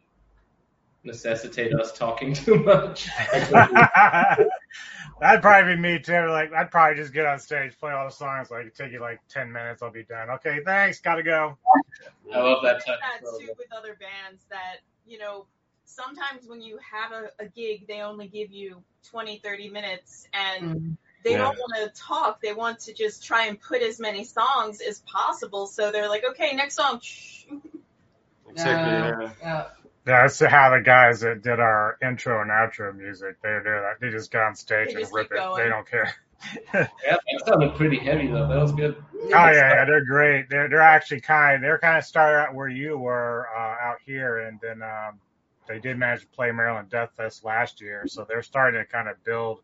necessitate 1.03 1.71
us 1.81 1.91
talking 1.97 2.33
too 2.33 2.55
much. 2.63 3.07
That'd 5.21 5.41
probably 5.41 5.75
be 5.75 5.81
me 5.81 5.99
too. 5.99 6.27
Like 6.29 6.53
I'd 6.53 6.71
probably 6.71 6.95
just 7.01 7.13
get 7.13 7.25
on 7.25 7.39
stage, 7.39 7.77
play 7.77 7.91
all 7.91 8.05
the 8.07 8.11
songs. 8.13 8.49
Like 8.49 8.73
take 8.73 8.91
you 8.93 9.01
like 9.01 9.19
ten 9.29 9.51
minutes, 9.51 9.81
I'll 9.83 9.91
be 9.91 10.03
done. 10.03 10.29
Okay, 10.31 10.59
thanks, 10.65 10.99
gotta 11.01 11.23
go. 11.23 11.57
I 12.33 12.39
love 12.39 12.63
that 12.63 12.77
I 12.77 12.79
type 12.79 12.99
that 13.01 13.27
of 13.27 13.39
too 13.39 13.49
with 13.57 13.67
other 13.77 13.97
bands 13.99 14.45
that 14.49 14.77
you 15.05 15.17
know 15.19 15.45
sometimes 15.89 16.47
when 16.47 16.61
you 16.61 16.77
have 16.77 17.11
a, 17.11 17.43
a 17.43 17.47
gig 17.47 17.87
they 17.87 18.01
only 18.01 18.27
give 18.27 18.51
you 18.51 18.81
20 19.09 19.39
30 19.43 19.69
minutes 19.69 20.27
and 20.33 20.63
Mm. 20.75 20.97
they 21.23 21.31
Yeah. 21.31 21.37
don't 21.39 21.57
want 21.57 21.75
to 21.77 22.01
talk 22.01 22.41
they 22.41 22.53
want 22.53 22.79
to 22.81 22.93
just 22.93 23.23
try 23.25 23.47
and 23.47 23.59
put 23.59 23.81
as 23.81 23.99
many 23.99 24.23
songs 24.23 24.81
as 24.81 25.01
possible 25.01 25.67
so 25.67 25.91
they're 25.91 26.09
like 26.09 26.23
okay 26.31 26.55
next 26.55 26.75
song 26.75 26.99
Shh. 27.01 27.45
exactly 28.49 29.35
Yeah. 29.41 29.65
that's 30.05 30.39
how 30.39 30.69
the 30.75 30.81
guys 30.83 31.21
that 31.21 31.41
did 31.43 31.59
our 31.59 31.97
intro 32.01 32.41
and 32.41 32.49
outro 32.51 32.95
music 32.95 33.37
they 33.43 33.49
do 33.49 33.63
that. 33.65 33.95
They 34.01 34.09
just 34.09 34.31
get 34.31 34.41
on 34.41 34.55
stage 34.55 34.93
They 34.93 35.01
and 35.03 35.13
rip 35.13 35.31
it. 35.31 35.35
going. 35.35 35.63
They 35.63 35.69
don't 35.69 35.87
care. 35.89 36.13
Yeah, 36.73 37.17
that 37.31 37.45
sounded 37.45 37.75
pretty 37.75 37.97
heavy 37.99 38.27
though. 38.27 38.47
That 38.47 38.61
was 38.61 38.71
good. 38.71 38.95
Oh 39.13 39.27
yeah, 39.29 39.51
yeah, 39.51 39.85
they're 39.85 40.05
great. 40.05 40.49
They're 40.49 40.69
they're 40.69 40.79
actually 40.81 41.19
kind. 41.21 41.61
They're 41.61 41.77
kind 41.79 41.97
of 41.97 42.05
started 42.05 42.39
out 42.39 42.55
where 42.55 42.69
you 42.69 42.97
were 42.97 43.45
uh, 43.55 43.59
out 43.89 43.97
here, 44.05 44.47
and 44.47 44.57
then 44.61 44.81
um, 44.81 45.19
they 45.69 45.79
did 45.79 45.97
manage 45.97 46.21
to 46.21 46.27
play 46.27 46.51
Maryland 46.51 46.89
Death 46.89 47.11
Fest 47.15 47.45
last 47.45 47.79
year, 47.79 48.05
so 48.07 48.25
they're 48.27 48.41
starting 48.43 48.81
to 48.81 48.85
kind 48.85 49.07
of 49.07 49.23
build 49.23 49.61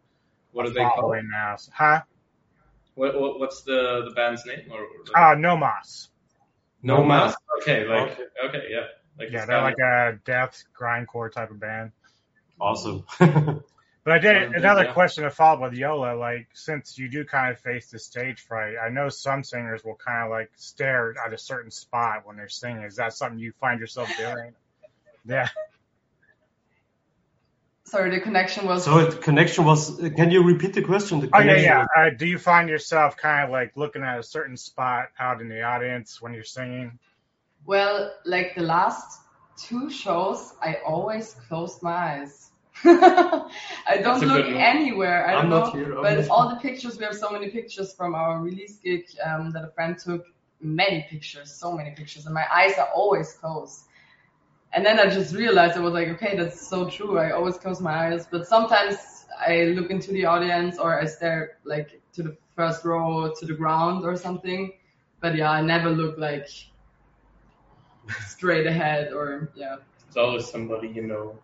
What 0.54 0.66
a 0.66 0.70
are 0.70 0.74
they 0.74 0.80
called? 0.80 0.98
following 1.02 1.28
now. 1.30 1.58
Huh? 1.74 2.02
What, 2.94 3.20
what 3.20 3.40
what's 3.40 3.64
the 3.64 4.04
the 4.08 4.12
band's 4.16 4.46
name? 4.46 4.72
Or, 4.72 4.80
or 4.80 5.32
Uh, 5.32 5.36
No 5.36 5.58
Mas. 5.58 6.10
no 6.84 7.04
mask. 7.04 7.38
Okay, 7.62 7.86
like 7.86 8.12
Okay. 8.12 8.24
okay, 8.46 8.68
yeah. 8.70 8.86
Like 9.20 9.32
Yeah, 9.32 9.46
they're 9.46 9.62
like 9.62 9.80
a 9.80 10.20
death 10.24 10.64
grindcore 10.80 11.32
type 11.32 11.52
of 11.52 11.60
band. 11.60 11.92
awesome 12.62 13.04
But 13.20 13.64
I 14.14 14.20
did 14.20 14.38
Um, 14.38 14.54
another 14.56 14.84
yeah. 14.86 14.94
question 14.94 15.24
to 15.24 15.32
follow 15.32 15.66
up 15.66 15.72
with 15.72 15.80
Yola. 15.80 16.14
Like, 16.16 16.48
since 16.54 16.96
you 16.98 17.10
do 17.10 17.26
kind 17.26 17.52
of 17.52 17.60
face 17.60 17.90
the 17.90 17.98
stage 17.98 18.40
fright, 18.42 18.76
I 18.78 18.90
know 18.90 19.10
some 19.10 19.44
singers 19.44 19.84
will 19.84 19.96
kind 19.96 20.26
of 20.26 20.30
like 20.30 20.52
stare 20.56 21.16
at 21.26 21.34
a 21.34 21.38
certain 21.40 21.72
spot 21.72 22.22
when 22.26 22.38
they're 22.38 22.48
singing. 22.48 22.84
Is 22.84 22.98
that 22.98 23.14
something 23.14 23.40
you 23.40 23.52
find 23.60 23.80
yourself 23.80 24.10
doing? 24.16 24.54
Yeah. 25.28 25.50
Sorry, 27.88 28.10
the 28.10 28.20
connection 28.20 28.66
was. 28.66 28.84
so 28.86 28.98
it, 28.98 29.22
connection 29.22 29.64
was 29.64 29.98
can 30.16 30.32
you 30.32 30.44
repeat 30.44 30.74
the 30.74 30.82
question 30.82 31.20
the 31.20 31.30
Oh 31.32 31.38
yeah, 31.38 31.42
connection 31.42 31.64
yeah. 31.66 31.80
was- 31.80 31.88
Uh, 31.96 32.10
do 32.18 32.26
you 32.26 32.40
find 32.40 32.68
yourself 32.68 33.16
kind 33.16 33.44
of 33.46 33.52
like 33.52 33.78
looking 33.78 34.02
at 34.04 34.18
a 34.20 34.24
certain 34.24 34.58
spot 34.58 35.10
out 35.20 35.40
in 35.40 35.50
the 35.50 35.62
audience 35.62 36.20
when 36.22 36.34
you're 36.34 36.44
singing? 36.44 36.98
Well, 37.66 38.12
like 38.26 38.56
the 38.56 38.64
last 38.64 39.22
two 39.58 39.90
shows, 39.92 40.54
I 40.62 40.78
always 40.86 41.36
closed 41.48 41.84
my 41.84 41.94
eyes. 41.94 42.50
I 42.84 43.98
don't 44.02 44.20
That's 44.20 44.24
look 44.24 44.48
anywhere. 44.48 45.28
I 45.28 45.32
don't 45.34 45.44
I'm 45.44 45.50
know. 45.50 45.60
not 45.66 45.76
here, 45.76 45.96
I'm 45.96 46.02
but 46.04 46.20
not- 46.20 46.30
all 46.30 46.50
the 46.50 46.56
pictures, 46.58 46.98
we 46.98 47.06
have 47.06 47.16
so 47.16 47.30
many 47.30 47.50
pictures 47.50 47.94
from 47.94 48.16
our 48.16 48.40
release 48.42 48.78
gig 48.78 49.06
um, 49.24 49.52
that 49.52 49.64
a 49.64 49.70
friend 49.70 49.98
took. 49.98 50.26
Many 50.62 51.06
pictures, 51.10 51.54
so 51.54 51.74
many 51.74 51.92
pictures, 51.92 52.26
and 52.26 52.34
my 52.34 52.46
eyes 52.52 52.78
are 52.80 52.88
always 52.96 53.34
closed. 53.34 53.82
And 54.76 54.86
then 54.86 55.00
I 55.00 55.10
just 55.10 55.34
realized 55.34 55.78
I 55.78 55.80
was 55.80 55.94
like, 55.94 56.10
okay, 56.10 56.36
that's 56.36 56.68
so 56.68 56.90
true. 56.90 57.18
I 57.18 57.32
always 57.32 57.58
close 57.58 57.80
my 57.80 58.08
eyes, 58.08 58.28
but 58.30 58.46
sometimes 58.46 59.26
I 59.40 59.74
look 59.76 59.90
into 59.90 60.12
the 60.12 60.26
audience 60.26 60.78
or 60.78 61.00
I 61.00 61.06
stare 61.06 61.60
like 61.64 62.02
to 62.14 62.24
the 62.24 62.38
first 62.58 62.84
row 62.84 63.34
to 63.40 63.46
the 63.46 63.54
ground 63.54 64.04
or 64.04 64.18
something. 64.18 64.74
But 65.22 65.36
yeah, 65.36 65.50
I 65.50 65.62
never 65.62 65.90
look 65.90 66.18
like 66.18 66.50
straight 68.28 68.68
ahead 68.68 69.14
or 69.14 69.50
yeah. 69.56 69.78
It's 70.08 70.18
always 70.18 70.46
somebody 70.46 70.90
you 70.90 71.04
know. 71.08 71.40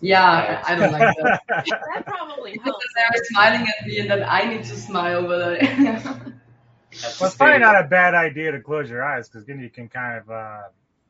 Yeah, 0.00 0.62
I, 0.64 0.72
I 0.72 0.76
don't 0.76 0.92
like 0.92 1.16
that. 1.16 1.42
that 1.48 2.06
probably 2.06 2.52
Because 2.52 2.66
helps 2.66 2.86
they're 2.94 3.24
smiling 3.24 3.66
at 3.66 3.86
me 3.86 3.98
and 3.98 4.10
then 4.10 4.22
I 4.22 4.44
need 4.44 4.62
to 4.62 4.76
smile, 4.76 5.26
but 5.26 5.60
I 5.60 5.64
Have 7.02 7.20
Well, 7.20 7.28
it's 7.28 7.36
probably 7.36 7.58
not 7.58 7.84
a 7.84 7.88
bad 7.88 8.14
idea 8.14 8.52
to 8.52 8.60
close 8.60 8.88
your 8.88 9.02
eyes 9.02 9.28
because 9.28 9.44
then 9.44 9.58
you 9.58 9.70
can 9.70 9.88
kind 9.88 10.18
of 10.18 10.30
uh, 10.30 10.62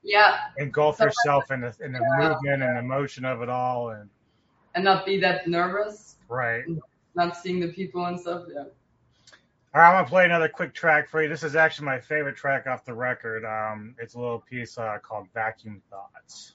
yeah, 0.06 0.38
engulf 0.56 0.96
Sometimes- 0.96 1.14
yourself 1.24 1.50
in 1.50 1.60
the 1.60 1.74
in 1.84 1.92
the 1.92 2.00
Yeah. 2.00 2.28
movement 2.28 2.62
and 2.62 2.78
the 2.78 2.82
motion 2.82 3.24
of 3.24 3.42
it 3.42 3.48
all. 3.50 3.90
And 3.90 4.08
and 4.74 4.84
not 4.84 5.04
be 5.06 5.18
that 5.20 5.46
nervous, 5.48 6.16
right. 6.28 6.64
not 7.14 7.36
seeing 7.36 7.60
the 7.60 7.68
people 7.68 8.04
and 8.06 8.18
stuff. 8.20 8.44
Yeah. 8.52 8.60
All 9.74 9.82
right, 9.82 9.88
I'm 9.88 9.94
gonna 9.96 10.08
play 10.08 10.24
another 10.24 10.48
quick 10.48 10.72
track 10.72 11.08
for 11.08 11.22
you. 11.22 11.28
This 11.28 11.42
is 11.42 11.54
actually 11.56 11.86
my 11.86 11.98
favorite 12.00 12.36
track 12.36 12.66
off 12.66 12.84
the 12.86 12.94
record. 12.94 13.44
Um, 13.44 13.94
it's 13.98 14.14
a 14.14 14.18
little 14.18 14.38
piece 14.40 14.78
uh, 14.78 14.98
called 15.02 15.28
"Vacuum 15.34 15.82
Thoughts." 15.90 16.54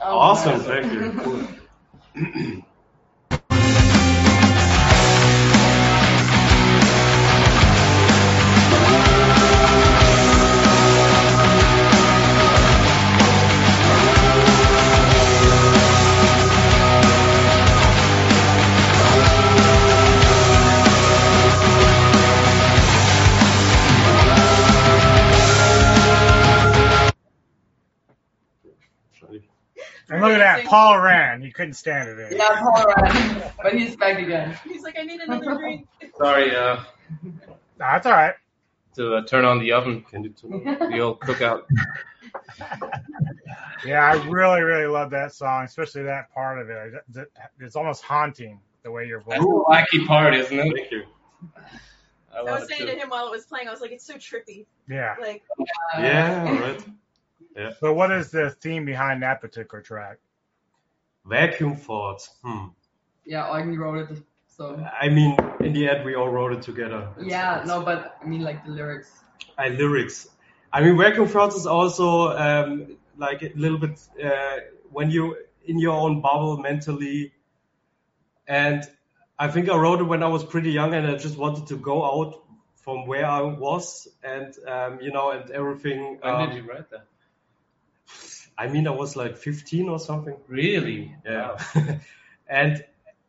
Oh, 0.00 0.18
awesome 0.18 0.58
nice. 0.58 0.66
thank 0.66 0.92
you 2.16 2.62
And 30.12 30.20
look 30.20 30.32
at 30.32 30.38
that, 30.38 30.66
Paul 30.66 31.00
ran. 31.00 31.40
He 31.40 31.50
couldn't 31.50 31.72
stand 31.74 32.08
it. 32.08 32.18
Anymore. 32.18 32.36
Yeah, 32.36 32.60
Paul 32.60 32.84
ran, 33.02 33.52
but 33.62 33.72
he's 33.74 33.96
back 33.96 34.18
again. 34.18 34.58
he's 34.68 34.82
like 34.82 34.98
i 34.98 35.02
need 35.02 35.20
another 35.20 35.54
drink 35.56 35.86
Sorry, 36.18 36.54
uh, 36.54 36.80
That's 37.78 38.04
all 38.06 38.12
right. 38.12 38.34
to 38.96 39.14
uh, 39.16 39.24
turn 39.24 39.44
on 39.46 39.58
the 39.58 39.72
oven, 39.72 40.02
can 40.02 40.22
you 40.24 40.30
turn 40.30 40.62
the 40.90 40.98
old 41.00 41.20
cookout. 41.20 41.62
Yeah, 43.84 44.12
I 44.12 44.28
really, 44.28 44.60
really 44.62 44.86
love 44.86 45.10
that 45.10 45.34
song, 45.34 45.64
especially 45.64 46.04
that 46.04 46.32
part 46.32 46.60
of 46.60 46.70
it. 46.70 46.94
It- 47.16 47.32
It's 47.58 47.74
almost 47.74 48.02
haunting 48.04 48.60
the 48.84 48.90
way 48.92 49.06
your 49.08 49.20
voice. 49.20 49.38
That's 49.38 49.44
the 49.44 49.64
wacky 50.00 50.06
part, 50.06 50.34
isn't 50.34 50.56
it? 50.58 50.72
thank 50.76 50.90
you 50.92 51.02
I 52.32 52.38
i 52.38 52.42
was 52.42 52.68
saying 52.68 52.86
to 52.86 52.94
him 52.94 53.08
while 53.10 53.26
it 53.26 53.30
was 53.30 53.44
playing 53.44 53.66
i 53.68 53.70
was 53.72 53.80
like 53.80 53.90
it's 53.90 54.06
so 54.06 54.14
trippy 54.14 54.64
Yeah. 54.88 55.16
like 55.20 55.42
yeah 55.98 56.44
all 56.46 56.94
right 57.56 57.74
So, 57.80 57.92
what 57.92 58.10
is 58.12 58.30
the 58.30 58.50
theme 58.50 58.84
behind 58.84 59.22
that 59.22 59.40
particular 59.40 59.82
track? 59.82 60.18
vacuum 61.24 61.76
thoughts 61.76 62.30
hmm 62.42 62.66
Yeah, 63.24 63.56
Eugen 63.58 63.78
wrote 63.78 64.10
it. 64.10 64.22
So 64.46 64.64
I 65.00 65.08
mean, 65.08 65.36
in 65.60 65.72
the 65.72 65.88
end, 65.88 66.04
we 66.04 66.14
all 66.14 66.28
wrote 66.28 66.52
it 66.52 66.62
together. 66.62 67.08
It's- 67.16 67.30
yeah, 67.30 67.52
it's- 67.54 67.68
no, 67.68 67.82
but 67.82 68.16
I 68.22 68.24
mean 68.26 68.42
like 68.42 68.64
the 68.64 68.72
lyrics. 68.72 69.10
I 69.56 69.68
lyrics. 69.68 70.28
I 70.72 70.80
mean, 70.82 70.96
vacuum 70.98 71.28
thoughts 71.28 71.56
is 71.56 71.66
also 71.66 72.28
um, 72.46 72.96
like 73.16 73.42
a 73.42 73.52
little 73.54 73.78
bit 73.78 74.00
uh, 74.22 74.58
when 74.90 75.10
you 75.10 75.36
in 75.64 75.78
your 75.78 75.94
own 75.94 76.20
bubble 76.20 76.56
mentally. 76.58 77.32
And 78.48 78.82
I 79.38 79.48
think 79.48 79.68
I 79.68 79.76
wrote 79.76 80.00
it 80.00 80.04
when 80.04 80.22
I 80.22 80.28
was 80.28 80.44
pretty 80.44 80.70
young, 80.72 80.94
and 80.94 81.06
I 81.06 81.16
just 81.16 81.36
wanted 81.38 81.66
to 81.68 81.76
go 81.76 82.04
out 82.04 82.42
from 82.76 83.06
where 83.06 83.26
I 83.26 83.42
was, 83.42 84.08
and 84.22 84.52
um, 84.66 85.00
you 85.00 85.12
know, 85.12 85.30
and 85.30 85.50
everything. 85.50 86.18
When 86.20 86.34
um, 86.34 86.48
did 86.50 86.56
you 86.56 86.68
write 86.70 86.90
that? 86.90 87.06
I 88.62 88.68
mean, 88.68 88.86
I 88.86 88.92
was 88.92 89.16
like 89.16 89.38
15 89.38 89.88
or 89.88 89.98
something. 89.98 90.36
Really? 90.46 91.16
Yeah. 91.24 91.58
and 92.48 92.84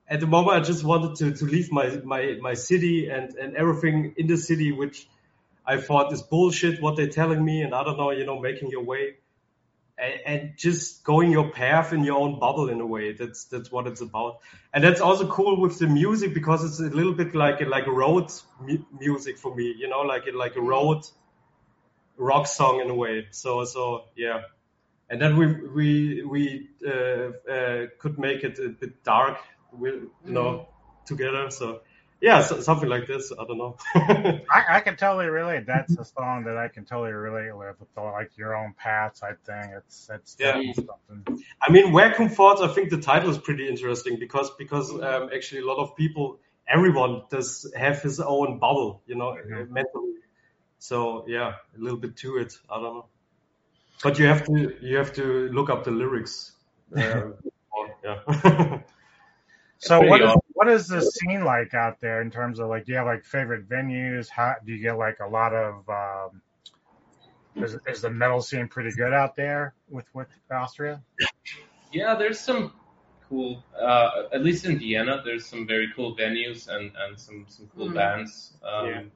at 0.08 0.20
the 0.20 0.28
moment, 0.28 0.58
I 0.58 0.60
just 0.60 0.84
wanted 0.84 1.16
to, 1.16 1.34
to 1.34 1.46
leave 1.46 1.72
my, 1.72 1.90
my, 2.04 2.38
my 2.40 2.54
city 2.54 3.10
and, 3.10 3.34
and 3.34 3.56
everything 3.56 4.14
in 4.16 4.28
the 4.28 4.38
city, 4.38 4.72
which 4.72 5.08
I 5.66 5.78
thought 5.78 6.14
is 6.14 6.22
bullshit, 6.22 6.80
what 6.84 6.98
they're 6.98 7.08
telling 7.08 7.44
me. 7.44 7.64
And 7.64 7.74
I 7.74 7.84
don't 7.84 7.98
know, 7.98 8.12
you 8.12 8.28
know, 8.28 8.40
making 8.40 8.70
your 8.70 8.84
way 8.84 9.16
and, 9.98 10.14
and 10.28 10.54
just 10.56 11.04
going 11.04 11.32
your 11.32 11.50
path 11.50 11.94
in 11.94 12.04
your 12.04 12.20
own 12.20 12.40
bubble 12.40 12.70
in 12.70 12.80
a 12.80 12.86
way. 12.86 13.14
That's, 13.14 13.46
that's 13.46 13.72
what 13.72 13.88
it's 13.88 14.02
about. 14.02 14.38
And 14.72 14.84
that's 14.84 15.02
also 15.02 15.28
cool 15.28 15.60
with 15.60 15.80
the 15.80 15.88
music 15.88 16.36
because 16.36 16.64
it's 16.64 16.80
a 16.80 16.96
little 16.96 17.14
bit 17.16 17.34
like, 17.34 17.60
a, 17.62 17.66
like 17.66 17.88
a 17.88 17.92
road 17.92 18.32
mu- 18.62 18.86
music 19.00 19.40
for 19.40 19.56
me, 19.56 19.74
you 19.76 19.90
know, 19.90 20.02
like, 20.02 20.28
a, 20.32 20.38
like 20.38 20.58
a 20.58 20.62
road 20.62 21.02
rock 22.18 22.46
song 22.46 22.82
in 22.82 22.90
a 22.92 22.96
way. 22.96 23.30
So, 23.32 23.66
so 23.66 24.04
yeah. 24.16 24.42
And 25.10 25.22
then 25.22 25.38
we, 25.38 25.48
we, 25.68 26.24
we, 26.24 26.70
uh, 26.88 27.52
uh, 27.52 27.88
could 28.00 28.18
make 28.18 28.44
it 28.44 28.58
a 28.60 28.70
bit 28.70 29.04
dark 29.04 29.38
you 29.80 30.10
know, 30.26 30.68
together. 31.06 31.50
So 31.52 31.82
yeah, 32.22 32.42
so, 32.42 32.62
something 32.62 32.88
like 32.88 33.06
this. 33.06 33.34
I 33.38 33.44
don't 33.44 33.58
know. 33.58 33.76
I, 33.96 34.78
I 34.78 34.80
can 34.80 34.96
totally 34.96 35.26
relate. 35.26 35.66
That's 35.66 35.98
a 35.98 36.06
song 36.06 36.46
that 36.46 36.58
I 36.58 36.70
can 36.70 36.86
totally 36.86 37.12
relate 37.12 37.56
with. 37.56 37.78
with 37.80 37.94
the, 37.96 38.02
like 38.02 38.38
your 38.38 38.56
own 38.56 38.74
path 38.78 39.20
type 39.20 39.44
thing. 39.44 39.74
It's 39.78 40.10
it's 40.14 40.38
Yeah. 40.40 40.62
something. 40.74 41.44
I 41.62 41.72
mean, 41.72 41.92
where 41.92 42.14
comforts. 42.14 42.62
I 42.62 42.70
think 42.70 42.92
the 42.92 43.02
title 43.02 43.30
is 43.30 43.38
pretty 43.38 43.68
interesting 43.68 44.20
because 44.20 44.52
because 44.58 44.90
um, 44.92 45.32
actually 45.36 45.62
a 45.62 45.66
lot 45.66 45.80
of 45.80 45.98
people, 45.98 46.40
everyone 46.66 47.24
does 47.30 47.70
have 47.76 48.02
his 48.02 48.22
own 48.22 48.58
bubble, 48.60 49.02
you 49.06 49.16
know, 49.16 49.36
Mhm. 49.36 49.70
mentally. 49.70 50.14
So 50.80 51.26
yeah, 51.28 51.56
a 51.78 51.80
little 51.80 52.00
bit 52.00 52.16
to 52.18 52.38
it. 52.38 52.54
I 52.70 52.76
don't 52.76 52.84
know. 52.84 53.06
But 54.04 54.20
you 54.20 54.26
have 54.26 54.46
to 54.46 54.76
you 54.82 54.98
have 54.98 55.14
to 55.14 55.50
look 55.50 55.70
up 55.70 55.86
the 55.86 55.92
lyrics. 55.92 56.52
Uh, 56.96 57.32
yeah. 58.04 58.80
So 59.80 60.00
Pretty 60.00 60.10
what 60.10 60.22
is, 60.22 60.36
what 60.54 60.68
is 60.70 60.88
the 60.88 61.02
scene 61.02 61.44
like 61.44 61.74
out 61.74 62.00
there 62.00 62.22
in 62.22 62.32
terms 62.32 62.60
of 62.60 62.70
like 62.70 62.86
do 62.86 62.92
you 62.92 62.98
have 62.98 63.08
like 63.08 63.26
favorite 63.26 63.68
venues? 63.68 64.30
How 64.30 64.56
do 64.66 64.72
you 64.72 64.82
get 64.82 64.98
like 64.98 65.20
a 65.20 65.28
lot 65.28 65.54
of 65.54 65.90
um, 65.90 66.42
is 67.56 67.78
is 67.88 68.02
the 68.02 68.10
metal 68.10 68.42
scene 68.42 68.68
pretty 68.68 68.92
good 68.92 69.14
out 69.14 69.36
there 69.36 69.74
with 69.90 70.06
with 70.14 70.28
Austria? 70.52 71.02
Yeah, 71.92 72.16
there's 72.16 72.40
some 72.40 72.74
cool. 73.30 73.64
Uh, 73.78 74.24
at 74.32 74.44
least 74.44 74.66
in 74.66 74.80
Vienna, 74.80 75.22
there's 75.24 75.46
some 75.46 75.68
very 75.68 75.92
cool 75.96 76.16
venues 76.16 76.68
and 76.68 76.92
and 76.98 77.20
some 77.20 77.46
some 77.48 77.70
cool 77.76 77.90
Mm. 77.90 77.96
bands. 77.96 78.54
Um, 78.64 79.12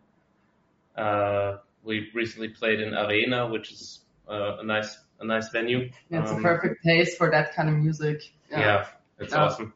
uh, 0.95 1.57
we 1.83 2.09
recently 2.13 2.49
played 2.49 2.81
in 2.81 2.93
Arena, 2.93 3.47
which 3.47 3.71
is 3.71 4.01
a 4.27 4.63
nice 4.63 4.97
a 5.19 5.25
nice 5.25 5.49
venue. 5.49 5.89
It's 6.09 6.31
a 6.31 6.35
Um, 6.35 6.43
perfect 6.43 6.83
place 6.83 7.15
for 7.17 7.31
that 7.31 7.55
kind 7.55 7.69
of 7.69 7.75
music. 7.75 8.21
Yeah, 8.51 8.85
it's 9.19 9.33
Yeah. 9.33 9.43
awesome. 9.45 9.73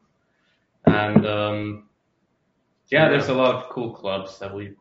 And 0.86 1.26
um, 1.26 1.89
yeah, 2.89 3.10
there's 3.10 3.30
a 3.30 3.34
lot 3.34 3.56
of 3.56 3.70
cool 3.70 3.91
clubs 3.93 4.39
that 4.39 4.54
we 4.54 4.76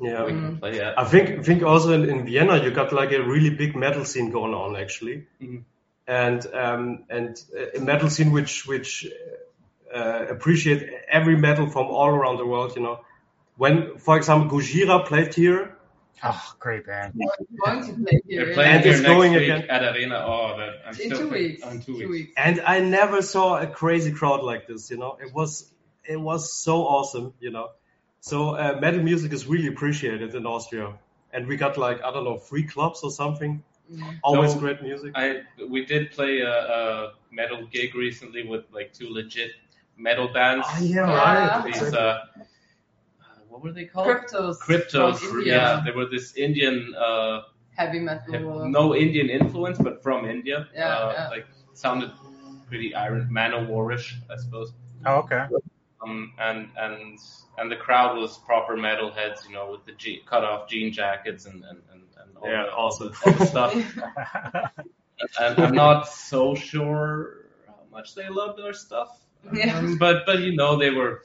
yeah. 0.00 0.24
we 0.24 0.32
can 0.32 0.58
play 0.58 0.80
at. 0.80 0.98
I 0.98 1.04
think 1.04 1.44
think 1.44 1.62
also 1.62 1.92
in, 1.92 2.08
in 2.08 2.24
Vienna 2.26 2.62
you 2.62 2.70
got 2.70 2.92
like 2.92 3.12
a 3.12 3.22
really 3.22 3.50
big 3.50 3.76
metal 3.76 4.04
scene 4.04 4.30
going 4.30 4.54
on 4.54 4.76
actually, 4.76 5.26
Mhm. 5.40 5.64
and 6.06 6.46
um, 6.54 7.04
and 7.10 7.36
a 7.76 7.80
metal 7.80 8.10
scene 8.10 8.32
which 8.32 8.66
which 8.66 9.06
uh, 9.94 10.26
appreciate 10.28 10.88
every 11.08 11.36
metal 11.36 11.68
from 11.70 11.86
all 11.86 12.08
around 12.08 12.38
the 12.38 12.46
world. 12.46 12.76
You 12.76 12.82
know, 12.82 13.00
when 13.56 13.98
for 13.98 14.16
example 14.16 14.58
Gojira 14.58 15.06
played 15.06 15.34
here, 15.34 15.73
Oh, 16.22 16.54
great 16.58 16.86
band. 16.86 17.14
Going 17.64 17.84
to 17.86 17.92
play 17.94 18.20
here. 18.26 18.44
They're 18.46 18.54
playing 18.54 18.72
And 18.76 18.84
here 18.84 18.92
next 18.94 19.04
going 19.06 19.32
week 19.32 19.42
again. 19.42 19.66
at 19.68 19.82
Arena. 19.94 20.24
Oh, 20.26 20.56
that, 20.58 20.74
I'm 20.86 20.88
in 20.88 20.94
still 20.94 21.18
two 21.18 21.28
weeks. 21.28 21.62
in 21.62 21.80
two 21.80 21.84
Two 21.84 21.98
weeks. 21.98 22.10
weeks. 22.10 22.32
and 22.36 22.60
I 22.60 22.80
never 22.80 23.20
saw 23.20 23.58
a 23.60 23.66
crazy 23.66 24.12
crowd 24.12 24.42
like 24.42 24.66
this. 24.66 24.90
You 24.90 24.96
know, 24.98 25.18
it 25.20 25.34
was 25.34 25.70
it 26.04 26.18
was 26.20 26.52
so 26.52 26.82
awesome. 26.86 27.34
You 27.40 27.50
know, 27.50 27.68
so 28.20 28.50
uh, 28.50 28.78
metal 28.80 29.02
music 29.02 29.32
is 29.32 29.46
really 29.46 29.66
appreciated 29.68 30.34
in 30.34 30.46
Austria, 30.46 30.94
and 31.32 31.46
we 31.46 31.56
got 31.56 31.76
like 31.76 32.02
I 32.02 32.10
don't 32.12 32.24
know 32.24 32.38
three 32.38 32.64
clubs 32.64 33.00
or 33.02 33.10
something. 33.10 33.62
Mm. 33.92 34.18
Always 34.22 34.52
So- 34.52 34.60
great 34.60 34.82
music. 34.82 35.12
I 35.14 35.42
we 35.68 35.84
did 35.84 36.10
play 36.12 36.40
a, 36.40 36.50
a 36.52 37.12
metal 37.30 37.66
gig 37.66 37.94
recently 37.94 38.46
with 38.46 38.64
like 38.72 38.94
two 38.94 39.08
legit 39.10 39.50
metal 39.98 40.28
bands. 40.32 40.66
Oh 40.70 40.82
yeah, 40.82 40.94
Yeah. 41.06 41.58
right. 41.58 41.64
These 41.66 41.92
uh, 41.92 42.20
what 43.54 43.62
were 43.62 43.72
they 43.72 43.84
called? 43.84 44.08
Kryptos. 44.08 44.58
Kryptos. 44.58 45.18
From 45.18 45.38
India. 45.38 45.54
Yeah, 45.56 45.82
they 45.84 45.92
were 45.92 46.06
this 46.06 46.34
Indian, 46.36 46.92
uh, 46.98 47.42
Heavy 47.76 48.00
metal. 48.00 48.68
no 48.68 48.94
Indian 48.96 49.30
influence, 49.30 49.78
but 49.78 50.02
from 50.02 50.24
India. 50.28 50.66
Yeah, 50.74 50.88
uh, 50.88 51.12
yeah. 51.12 51.28
Like 51.28 51.46
sounded 51.74 52.10
pretty 52.68 52.94
Iron 52.96 53.28
Manowarish, 53.32 54.14
I 54.28 54.36
suppose. 54.36 54.72
Oh, 55.06 55.16
okay. 55.22 55.46
Um, 56.02 56.32
and 56.40 56.68
and 56.76 57.18
and 57.58 57.70
the 57.70 57.76
crowd 57.76 58.16
was 58.18 58.38
proper 58.38 58.76
metalheads, 58.76 59.46
you 59.46 59.52
know, 59.54 59.70
with 59.70 59.84
the 59.86 59.92
je- 59.92 60.22
cut 60.26 60.42
off 60.42 60.68
jean 60.68 60.92
jackets 60.92 61.46
and 61.46 61.62
and 61.64 61.80
and, 61.92 62.02
and 62.20 62.36
all, 62.36 62.48
Yeah, 62.48 62.64
the, 62.64 62.72
all, 62.72 62.86
awesome. 62.88 63.12
the, 63.12 63.30
all 63.30 63.38
the 63.38 63.46
stuff. 63.46 63.72
and 65.40 65.58
I'm 65.60 65.74
not 65.74 66.08
so 66.08 66.56
sure 66.56 67.46
how 67.68 67.74
much 67.92 68.16
they 68.16 68.28
loved 68.28 68.58
our 68.60 68.72
stuff. 68.72 69.20
Yeah. 69.52 69.78
Um, 69.78 69.96
but 69.98 70.26
but 70.26 70.40
you 70.40 70.56
know 70.56 70.76
they 70.76 70.90
were 70.90 71.22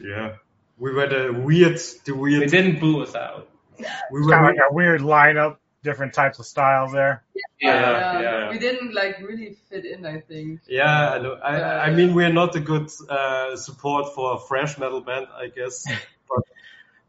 Yeah. 0.00 0.36
We 0.78 0.92
were 0.92 1.06
the 1.06 1.32
weird, 1.32 1.76
the 1.78 2.00
they 2.06 2.12
weird. 2.12 2.50
didn't 2.50 2.80
boo 2.80 3.02
us 3.02 3.14
out. 3.14 3.48
We 3.78 3.84
kind 3.86 4.32
of 4.32 4.40
were. 4.40 4.46
like 4.46 4.56
a 4.70 4.74
weird 4.74 5.00
lineup, 5.00 5.56
different 5.82 6.12
types 6.14 6.38
of 6.38 6.46
styles 6.46 6.92
there. 6.92 7.24
Yeah, 7.60 8.20
yeah. 8.20 8.50
We 8.50 8.58
didn't 8.58 8.94
like 8.94 9.18
really 9.20 9.56
fit 9.68 9.84
in, 9.84 10.04
I 10.04 10.20
think. 10.20 10.60
Yeah, 10.68 11.10
I 11.12 11.18
know. 11.18 11.34
I, 11.34 11.86
I 11.86 11.90
mean, 11.90 12.14
we're 12.14 12.32
not 12.32 12.54
a 12.56 12.60
good 12.60 12.90
uh, 13.08 13.56
support 13.56 14.14
for 14.14 14.34
a 14.34 14.38
fresh 14.38 14.78
metal 14.78 15.00
band, 15.00 15.26
I 15.34 15.48
guess. 15.48 15.84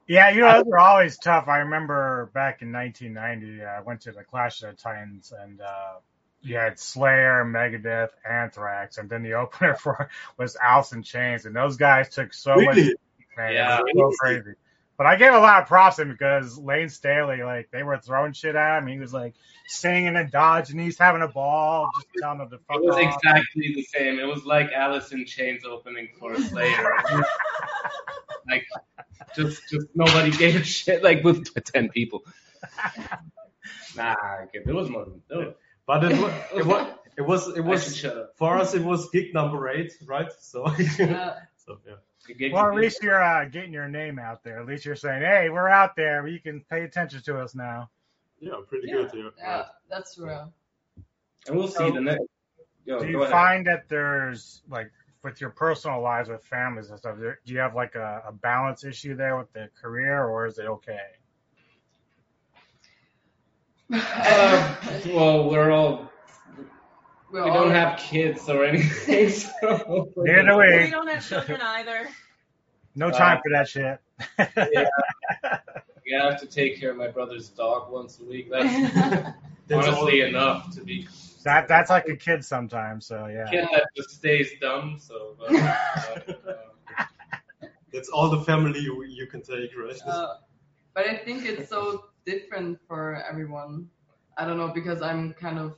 Yeah, 0.07 0.29
you 0.29 0.41
know, 0.41 0.53
those 0.53 0.65
were 0.67 0.77
always 0.77 1.17
tough. 1.17 1.47
I 1.47 1.57
remember 1.59 2.29
back 2.31 2.61
in 2.61 2.71
1990, 2.71 3.63
uh, 3.63 3.67
I 3.67 3.81
went 3.81 4.01
to 4.01 4.11
the 4.11 4.23
Clash 4.23 4.61
of 4.61 4.69
the 4.69 4.75
Titans 4.75 5.33
and, 5.35 5.59
uh, 5.61 5.93
you 6.41 6.57
had 6.57 6.77
Slayer, 6.79 7.43
Megadeth, 7.43 8.09
Anthrax, 8.23 8.99
and 8.99 9.09
then 9.09 9.23
the 9.23 9.33
opener 9.33 9.73
for 9.79 10.11
was 10.37 10.55
Alice 10.63 10.91
in 10.91 11.01
Chains, 11.01 11.47
and 11.47 11.55
those 11.55 11.77
guys 11.77 12.09
took 12.09 12.35
so 12.35 12.53
much, 12.55 12.75
Really? 12.75 12.95
Man, 13.37 13.53
Yeah. 13.53 13.79
it 13.79 13.95
was 13.95 14.15
so 14.15 14.17
crazy. 14.25 14.53
But 14.97 15.07
I 15.07 15.17
gave 15.17 15.33
a 15.33 15.39
lot 15.39 15.61
of 15.61 15.67
props 15.67 15.97
to 15.97 16.03
him 16.03 16.09
because 16.11 16.57
Layne 16.57 16.87
Staley, 16.87 17.43
like, 17.43 17.69
they 17.69 17.83
were 17.83 17.97
throwing 17.97 18.31
shit 18.31 18.55
at 18.55 18.77
him. 18.77 18.87
He 18.87 18.97
was 18.97 19.13
like 19.13 19.33
singing 19.67 20.15
and 20.15 20.31
dodging. 20.31 20.79
He's 20.79 20.97
having 20.97 21.21
a 21.21 21.27
ball, 21.27 21.89
just 21.97 22.07
telling 22.21 22.37
them 22.37 22.49
to 22.51 22.59
fuck 22.59 22.77
It 22.77 22.83
was 22.85 22.95
off. 22.95 23.01
exactly 23.01 23.73
the 23.75 23.83
same. 23.83 24.19
It 24.19 24.25
was 24.25 24.45
like 24.45 24.71
Alice 24.71 25.11
in 25.11 25.25
Chains 25.25 25.65
opening 25.65 26.07
for 26.17 26.33
Slayer. 26.37 26.93
like 28.49 28.65
just 29.35 29.61
just 29.69 29.87
nobody 29.95 30.31
gave 30.31 30.55
a 30.55 30.63
shit. 30.63 31.03
Like 31.03 31.23
with 31.25 31.53
ten 31.65 31.89
people. 31.89 32.23
Nah, 33.97 34.15
okay, 34.43 34.59
there 34.65 34.75
was 34.75 34.89
more. 34.89 35.05
than- 35.05 35.21
There 35.27 35.39
was, 35.39 35.53
But 35.85 36.03
it 36.05 36.17
was, 36.17 36.33
it 36.55 36.65
was, 36.65 36.87
it 37.17 37.21
was, 37.21 37.57
it 37.57 37.61
was 37.65 38.05
for 38.37 38.57
us. 38.57 38.73
It 38.73 38.81
was 38.83 39.09
gig 39.09 39.33
number 39.33 39.69
eight, 39.69 39.91
right? 40.05 40.31
So, 40.39 40.67
Yeah. 40.99 41.39
so 41.57 41.79
yeah. 41.85 41.95
The 42.27 42.51
Well, 42.51 42.67
at 42.67 42.75
least 42.75 43.03
you're 43.03 43.21
uh, 43.23 43.45
getting 43.45 43.71
your 43.73 43.87
name 43.87 44.17
out 44.19 44.43
there. 44.43 44.59
At 44.59 44.65
least 44.65 44.85
you're 44.85 44.95
saying, 44.95 45.21
"Hey, 45.21 45.49
we're 45.49 45.67
out 45.69 45.95
there. 45.95 46.27
You 46.27 46.39
can 46.39 46.61
pay 46.69 46.83
attention 46.83 47.21
to 47.23 47.39
us 47.39 47.53
now." 47.55 47.89
Yeah, 48.39 48.53
pretty 48.67 48.87
Yeah. 48.87 48.93
good. 49.03 49.11
Yeah. 49.13 49.29
Yeah, 49.37 49.65
that's 49.89 50.17
real. 50.17 50.51
and 51.47 51.55
we'll 51.57 51.67
see 51.67 51.89
the 51.91 52.01
next. 52.01 52.23
Yo, 52.85 52.99
do 52.99 53.07
you 53.07 53.19
ahead. 53.19 53.31
find 53.31 53.67
that 53.67 53.87
there's 53.89 54.61
like 54.69 54.91
with 55.23 55.41
your 55.41 55.49
personal 55.51 56.01
lives 56.01 56.29
with 56.29 56.43
families 56.43 56.89
and 56.89 56.99
stuff? 56.99 57.17
Do 57.19 57.33
you 57.53 57.59
have 57.59 57.75
like 57.75 57.95
a, 57.95 58.23
a 58.27 58.31
balance 58.31 58.83
issue 58.83 59.15
there 59.15 59.37
with 59.37 59.51
the 59.53 59.69
career, 59.79 60.25
or 60.25 60.45
is 60.45 60.57
it 60.59 60.65
okay? 60.65 60.99
Uh, 63.91 64.75
well, 65.07 65.49
we're 65.49 65.71
all 65.71 66.11
We're 67.35 67.43
we 67.43 67.49
all- 67.49 67.63
don't 67.65 67.71
have 67.71 67.99
kids 67.99 68.47
or 68.47 68.63
anything. 68.63 69.29
So 69.29 70.09
Neither 70.15 70.43
do 70.47 70.57
We 70.57 70.83
we. 70.85 70.89
don't 70.89 71.07
have 71.09 71.27
children 71.27 71.59
either. 71.61 72.07
No 72.95 73.07
Uh, 73.09 73.11
time 73.11 73.41
for 73.43 73.51
that 73.51 73.67
shit. 73.67 73.99
Yeah, 76.05 76.21
I 76.23 76.31
have 76.31 76.39
to 76.39 76.45
take 76.47 76.79
care 76.79 76.91
of 76.91 76.97
my 76.97 77.07
brother's 77.09 77.49
dog 77.49 77.91
once 77.91 78.19
a 78.21 78.23
week. 78.23 78.49
That's 78.49 78.93
That's 79.67 79.87
honestly 79.87 80.21
all- 80.23 80.29
enough 80.29 80.73
to 80.75 80.81
be 80.81 81.07
that 81.43 81.67
that's 81.67 81.89
like 81.89 82.07
a 82.07 82.15
kid 82.15 82.43
sometimes. 82.45 83.05
So 83.05 83.27
yeah. 83.27 83.49
kid 83.49 83.67
that 83.73 83.85
just 83.97 84.11
stays 84.11 84.49
dumb. 84.61 84.95
So, 84.97 85.35
but, 85.37 85.53
uh, 85.53 85.75
uh, 86.97 87.03
That's 87.93 88.09
all 88.09 88.29
the 88.29 88.41
family 88.41 88.79
you, 88.79 89.03
you 89.05 89.27
can 89.27 89.41
take, 89.41 89.71
right? 89.77 89.99
Uh, 90.07 90.35
but 90.93 91.05
I 91.07 91.17
think 91.17 91.45
it's 91.45 91.69
so 91.69 92.05
different 92.25 92.79
for 92.87 93.23
everyone. 93.29 93.89
I 94.37 94.45
don't 94.45 94.57
know 94.57 94.69
because 94.69 95.01
I'm 95.03 95.33
kind 95.33 95.59
of 95.59 95.75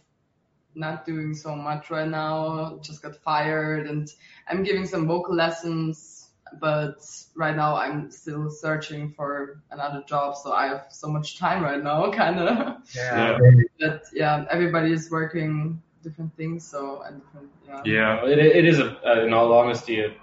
not 0.78 1.05
doing 1.05 1.34
so 1.34 1.55
much 1.55 1.89
right 1.91 2.07
now. 2.07 2.80
Just 2.82 3.01
got 3.03 3.15
fired 3.17 3.88
and 3.88 4.07
I'm 4.47 4.63
giving 4.63 4.86
some 4.86 5.07
vocal 5.07 5.36
lessons, 5.36 6.30
but 6.59 6.97
right 7.36 7.55
now 7.55 7.75
I'm 7.75 8.11
still 8.11 8.49
searching 8.49 9.13
for 9.13 9.61
another 9.71 10.03
job. 10.07 10.36
So 10.38 10.53
I 10.53 10.67
have 10.67 10.88
so 10.89 11.09
much 11.09 11.38
time 11.39 11.63
right 11.63 11.84
now, 11.84 12.11
kind 12.11 12.39
of. 12.39 12.78
Yeah. 12.95 13.38
But 13.80 14.03
yeah, 14.13 14.45
everybody 14.49 14.93
is 14.93 15.09
working 15.11 15.82
different 16.03 16.36
things. 16.38 16.65
So 16.67 17.01
and 17.01 17.21
different, 17.21 17.51
yeah. 17.67 17.86
Yeah, 17.86 18.25
it, 18.25 18.39
it 18.39 18.65
is 18.65 18.80
a, 18.80 18.97
uh, 19.05 19.23
in 19.25 19.34
all 19.34 19.53
honesty, 19.53 19.99
it, 19.99 20.17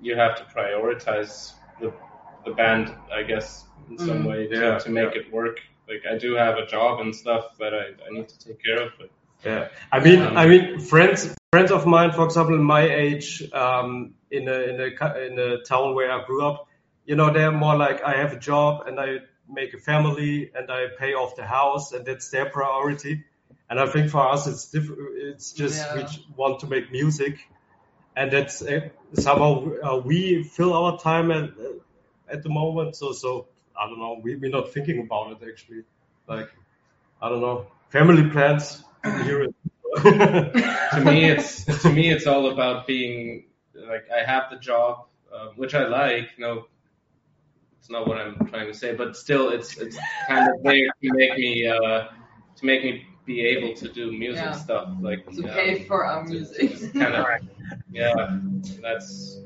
you 0.00 0.16
have 0.16 0.36
to 0.36 0.44
prioritize 0.44 1.52
the, 1.80 1.92
the 2.44 2.52
band, 2.52 2.94
I 3.12 3.22
guess, 3.22 3.64
in 3.88 3.98
some 3.98 4.22
Mm. 4.22 4.26
way 4.26 4.48
to, 4.48 4.56
Yeah, 4.56 4.78
to 4.78 4.90
make 4.90 5.14
yeah. 5.14 5.20
it 5.20 5.32
work. 5.32 5.58
Like 5.88 6.02
I 6.10 6.16
do 6.18 6.34
have 6.34 6.56
a 6.58 6.66
job 6.66 7.00
and 7.00 7.14
stuff 7.14 7.58
that 7.58 7.74
I, 7.74 7.84
I 8.06 8.10
need 8.10 8.28
to 8.28 8.38
take 8.38 8.62
care 8.62 8.82
of, 8.82 8.92
but 8.98 9.10
Yeah, 9.44 9.68
I 9.90 9.98
mean, 10.00 10.20
Um, 10.22 10.36
I 10.38 10.46
mean, 10.46 10.78
friends, 10.80 11.34
friends 11.50 11.70
of 11.72 11.84
mine, 11.86 12.12
for 12.12 12.24
example, 12.24 12.56
my 12.58 12.82
age, 12.82 13.42
um, 13.52 14.14
in 14.30 14.48
a 14.48 14.58
in 14.70 14.80
a 14.80 14.86
in 15.26 15.38
a 15.38 15.62
town 15.62 15.94
where 15.96 16.10
I 16.12 16.24
grew 16.24 16.46
up, 16.46 16.68
you 17.04 17.16
know, 17.16 17.32
they're 17.32 17.50
more 17.52 17.76
like 17.76 18.02
I 18.02 18.14
have 18.22 18.32
a 18.32 18.38
job 18.38 18.86
and 18.86 19.00
I 19.00 19.18
make 19.48 19.74
a 19.74 19.78
family 19.78 20.50
and 20.54 20.70
I 20.70 20.86
pay 20.98 21.14
off 21.14 21.34
the 21.36 21.44
house 21.44 21.92
and 21.92 22.06
that's 22.06 22.30
their 22.30 22.46
priority. 22.46 23.24
And 23.68 23.80
I 23.80 23.86
think 23.86 24.10
for 24.10 24.22
us, 24.34 24.46
it's 24.46 24.70
different. 24.70 25.00
It's 25.16 25.52
just 25.52 25.92
we 25.94 26.00
Yeah. 26.00 26.06
j- 26.06 26.24
want 26.36 26.60
to 26.60 26.66
make 26.66 26.92
music, 26.92 27.34
and 28.16 28.30
that's 28.30 28.62
uh, 28.62 28.88
somehow 29.14 29.52
uh, 29.82 29.96
we 30.04 30.44
fill 30.44 30.72
our 30.74 30.98
time 30.98 31.30
at 31.32 31.50
at 32.28 32.42
the 32.42 32.48
moment. 32.48 32.96
So 32.96 33.12
so 33.12 33.48
I 33.80 33.86
don't 33.88 33.98
know. 33.98 34.20
We 34.22 34.36
we're 34.36 34.50
not 34.50 34.72
thinking 34.72 35.00
about 35.00 35.32
it 35.32 35.38
actually. 35.48 35.82
Like 36.28 36.50
I 37.20 37.28
don't 37.28 37.40
know. 37.40 37.66
Family 37.90 38.28
plans. 38.30 38.84
Here 39.24 39.42
it. 39.42 39.54
to 40.02 41.00
me 41.04 41.24
it's 41.28 41.64
to 41.82 41.90
me 41.92 42.10
it's 42.10 42.26
all 42.26 42.50
about 42.50 42.86
being 42.86 43.44
like 43.74 44.04
I 44.10 44.24
have 44.24 44.44
the 44.50 44.56
job 44.56 45.04
uh, 45.34 45.48
which 45.56 45.74
I 45.74 45.86
like 45.86 46.30
no 46.38 46.64
it's 47.78 47.90
not 47.90 48.06
what 48.08 48.16
I'm 48.16 48.46
trying 48.46 48.68
to 48.68 48.74
say 48.74 48.94
but 48.94 49.14
still 49.16 49.50
it's 49.50 49.76
it's 49.76 49.98
kind 50.28 50.48
of 50.48 50.62
there 50.62 50.86
to 51.02 51.12
make 51.12 51.36
me 51.36 51.66
uh 51.66 52.04
to 52.56 52.64
make 52.64 52.82
me 52.84 53.04
be 53.26 53.44
able 53.44 53.74
to 53.74 53.88
do 53.92 54.10
music 54.12 54.42
Yeah. 54.44 54.52
stuff 54.52 54.88
like 55.02 55.26
To 55.32 55.42
um, 55.44 55.50
pay 55.50 55.84
for 55.84 56.06
our 56.06 56.24
to- 56.24 56.30
music. 56.30 56.78
to 56.78 56.88
kind 56.98 57.14
of 57.14 57.26
yeah 57.90 58.38
that's 58.80 59.40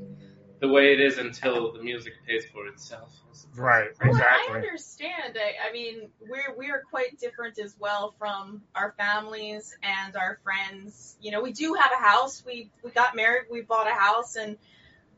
the 0.59 0.67
way 0.67 0.93
it 0.93 0.99
is 0.99 1.17
until 1.17 1.71
the 1.71 1.81
music 1.81 2.13
pays 2.25 2.45
for 2.51 2.67
itself 2.67 3.13
I 3.29 3.33
suppose. 3.33 3.59
Right. 3.59 3.89
Well, 4.03 4.15
I 4.15 4.53
understand. 4.55 5.37
I, 5.37 5.69
I 5.69 5.71
mean, 5.71 6.09
we're 6.27 6.55
we 6.57 6.71
are 6.71 6.81
quite 6.89 7.19
different 7.19 7.59
as 7.59 7.75
well 7.79 8.15
from 8.17 8.61
our 8.73 8.95
families 8.97 9.77
and 9.83 10.15
our 10.15 10.39
friends. 10.43 11.15
You 11.21 11.31
know, 11.31 11.41
we 11.41 11.51
do 11.51 11.75
have 11.75 11.91
a 11.91 12.01
house. 12.03 12.43
We 12.45 12.71
we 12.83 12.91
got 12.91 13.15
married. 13.15 13.43
We 13.51 13.61
bought 13.61 13.87
a 13.87 13.93
house, 13.93 14.35
and 14.35 14.57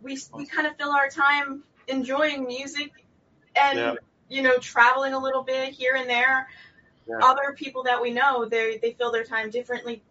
we 0.01 0.19
we 0.33 0.45
kind 0.45 0.67
of 0.67 0.75
fill 0.77 0.91
our 0.91 1.09
time 1.09 1.63
enjoying 1.87 2.45
music 2.45 2.91
and 3.55 3.79
Yeah. 3.79 3.93
you 4.27 4.41
know 4.41 4.57
traveling 4.57 5.13
a 5.13 5.19
little 5.19 5.43
bit 5.43 5.73
here 5.73 5.95
and 5.95 6.09
there. 6.09 6.49
Yeah. 7.07 7.19
Other 7.23 7.53
people 7.55 7.83
that 7.83 8.01
we 8.01 8.11
know, 8.11 8.45
they 8.45 8.77
they 8.77 8.91
fill 8.91 9.11
their 9.11 9.23
time 9.23 9.49
differently. 9.49 10.01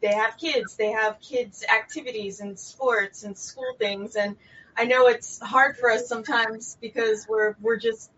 They 0.00 0.12
have 0.14 0.36
kids. 0.36 0.74
They 0.74 0.90
have 0.90 1.20
kids 1.20 1.64
activities 1.64 2.40
and 2.40 2.58
sports 2.58 3.22
and 3.22 3.38
school 3.38 3.74
things 3.78 4.16
and. 4.16 4.36
I 4.76 4.84
know 4.84 5.06
it's 5.08 5.40
hard 5.40 5.76
for 5.76 5.90
us 5.90 6.08
sometimes 6.08 6.76
because 6.80 7.26
we're 7.28 7.54
we're 7.60 7.76
just 7.78 8.10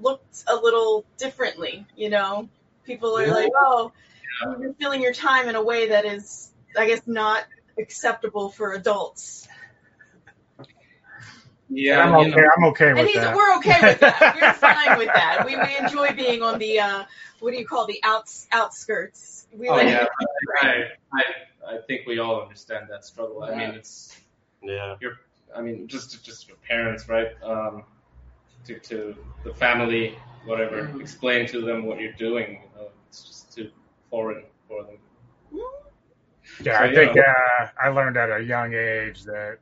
looked 0.00 0.44
a 0.48 0.56
little 0.56 1.04
differently, 1.18 1.86
you 1.96 2.10
know. 2.10 2.48
People 2.84 3.16
are 3.18 3.26
Yeah. 3.26 3.32
like, 3.32 3.52
"Oh, 3.56 3.92
you're 4.60 4.74
filling 4.74 5.02
your 5.02 5.12
time 5.12 5.48
in 5.48 5.56
a 5.56 5.62
way 5.62 5.88
that 5.88 6.04
is, 6.04 6.50
I 6.76 6.86
guess, 6.86 7.02
not 7.06 7.44
acceptable 7.78 8.50
for 8.50 8.72
adults." 8.72 9.48
yeah 11.68 12.00
I'm 12.00 12.14
you 12.20 12.30
okay. 12.30 12.30
know, 12.30 12.48
I'm 12.56 12.64
okay 12.66 12.88
And 12.88 12.98
with 12.98 13.08
he's, 13.08 13.16
that. 13.16 13.34
we're 13.34 13.56
okay 13.58 13.80
with 13.82 14.00
that. 14.00 14.36
We're 14.40 14.52
fine 14.52 14.98
with 14.98 15.12
that. 15.12 15.44
We, 15.44 15.56
we 15.56 15.76
enjoy 15.78 16.12
being 16.14 16.42
on 16.42 16.58
the 16.58 16.80
uh, 16.80 17.04
what 17.40 17.50
do 17.52 17.58
you 17.58 17.66
call 17.66 17.86
the 17.86 18.00
outs 18.04 18.46
outskirts. 18.52 19.46
We 19.56 19.68
oh 19.68 19.74
like 19.74 19.86
yeah 19.88 20.06
I, 20.62 20.68
I 21.14 21.74
I 21.74 21.78
think 21.86 22.06
we 22.06 22.18
all 22.18 22.40
understand 22.42 22.86
that 22.90 23.04
struggle 23.04 23.42
I 23.42 23.54
mean 23.54 23.70
it's 23.70 24.16
Yeah. 24.62 24.94
I 25.54 25.60
mean, 25.62 25.88
just 25.88 26.24
just 26.24 26.48
your 26.48 26.56
parents, 26.58 27.08
right? 27.08 27.28
Um, 27.42 27.84
to 28.64 28.78
to 28.78 29.16
the 29.44 29.54
family, 29.54 30.18
whatever. 30.44 30.82
Mhm. 30.82 31.00
Explain 31.00 31.46
to 31.48 31.60
them 31.60 31.84
what 31.86 32.00
you're 32.00 32.12
doing. 32.12 32.62
You 32.62 32.80
know, 32.82 32.88
it's 33.08 33.24
just 33.24 33.52
too 33.54 33.70
foreign 34.10 34.44
for 34.68 34.84
them. 34.84 34.98
Yeah, 36.60 36.78
So, 36.78 36.84
I 36.84 36.94
think 36.94 37.16
know. 37.16 37.22
uh, 37.22 37.68
I 37.80 37.88
learned 37.88 38.16
at 38.16 38.30
a 38.30 38.42
young 38.42 38.72
age 38.72 39.24
that 39.24 39.58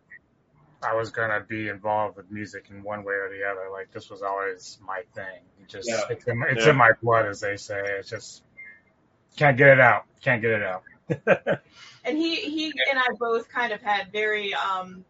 I 0.83 0.95
was 0.95 1.11
gonna 1.11 1.41
be 1.41 1.69
involved 1.69 2.17
with 2.17 2.31
music 2.31 2.71
in 2.71 2.83
one 2.83 3.05
way 3.05 3.15
or 3.15 3.29
the 3.31 3.43
other. 3.45 3.71
Like 3.71 3.91
this 3.91 4.11
was 4.11 4.23
always 4.23 4.79
my 4.83 5.03
thing. 5.15 5.41
It 5.61 5.69
just 5.69 5.89
Yeah. 5.89 6.03
it's, 6.11 6.25
in, 6.27 6.43
it's 6.49 6.65
Yeah. 6.65 6.71
in 6.71 6.77
my 6.77 6.93
blood, 7.03 7.27
as 7.27 7.41
they 7.41 7.57
say. 7.57 7.81
It's 7.99 8.11
just 8.11 8.45
can't 9.37 9.57
get 9.57 9.69
it 9.71 9.81
out. 9.81 10.05
Can't 10.23 10.41
get 10.43 10.53
it 10.53 10.63
out. 10.63 10.83
and 12.05 12.17
he 12.19 12.37
he 12.37 12.73
and 12.91 12.99
I 12.99 13.09
both 13.19 13.49
kind 13.49 13.73
of 13.73 13.81
had 13.83 14.13
very 14.13 14.55
um, 14.55 15.05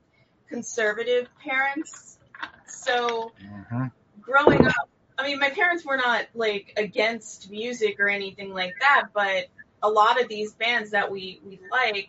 conservative 0.49 1.29
parents. 1.43 2.19
So 2.67 3.33
hmm 3.71 3.87
growing 4.21 4.67
up, 4.67 4.89
I 5.19 5.27
mean, 5.27 5.39
my 5.39 5.51
parents 5.51 5.85
were 5.85 5.97
not 5.97 6.27
like 6.35 6.73
against 6.77 7.51
music 7.51 8.01
or 8.01 8.09
anything 8.09 8.53
like 8.53 8.73
that, 8.81 9.07
but 9.15 9.47
a 9.83 9.89
lot 9.89 10.21
of 10.21 10.29
these 10.29 10.53
bands 10.55 10.91
that 10.91 11.11
we 11.11 11.41
we 11.47 11.61
like, 11.71 12.09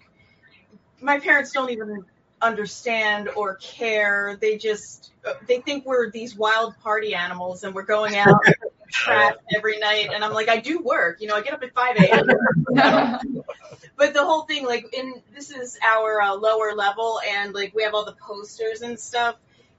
my 1.01 1.19
parents 1.19 1.51
don't 1.51 1.69
even 1.69 2.05
understand 2.41 3.29
or 3.35 3.55
care. 3.55 4.37
They 4.39 4.57
just 4.57 5.11
they 5.47 5.59
think 5.61 5.85
we're 5.85 6.09
these 6.09 6.35
wild 6.35 6.77
party 6.79 7.13
animals 7.15 7.63
and 7.63 7.75
we're 7.75 7.83
going 7.83 8.15
out 8.15 8.43
trash 8.89 9.35
every 9.55 9.77
night. 9.79 10.09
And 10.13 10.23
I'm 10.23 10.33
like, 10.33 10.49
I 10.49 10.57
do 10.57 10.79
work, 10.81 11.21
you 11.21 11.27
know, 11.27 11.35
I 11.35 11.41
get 11.41 11.53
up 11.53 11.63
at 11.63 11.73
5 11.73 11.97
a.m. 11.97 12.25
but 13.97 14.13
the 14.13 14.23
whole 14.23 14.43
thing, 14.43 14.65
like, 14.65 14.93
in 14.93 15.21
this 15.33 15.51
is 15.51 15.77
our 15.83 16.21
uh, 16.21 16.35
lower 16.35 16.73
level, 16.75 17.19
and 17.27 17.53
like 17.53 17.73
we 17.73 17.83
have 17.83 17.93
all 17.93 18.05
the 18.05 18.15
posters 18.15 18.81
and 18.81 18.99
stuff. 18.99 19.35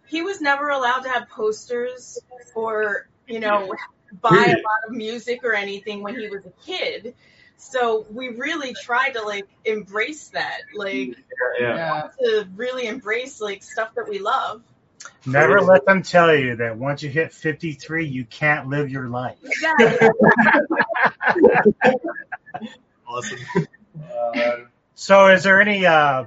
He 0.06 0.22
was 0.22 0.40
never 0.40 0.68
allowed 0.68 1.00
to 1.00 1.08
have 1.08 1.28
posters 1.28 2.18
or 2.54 3.08
you 3.26 3.40
know 3.40 3.74
buy 4.20 4.30
a 4.30 4.56
lot 4.56 4.88
of 4.88 4.94
music 4.94 5.40
or 5.44 5.52
anything 5.52 6.02
when 6.02 6.18
he 6.18 6.28
was 6.28 6.46
a 6.46 6.52
kid. 6.64 7.14
So 7.58 8.06
we 8.10 8.28
really 8.28 8.74
tried 8.74 9.14
to 9.14 9.22
like 9.22 9.46
embrace 9.64 10.28
that, 10.28 10.60
like 10.74 11.16
Yeah. 11.58 11.74
yeah. 11.76 12.08
to 12.20 12.48
really 12.54 12.86
embrace 12.86 13.40
like 13.40 13.62
stuff 13.62 13.94
that 13.96 14.08
we 14.08 14.18
love. 14.18 14.62
Never 15.24 15.60
let 15.60 15.84
them 15.86 16.02
tell 16.02 16.34
you 16.34 16.56
that 16.56 16.76
once 16.76 17.02
you 17.02 17.10
hit 17.10 17.32
53, 17.32 18.06
you 18.06 18.24
can't 18.24 18.68
live 18.68 18.90
your 18.90 19.08
life. 19.08 19.38
Exactly. 19.42 20.08
Awesome. 23.08 23.38
So, 24.94 25.28
is 25.28 25.42
there 25.42 25.60
any 25.60 25.84
uh, 25.86 26.24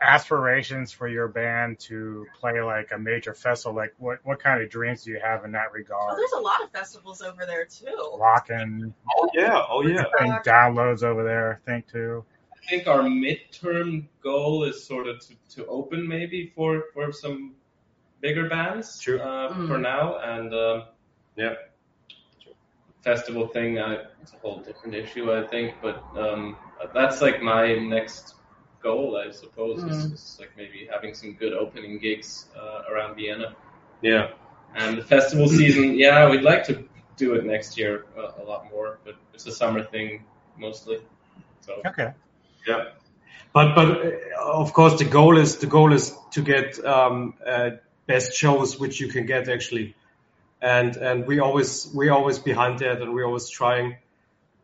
aspirations 0.00 0.92
for 0.92 1.08
your 1.08 1.28
band 1.28 1.78
to 1.80 2.26
play 2.40 2.60
like 2.60 2.90
a 2.92 2.98
major 2.98 3.34
festival? 3.34 3.76
Like, 3.76 3.94
what 3.98 4.18
what 4.24 4.40
kind 4.40 4.62
of 4.62 4.70
dreams 4.70 5.04
do 5.04 5.10
you 5.10 5.20
have 5.22 5.44
in 5.44 5.52
that 5.52 5.66
well, 5.66 5.72
regard? 5.74 6.18
there's 6.18 6.32
a 6.32 6.40
lot 6.40 6.62
of 6.62 6.70
festivals 6.70 7.22
over 7.22 7.46
there 7.46 7.64
too. 7.64 8.16
Rockin' 8.18 8.92
Oh 9.16 9.28
yeah. 9.34 9.62
Oh 9.68 9.82
yeah. 9.82 10.04
and 10.20 10.32
downloads 10.44 11.02
over 11.02 11.22
there, 11.24 11.60
I 11.64 11.70
think 11.70 11.86
too. 11.88 12.24
I 12.52 12.70
think 12.70 12.86
our 12.86 13.00
midterm 13.02 14.06
goal 14.22 14.64
is 14.64 14.86
sort 14.86 15.06
of 15.08 15.20
to, 15.26 15.34
to 15.56 15.66
open 15.66 16.06
maybe 16.06 16.52
for 16.54 16.84
for 16.92 17.12
some 17.12 17.54
bigger 18.20 18.48
bands 18.48 19.00
Sure. 19.00 19.20
uh, 19.22 19.48
Mm. 19.54 19.68
for 19.68 19.78
now, 19.78 20.18
and 20.18 20.52
um, 20.54 20.82
Yeah. 21.36 21.54
festival 23.02 23.46
thing 23.48 23.78
uh, 23.78 24.04
it's 24.20 24.32
a 24.34 24.36
whole 24.38 24.62
different 24.62 24.94
issue, 24.94 25.32
I 25.32 25.46
think. 25.46 25.74
But 25.80 26.02
um, 26.16 26.56
that's 26.94 27.20
like 27.20 27.42
my 27.42 27.74
next 27.74 28.34
goal, 28.82 29.16
I 29.16 29.30
suppose, 29.32 29.82
is, 29.82 30.06
Mm. 30.06 30.12
is 30.14 30.36
like 30.40 30.50
maybe 30.56 30.88
having 30.90 31.14
some 31.14 31.32
good 31.34 31.52
opening 31.52 31.98
gigs 31.98 32.46
uh, 32.56 32.82
around 32.90 33.16
Vienna. 33.16 33.54
Yeah. 34.02 34.30
And 34.74 34.98
the 34.98 35.02
festival 35.02 35.48
season, 35.48 35.98
yeah, 35.98 36.30
we'd 36.30 36.42
like 36.42 36.64
to 36.64 36.84
do 37.16 37.34
it 37.34 37.44
next 37.44 37.78
year 37.78 38.04
a, 38.16 38.42
a 38.42 38.44
lot 38.44 38.70
more, 38.70 38.98
but 39.04 39.16
it's 39.34 39.46
a 39.46 39.52
summer 39.52 39.82
thing 39.82 40.24
mostly. 40.56 40.98
So 41.60 41.82
Okay. 41.86 42.12
Yeah. 42.66 42.84
But 43.52 43.74
but 43.74 43.88
uh, 43.88 44.10
of 44.62 44.72
course 44.72 44.98
the 44.98 45.04
goal 45.06 45.38
is 45.38 45.56
the 45.58 45.66
goal 45.66 45.92
is 45.92 46.14
to 46.32 46.42
get 46.42 46.78
um, 46.84 47.34
uh, 47.44 47.70
best 48.06 48.34
shows 48.36 48.78
which 48.78 49.00
you 49.00 49.08
can 49.08 49.26
get 49.26 49.48
actually, 49.48 49.94
and 50.60 50.96
and 50.96 51.26
we 51.26 51.40
always 51.40 51.90
we 51.94 52.10
always 52.10 52.38
behind 52.38 52.78
that 52.80 53.00
and 53.02 53.12
we're 53.14 53.24
always 53.26 53.48
trying. 53.48 53.96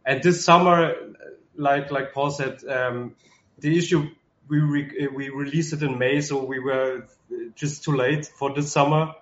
And 0.05 0.23
this 0.23 0.45
summer, 0.45 0.95
like 1.57 1.91
like 1.91 2.13
Paul 2.13 2.31
said, 2.31 2.65
um, 2.65 3.15
the 3.59 3.77
issue 3.79 4.09
we 4.49 4.61
re- 4.61 5.09
we 5.15 5.29
released 5.31 5.73
it 5.73 5.83
in 5.83 5.99
May, 5.99 6.21
so 6.21 6.45
we 6.45 6.59
were 6.59 7.07
just 7.55 7.85
too 7.85 7.93
late 7.97 8.27
for 8.27 8.55
this 8.55 8.73
summer. 8.73 9.15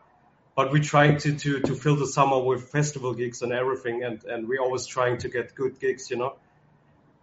but 0.57 0.71
we're 0.73 0.83
trying 0.83 1.19
to, 1.19 1.35
to, 1.37 1.61
to 1.61 1.75
fill 1.75 1.97
the 1.97 2.07
summer 2.07 2.39
with 2.39 2.71
festival 2.71 3.15
gigs 3.15 3.43
and 3.43 3.53
everything, 3.53 4.05
and, 4.05 4.25
and 4.25 4.49
we're 4.49 4.61
always 4.61 4.87
trying 4.87 5.19
to 5.19 5.29
get 5.29 5.55
good 5.55 5.81
gigs, 5.81 6.11
you 6.11 6.17
know. 6.19 6.37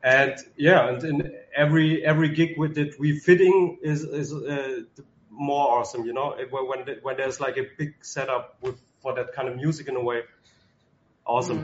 And 0.04 0.36
yeah, 0.58 0.90
and 0.90 1.04
in 1.04 1.34
every 1.56 2.06
every 2.06 2.30
gig 2.30 2.58
with 2.58 2.78
it 2.78 3.00
we 3.00 3.20
fitting 3.20 3.80
is 3.84 4.04
is 4.04 4.34
uh, 4.34 4.82
more 5.30 5.80
awesome, 5.80 6.06
you 6.06 6.14
know. 6.14 6.34
It- 6.34 6.52
When 6.52 6.82
when 7.04 7.18
there's 7.18 7.40
like 7.42 7.58
a 7.58 7.66
big 7.78 7.96
setup 8.04 8.58
with 8.62 8.78
for 9.02 9.16
that 9.16 9.34
kind 9.34 9.48
of 9.50 9.56
music 9.58 9.88
in 9.90 9.96
a 9.96 10.04
way, 10.04 10.24
awesome. 11.26 11.62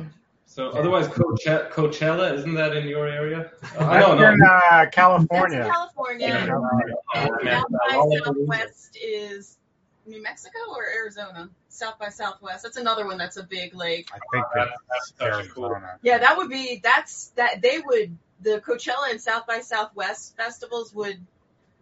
So 0.48 0.70
otherwise, 0.70 1.08
Coachella, 1.08 1.70
Coachella, 1.72 2.34
isn't 2.36 2.54
that 2.54 2.76
in 2.78 2.88
your 2.88 3.08
area? 3.08 3.52
Oh, 3.78 3.86
That's 3.88 4.08
no, 4.08 4.16
no. 4.16 4.32
in 4.32 4.42
uh, 4.42 4.60
That's 4.72 4.96
California. 4.96 5.64
California. 5.70 6.28
Yeah, 6.28 6.46
California. 6.46 6.96
And 7.16 7.30
Oh. 7.36 7.44
South 7.44 7.72
by 7.72 8.20
Southwest 8.26 8.98
is 9.02 9.58
New 10.06 10.22
Mexico 10.24 10.60
or 10.70 10.86
Arizona? 10.88 11.50
South 11.68 12.00
by 12.00 12.08
Southwest. 12.10 12.64
That's 12.64 12.78
another 12.78 13.06
one 13.06 13.18
that's 13.18 13.36
a 13.38 13.44
big 13.44 13.74
like. 13.76 14.08
I 14.14 14.20
think 14.32 14.46
That's- 14.54 14.78
it's 14.98 15.12
that's 15.20 15.36
such 15.38 15.46
a 15.46 15.50
cool- 15.50 15.66
Arizona. 15.66 16.00
Yeah, 16.04 16.20
that 16.20 16.38
would 16.38 16.50
be 16.50 16.80
that's 16.82 17.28
that 17.36 17.62
they 17.62 17.80
would 17.80 18.18
the 18.42 18.62
Coachella 18.62 19.10
and 19.12 19.20
South 19.20 19.48
by 19.48 19.60
Southwest 19.60 20.38
festivals 20.38 20.94
would 20.94 21.20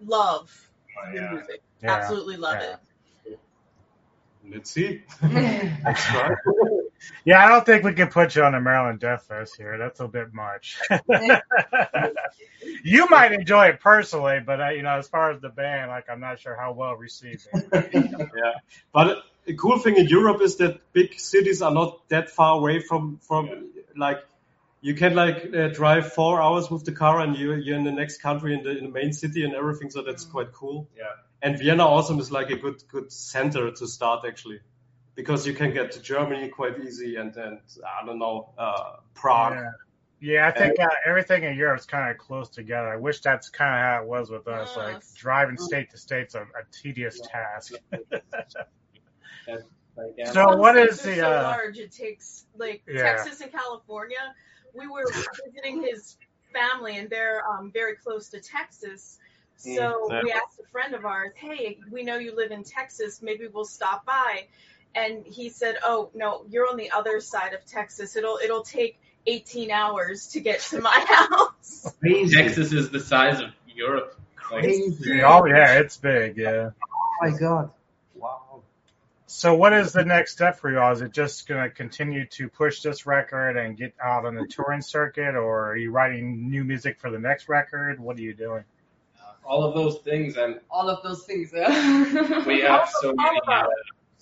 love 0.03 0.49
your 1.14 1.22
Yeah. 1.24 1.32
music. 1.32 1.61
Yeah. 1.84 1.91
Absolutely 1.95 2.38
love 2.38 2.55
Yeah. 2.59 2.76
it. 3.26 3.39
Let's 4.49 4.72
see. 4.72 5.03
Let's 5.22 6.03
try. 6.05 6.34
Yeah, 7.25 7.43
I 7.43 7.49
don't 7.49 7.65
think 7.65 7.83
we 7.83 7.93
can 7.93 8.09
put 8.09 8.35
you 8.35 8.43
on 8.43 8.53
the 8.53 8.61
Maryland 8.61 8.99
Death 8.99 9.27
Fest 9.27 9.55
here. 9.57 9.77
That's 9.77 9.99
a 9.99 10.07
bit 10.07 10.33
much. 10.33 10.77
you 12.83 13.07
might 13.09 13.31
enjoy 13.31 13.67
it 13.67 13.79
personally, 13.79 14.39
but 14.45 14.61
uh, 14.61 14.69
you 14.69 14.81
know, 14.81 14.97
as 14.97 15.07
far 15.07 15.31
as 15.31 15.41
the 15.41 15.49
band, 15.49 15.89
like 15.89 16.09
I'm 16.09 16.19
not 16.19 16.39
sure 16.39 16.55
how 16.55 16.73
well 16.73 16.95
received. 16.95 17.47
It. 17.53 17.89
yeah. 17.93 18.53
But 18.93 19.23
the 19.45 19.55
cool 19.55 19.79
thing 19.79 19.97
in 19.97 20.07
Europe 20.07 20.41
is 20.41 20.57
that 20.57 20.79
big 20.93 21.19
cities 21.19 21.61
are 21.61 21.73
not 21.73 22.07
that 22.09 22.29
far 22.29 22.57
away 22.57 22.79
from 22.79 23.19
from 23.21 23.71
like 23.95 24.23
you 24.81 24.95
can 24.95 25.15
like 25.15 25.49
uh, 25.55 25.69
drive 25.69 26.11
four 26.13 26.41
hours 26.41 26.69
with 26.69 26.83
the 26.83 26.91
car 26.91 27.21
and 27.21 27.37
you 27.37 27.53
you're 27.53 27.77
in 27.77 27.85
the 27.85 27.91
next 27.91 28.21
country 28.21 28.53
in 28.53 28.63
the 28.63 28.77
in 28.77 28.85
the 28.85 28.91
main 28.91 29.13
city 29.13 29.43
and 29.45 29.55
everything. 29.55 29.89
So 29.89 30.01
that's 30.03 30.25
quite 30.25 30.51
cool. 30.51 30.89
Yeah. 30.97 31.03
And 31.41 31.57
Vienna 31.57 31.85
also 31.85 32.17
is 32.19 32.31
like 32.31 32.49
a 32.49 32.57
good 32.57 32.83
good 32.89 33.11
center 33.11 33.71
to 33.71 33.87
start 33.87 34.25
actually, 34.27 34.59
because 35.16 35.45
you 35.45 35.53
can 35.53 35.74
get 35.74 35.91
to 35.91 36.01
Germany 36.01 36.49
quite 36.49 36.80
easy 36.80 37.16
and 37.18 37.36
and 37.36 37.59
I 38.01 38.05
don't 38.05 38.20
know 38.20 38.53
uh, 38.57 38.97
Prague. 39.14 39.53
Yeah. 39.53 39.72
Yeah, 40.20 40.47
I 40.47 40.51
think 40.57 40.80
uh, 40.80 40.88
everything 41.05 41.43
in 41.43 41.57
Europe 41.57 41.82
is 41.82 41.86
kind 41.86 42.09
of 42.09 42.18
close 42.18 42.47
together. 42.47 42.88
I 42.88 42.95
wish 42.95 43.20
that's 43.20 43.49
kind 43.49 43.76
of 43.76 43.82
how 43.82 44.03
it 44.03 44.07
was 44.07 44.30
with 44.30 44.47
us. 44.47 44.74
Like 44.78 45.03
driving 45.16 45.57
state 45.57 45.89
to 45.91 45.97
state's 45.97 46.34
a, 46.34 46.43
a 46.43 46.64
tedious 46.72 47.20
task. 47.30 47.74
Like. 49.95 50.16
So 50.26 50.34
Some 50.34 50.59
what 50.59 50.76
states 50.76 50.93
is 50.93 51.05
are 51.05 51.09
the, 51.09 51.16
so 51.18 51.28
uh, 51.28 51.43
large 51.43 51.78
it 51.78 51.91
takes 51.91 52.45
like 52.55 52.82
Yeah. 52.88 53.03
Texas 53.03 53.41
and 53.41 53.51
California. 53.51 54.34
We 54.74 54.88
were 54.88 55.03
visiting 55.45 55.84
his 55.84 56.18
family 56.51 56.97
and 56.97 57.09
they're 57.09 57.47
um, 57.47 57.72
very 57.72 57.95
close 57.95 58.30
to 58.30 58.39
Texas. 58.39 59.20
So 59.55 59.70
Mm, 59.70 60.11
yeah. 60.11 60.22
we 60.24 60.32
asked 60.32 60.59
a 60.59 60.68
friend 60.72 60.95
of 60.95 61.05
ours, 61.05 61.34
"Hey, 61.36 61.80
we 61.91 62.03
know 62.03 62.18
you 62.18 62.36
live 62.36 62.51
in 62.51 62.64
Texas. 62.64 63.22
Maybe 63.22 63.47
we'll 63.47 63.66
stop 63.66 64.03
by." 64.05 64.47
And 64.95 65.25
he 65.25 65.49
said, 65.49 65.77
"Oh 65.83 66.09
no, 66.13 66.45
you're 66.49 66.69
on 66.69 66.77
the 66.77 66.91
other 66.91 67.19
side 67.19 67.53
of 67.53 67.65
Texas. 67.65 68.15
It'll 68.15 68.37
it'll 68.43 68.63
take 68.63 68.99
18 69.25 69.71
hours 69.71 70.27
to 70.29 70.39
get 70.39 70.59
to 70.61 70.81
my 70.81 71.05
house." 71.07 71.93
Crazy. 71.99 72.35
Texas 72.35 72.73
is 72.73 72.89
the 72.89 72.99
size 72.99 73.39
of 73.39 73.49
Europe. 73.67 74.19
Like, 74.51 74.63
Crazy. 74.63 75.21
oh 75.23 75.45
yeah, 75.45 75.79
it's 75.79 75.97
big. 75.97 76.37
Yeah. 76.37 76.69
Oh 76.71 77.29
my 77.29 77.37
god. 77.37 77.71
Wow. 78.15 78.61
So 79.25 79.55
what 79.55 79.73
is 79.73 79.93
the 79.93 80.05
next 80.05 80.33
step 80.33 80.59
for 80.59 80.71
y'all? 80.71 80.91
Is 80.91 81.01
it 81.01 81.11
just 81.11 81.47
going 81.47 81.63
to 81.63 81.69
continue 81.73 82.27
to 82.27 82.49
push 82.49 82.81
this 82.81 83.07
record 83.07 83.57
and 83.57 83.75
get 83.75 83.95
out 83.99 84.25
on 84.25 84.35
the 84.35 84.45
touring 84.45 84.81
circuit, 84.81 85.35
or 85.35 85.71
are 85.71 85.75
you 85.75 85.89
writing 85.91 86.51
new 86.51 86.63
music 86.63 86.99
for 86.99 87.09
the 87.09 87.17
next 87.17 87.49
record? 87.49 87.99
What 87.99 88.17
are 88.17 88.21
you 88.21 88.33
doing? 88.35 88.63
all 89.45 89.63
of 89.63 89.73
those 89.75 89.97
things, 89.99 90.37
and 90.37 90.59
All 90.69 90.89
of 90.89 91.03
those 91.03 91.23
things, 91.25 91.51
yeah. 91.53 92.45
we 92.45 92.61
have 92.61 92.89
so 93.01 93.13
many 93.17 93.39
uh, 93.47 93.63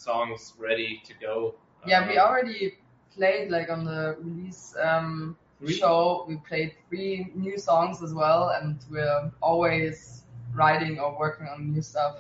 songs 0.04 0.54
ready 0.58 1.02
to 1.08 1.14
go. 1.28 1.56
yeah, 1.88 2.08
we 2.08 2.18
Um, 2.18 2.28
already 2.28 2.78
played 3.16 3.50
like 3.52 3.70
on 3.70 3.84
the 3.86 4.16
release 4.20 4.76
um, 4.82 5.36
Three? 5.60 5.74
show. 5.74 6.26
We 6.28 6.36
played 6.48 6.72
three 6.90 7.32
new 7.36 7.58
songs 7.58 8.02
as 8.04 8.14
well, 8.14 8.50
and 8.50 8.78
we're 8.90 9.32
always 9.42 10.24
writing 10.54 11.00
or 11.00 11.18
working 11.18 11.48
on 11.48 11.72
new 11.74 11.82
stuff. 11.82 12.14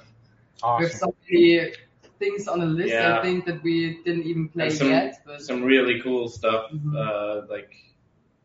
We 0.63 0.85
have 0.85 0.91
Awesome. 0.93 0.99
so 0.99 1.15
many 1.29 1.73
things 2.19 2.47
on 2.47 2.59
the 2.59 2.65
list. 2.79 2.93
Yeah. 2.93 3.17
I 3.17 3.21
think 3.23 3.45
that 3.45 3.63
we 3.63 3.75
didn't 4.05 4.25
even 4.31 4.49
play 4.49 4.69
some- 4.69 4.89
yet, 4.89 5.21
but 5.25 5.41
some 5.41 5.63
really 5.63 5.99
cool 6.01 6.27
stuff. 6.29 6.71
Mhm. 6.71 6.93
Uh, 6.95 7.45
like 7.49 7.71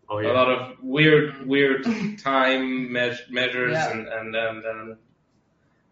Oh 0.08 0.18
a 0.20 0.32
lot 0.32 0.48
of 0.48 0.60
weird, 0.82 1.44
weird 1.46 1.82
time 2.32 2.92
me- 2.92 3.24
measures 3.30 3.72
Yeah. 3.72 3.90
and 3.92 4.08
and 4.08 4.34
and 4.36 4.64
um, 4.64 4.96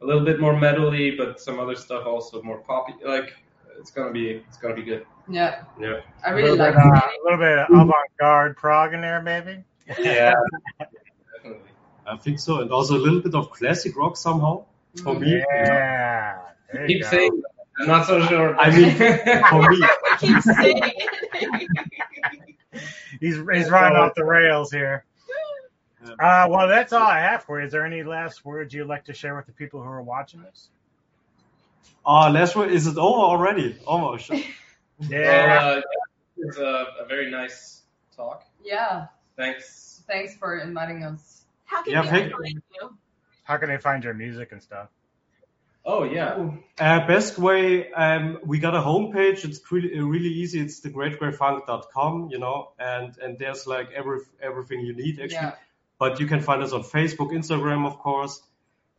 a 0.04 0.06
little 0.06 0.24
bit 0.24 0.38
more 0.38 0.52
metally, 0.54 1.16
but 1.16 1.40
some 1.40 1.58
other 1.58 1.74
stuff 1.74 2.06
also 2.06 2.42
more 2.42 2.58
poppy. 2.58 2.94
Like 3.04 3.34
it's 3.78 3.90
gonna 3.90 4.12
be 4.12 4.42
it's 4.48 4.58
gonna 4.58 4.74
be 4.74 4.82
good. 4.82 5.06
yeah, 5.28 5.62
Yeah. 5.80 6.00
I 6.24 6.30
really 6.30 6.56
like 6.58 6.74
bit, 6.74 6.84
uh, 6.84 6.88
a 6.88 7.10
little 7.24 7.38
bit 7.38 7.58
of 7.58 7.66
avant-garde 7.70 8.56
prog 8.56 8.92
in 8.94 9.00
there, 9.00 9.22
maybe. 9.22 9.64
Yeah, 9.98 10.34
definitely. 10.78 11.70
I 12.06 12.16
think 12.18 12.38
so, 12.38 12.60
and 12.60 12.70
also 12.70 12.96
a 12.96 13.02
little 13.02 13.20
bit 13.20 13.34
of 13.34 13.50
classic 13.50 13.96
rock 13.96 14.16
somehow 14.16 14.64
for 15.02 15.18
me. 15.18 15.42
Yeah. 15.56 16.38
There 16.72 16.82
you 16.82 16.86
Keep 16.96 17.02
go. 17.04 17.08
saying. 17.10 17.42
I'm 17.80 17.88
not 17.88 18.06
so 18.06 18.24
sure. 18.26 18.56
I 18.56 18.70
mean, 18.70 18.94
for 19.50 19.68
me, 19.70 19.82
Keep 20.20 20.42
saying. 20.42 20.92
He's 23.20 23.36
he's 23.36 23.70
running 23.70 23.96
off 23.96 24.14
the 24.14 24.24
rails 24.24 24.70
here. 24.70 25.04
Uh, 26.04 26.46
well, 26.50 26.68
that's 26.68 26.92
all 26.92 27.02
I 27.06 27.20
have 27.20 27.44
for 27.44 27.60
you. 27.60 27.66
Is 27.66 27.72
there 27.72 27.84
any 27.86 28.02
last 28.02 28.44
words 28.44 28.72
you'd 28.74 28.86
like 28.86 29.04
to 29.06 29.14
share 29.14 29.34
with 29.36 29.46
the 29.46 29.52
people 29.52 29.80
who 29.82 29.88
are 29.88 30.02
watching 30.02 30.42
this? 30.42 30.68
oh, 32.06 32.28
last 32.30 32.54
word 32.54 32.70
is 32.70 32.86
it 32.86 32.98
over 32.98 33.20
already? 33.20 33.76
Almost. 33.86 34.30
Yeah. 35.00 35.58
Uh, 35.60 35.82
it's 36.36 36.56
a, 36.56 36.86
a 37.00 37.06
very 37.08 37.28
nice 37.28 37.82
talk. 38.16 38.44
yeah, 38.64 39.06
Thanks. 39.36 40.04
thanks 40.06 40.36
for 40.36 40.58
inviting 40.58 41.02
us. 41.02 41.42
How 41.64 41.82
can 41.82 41.92
Yeah, 41.94 42.02
people 42.02 42.18
thank- 42.18 42.32
find 42.32 42.62
you? 42.80 42.96
How 43.42 43.56
can 43.56 43.68
they 43.70 43.76
find 43.78 44.04
your 44.04 44.14
music 44.14 44.52
and 44.52 44.62
stuff? 44.62 44.88
Oh 45.84 46.04
yeah. 46.04 46.50
Uh, 46.78 47.06
best 47.08 47.38
way, 47.38 47.92
um, 47.92 48.38
we 48.44 48.60
got 48.60 48.74
a 48.76 48.78
homepage. 48.80 49.44
It's 49.44 49.60
really, 49.72 49.98
really 50.00 50.28
easy. 50.28 50.60
It's 50.60 50.80
thegreatgrayfunk.com, 50.80 52.28
you 52.30 52.38
know, 52.38 52.70
and, 52.78 53.18
and 53.18 53.36
there's 53.38 53.66
like 53.66 53.90
every, 53.90 54.20
everything 54.40 54.80
you 54.80 54.94
need 54.94 55.18
actually. 55.20 55.34
Yeah, 55.34 55.54
But 55.98 56.20
you 56.20 56.26
can 56.26 56.40
find 56.40 56.62
us 56.62 56.72
on 56.72 56.82
Facebook, 56.82 57.30
Instagram, 57.32 57.86
of 57.86 57.98
course. 57.98 58.40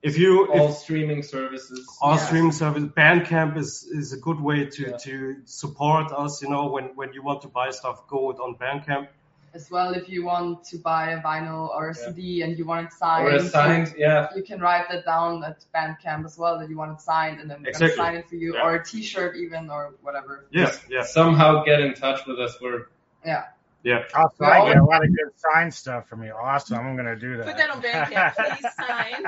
If 0.02 0.18
you, 0.20 0.48
All 0.52 0.70
if 0.70 0.76
streaming 0.76 1.24
services. 1.24 1.88
our 2.02 2.16
Yeah. 2.16 2.26
streaming 2.26 2.52
service, 2.52 2.84
Bandcamp 2.84 3.58
is, 3.58 3.84
is 3.92 4.14
a 4.14 4.18
good 4.18 4.40
way 4.40 4.66
to, 4.66 4.82
Yeah. 4.92 4.98
to 4.98 5.36
support 5.46 6.12
us, 6.12 6.42
you 6.44 6.50
know, 6.50 6.68
when, 6.68 6.96
when 6.96 7.12
you 7.14 7.24
want 7.24 7.42
to 7.42 7.48
buy 7.48 7.72
stuff, 7.72 8.08
go 8.08 8.30
it 8.32 8.38
on 8.40 8.56
Bandcamp. 8.56 9.08
as 9.56 9.72
well 9.72 9.94
if 9.94 10.10
you 10.10 10.26
want 10.26 10.66
to 10.66 10.78
buy 10.78 11.12
a 11.12 11.22
vinyl 11.22 11.70
or 11.70 11.88
a 11.90 11.96
Yeah. 11.98 12.06
CD 12.08 12.42
and 12.42 12.58
you 12.58 12.66
want 12.66 12.88
it 12.88 12.94
signed. 12.94 13.26
Or 13.26 13.36
a 13.36 13.40
signed, 13.42 13.96
yeah. 13.98 14.28
You 14.36 14.44
can 14.44 14.60
write 14.60 14.90
that 14.90 15.06
down 15.06 15.44
at 15.46 15.64
Bandcamp 15.74 16.26
as 16.26 16.38
well 16.38 16.60
that 16.60 16.70
you 16.70 16.76
want 16.78 16.92
it 16.92 17.00
signed, 17.02 17.40
and 17.40 17.50
then 17.50 17.62
we're 17.64 17.70
Exactly. 17.70 17.96
gonna 17.96 18.10
sign 18.10 18.16
it 18.18 18.28
for 18.30 18.36
you, 18.36 18.54
Yeah. 18.56 18.64
or 18.66 18.76
a 18.76 18.84
T-shirt 18.84 19.38
even, 19.38 19.70
or 19.70 19.94
whatever. 20.02 20.46
Yeah, 20.52 20.72
yeah, 20.90 21.04
Somehow 21.04 21.64
get 21.64 21.80
in 21.80 21.94
touch 21.94 22.26
with 22.28 22.38
us. 22.38 22.58
We're 22.62 22.88
Yeah, 23.26 23.46
yeah. 23.86 24.04
I'll 24.14 24.34
Well, 24.40 24.50
sign 24.52 24.76
you 24.76 24.82
a 24.82 24.84
lot 24.84 25.04
of 25.06 25.10
good 25.10 25.32
sign 25.38 25.72
stuff 25.72 26.10
for 26.10 26.18
me. 26.18 26.30
Awesome. 26.30 26.78
I'm 26.80 26.96
going 26.98 27.06
to 27.08 27.16
do 27.16 27.38
that. 27.38 27.46
Put 27.46 27.58
that 27.58 27.70
on 27.70 27.82
Bandcamp. 27.86 28.36
Please 28.36 28.74
sign. 28.76 29.24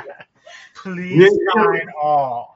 Please 0.76 1.32
Yeah. 1.46 1.64
sign 1.64 1.88
all. 2.02 2.56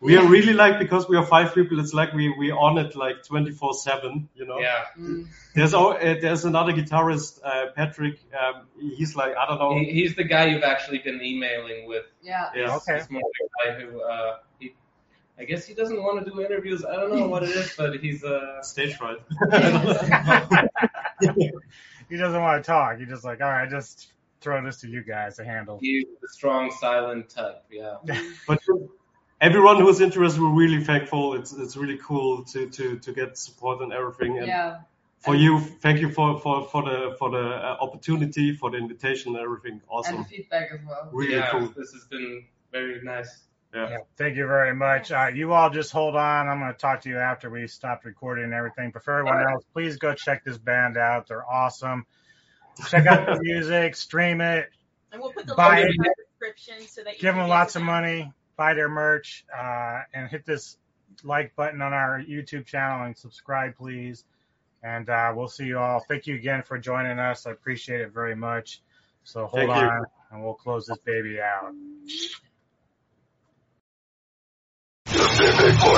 We 0.00 0.16
are 0.16 0.24
really 0.28 0.52
like, 0.52 0.78
because 0.78 1.08
we 1.08 1.16
are 1.16 1.26
five 1.26 1.54
people, 1.56 1.80
it's 1.80 1.92
like 1.92 2.12
we, 2.12 2.28
we 2.38 2.52
on 2.52 2.78
it 2.78 2.94
like 2.94 3.24
24 3.24 3.74
seven, 3.74 4.28
you 4.36 4.46
know? 4.46 4.60
yeah. 4.60 4.84
mm, 4.96 5.26
There's 5.56 5.74
al- 5.74 5.96
uh, 5.96 6.14
there's 6.20 6.44
another 6.44 6.72
guitarist, 6.72 7.40
uh, 7.42 7.72
Patrick. 7.74 8.20
Um, 8.32 8.68
he's 8.78 9.16
like 9.16 9.34
I 9.36 9.46
don't 9.48 9.58
know. 9.58 9.74
He, 9.76 9.86
he's 9.90 10.14
the 10.14 10.22
guy 10.22 10.46
you've 10.46 10.62
actually 10.62 10.98
been 10.98 11.20
emailing 11.20 11.88
with. 11.88 12.04
yeah. 12.22 12.50
Yeah. 12.54 12.76
Okay. 12.76 12.98
He's 12.98 13.10
more 13.10 13.22
the 13.40 13.48
guy 13.64 13.80
who, 13.80 14.00
uh, 14.00 14.36
he, 14.60 14.74
I 15.38 15.44
guess 15.44 15.66
he 15.66 15.74
doesn't 15.74 16.02
want 16.02 16.24
to 16.24 16.30
do 16.30 16.40
interviews. 16.40 16.84
I 16.84 16.96
don't 16.96 17.14
know 17.14 17.28
what 17.28 17.44
it 17.44 17.50
is, 17.50 17.72
but 17.76 17.94
he's 18.00 18.24
uh, 18.24 18.60
Stage 18.62 18.96
fright. 18.96 19.18
He 22.08 22.16
doesn't 22.16 22.40
want 22.40 22.64
to 22.64 22.66
talk. 22.66 22.98
He's 22.98 23.08
just 23.08 23.24
like, 23.24 23.40
all 23.40 23.48
right, 23.48 23.68
just 23.68 24.08
throw 24.40 24.64
this 24.64 24.80
to 24.80 24.88
you 24.88 25.02
guys 25.02 25.36
to 25.36 25.44
handle. 25.44 25.78
he's 25.80 26.04
the 26.20 26.28
strong, 26.28 26.70
silent 26.70 27.28
type. 27.30 27.64
Yeah. 27.70 27.96
but 28.46 28.60
everyone 29.40 29.80
who's 29.80 30.00
interested, 30.00 30.40
we're 30.40 30.54
really 30.54 30.82
thankful. 30.82 31.34
It's 31.34 31.52
it's 31.52 31.76
really 31.76 31.98
cool 31.98 32.44
to 32.44 32.68
to 32.70 32.98
to 32.98 33.12
get 33.12 33.36
support 33.36 33.82
and 33.82 33.92
everything. 33.92 34.38
And 34.38 34.46
Yeah, 34.46 34.78
for 35.18 35.34
you, 35.34 35.60
thank 35.60 36.00
you 36.00 36.10
for 36.10 36.40
for 36.40 36.66
for 36.68 36.82
the 36.82 37.16
for 37.18 37.30
the 37.30 37.44
uh, 37.46 37.76
opportunity, 37.80 38.54
for 38.54 38.70
the 38.70 38.78
invitation 38.78 39.34
and 39.36 39.44
everything. 39.44 39.82
Awesome. 39.88 40.16
and 40.16 40.26
feedback 40.26 40.70
as 40.72 40.80
well. 40.86 41.10
Really 41.12 41.34
yeah. 41.34 41.50
cool. 41.50 41.68
This 41.76 41.92
has 41.92 42.04
been 42.08 42.46
very 42.72 43.02
nice. 43.02 43.47
Yeah. 43.74 43.90
Yeah, 43.90 43.96
thank 44.16 44.36
you 44.36 44.46
very 44.46 44.74
much. 44.74 45.12
Uh, 45.12 45.26
you 45.34 45.52
all 45.52 45.68
just 45.70 45.92
hold 45.92 46.16
on. 46.16 46.48
I'm 46.48 46.58
going 46.58 46.72
to 46.72 46.78
talk 46.78 47.02
to 47.02 47.08
you 47.10 47.18
after 47.18 47.50
we 47.50 47.66
stopped 47.66 48.04
recording 48.06 48.44
and 48.44 48.54
everything. 48.54 48.90
But 48.92 49.04
for 49.04 49.18
everyone 49.18 49.42
else, 49.50 49.64
please 49.74 49.96
go 49.98 50.14
check 50.14 50.42
this 50.44 50.56
band 50.56 50.96
out. 50.96 51.26
They're 51.28 51.46
awesome. 51.46 52.06
Check 52.88 53.06
out 53.06 53.26
the 53.26 53.38
music, 53.42 53.94
stream 53.96 54.40
it, 54.40 54.70
And 55.12 55.20
we'll 55.20 55.32
put 55.32 55.46
the 55.46 55.54
Buy 55.54 55.80
link 55.80 55.90
it. 55.90 55.96
in 55.96 56.02
the 56.02 56.14
description 56.30 56.86
so 56.88 57.02
that 57.04 57.14
you 57.14 57.20
give 57.20 57.34
can 57.34 57.40
them 57.42 57.48
lots 57.50 57.74
of 57.76 57.80
them. 57.80 57.86
money, 57.86 58.32
buy 58.56 58.72
their 58.74 58.88
merch, 58.88 59.44
uh, 59.54 60.00
and 60.14 60.28
hit 60.30 60.46
this 60.46 60.78
like 61.24 61.54
button 61.56 61.82
on 61.82 61.92
our 61.92 62.22
YouTube 62.22 62.64
channel 62.64 63.04
and 63.04 63.18
subscribe, 63.18 63.76
please. 63.76 64.24
And 64.82 65.10
uh, 65.10 65.32
we'll 65.34 65.48
see 65.48 65.64
you 65.64 65.78
all. 65.78 66.00
Thank 66.08 66.26
you 66.26 66.36
again 66.36 66.62
for 66.62 66.78
joining 66.78 67.18
us. 67.18 67.46
I 67.46 67.50
appreciate 67.50 68.00
it 68.00 68.12
very 68.12 68.36
much. 68.36 68.80
So 69.24 69.40
hold 69.46 69.66
Thank 69.68 69.68
you. 69.82 69.88
on, 69.88 70.04
and 70.30 70.42
we'll 70.44 70.54
close 70.54 70.86
this 70.86 70.98
baby 71.04 71.38
out. 71.40 71.72
Pacific 75.38 75.97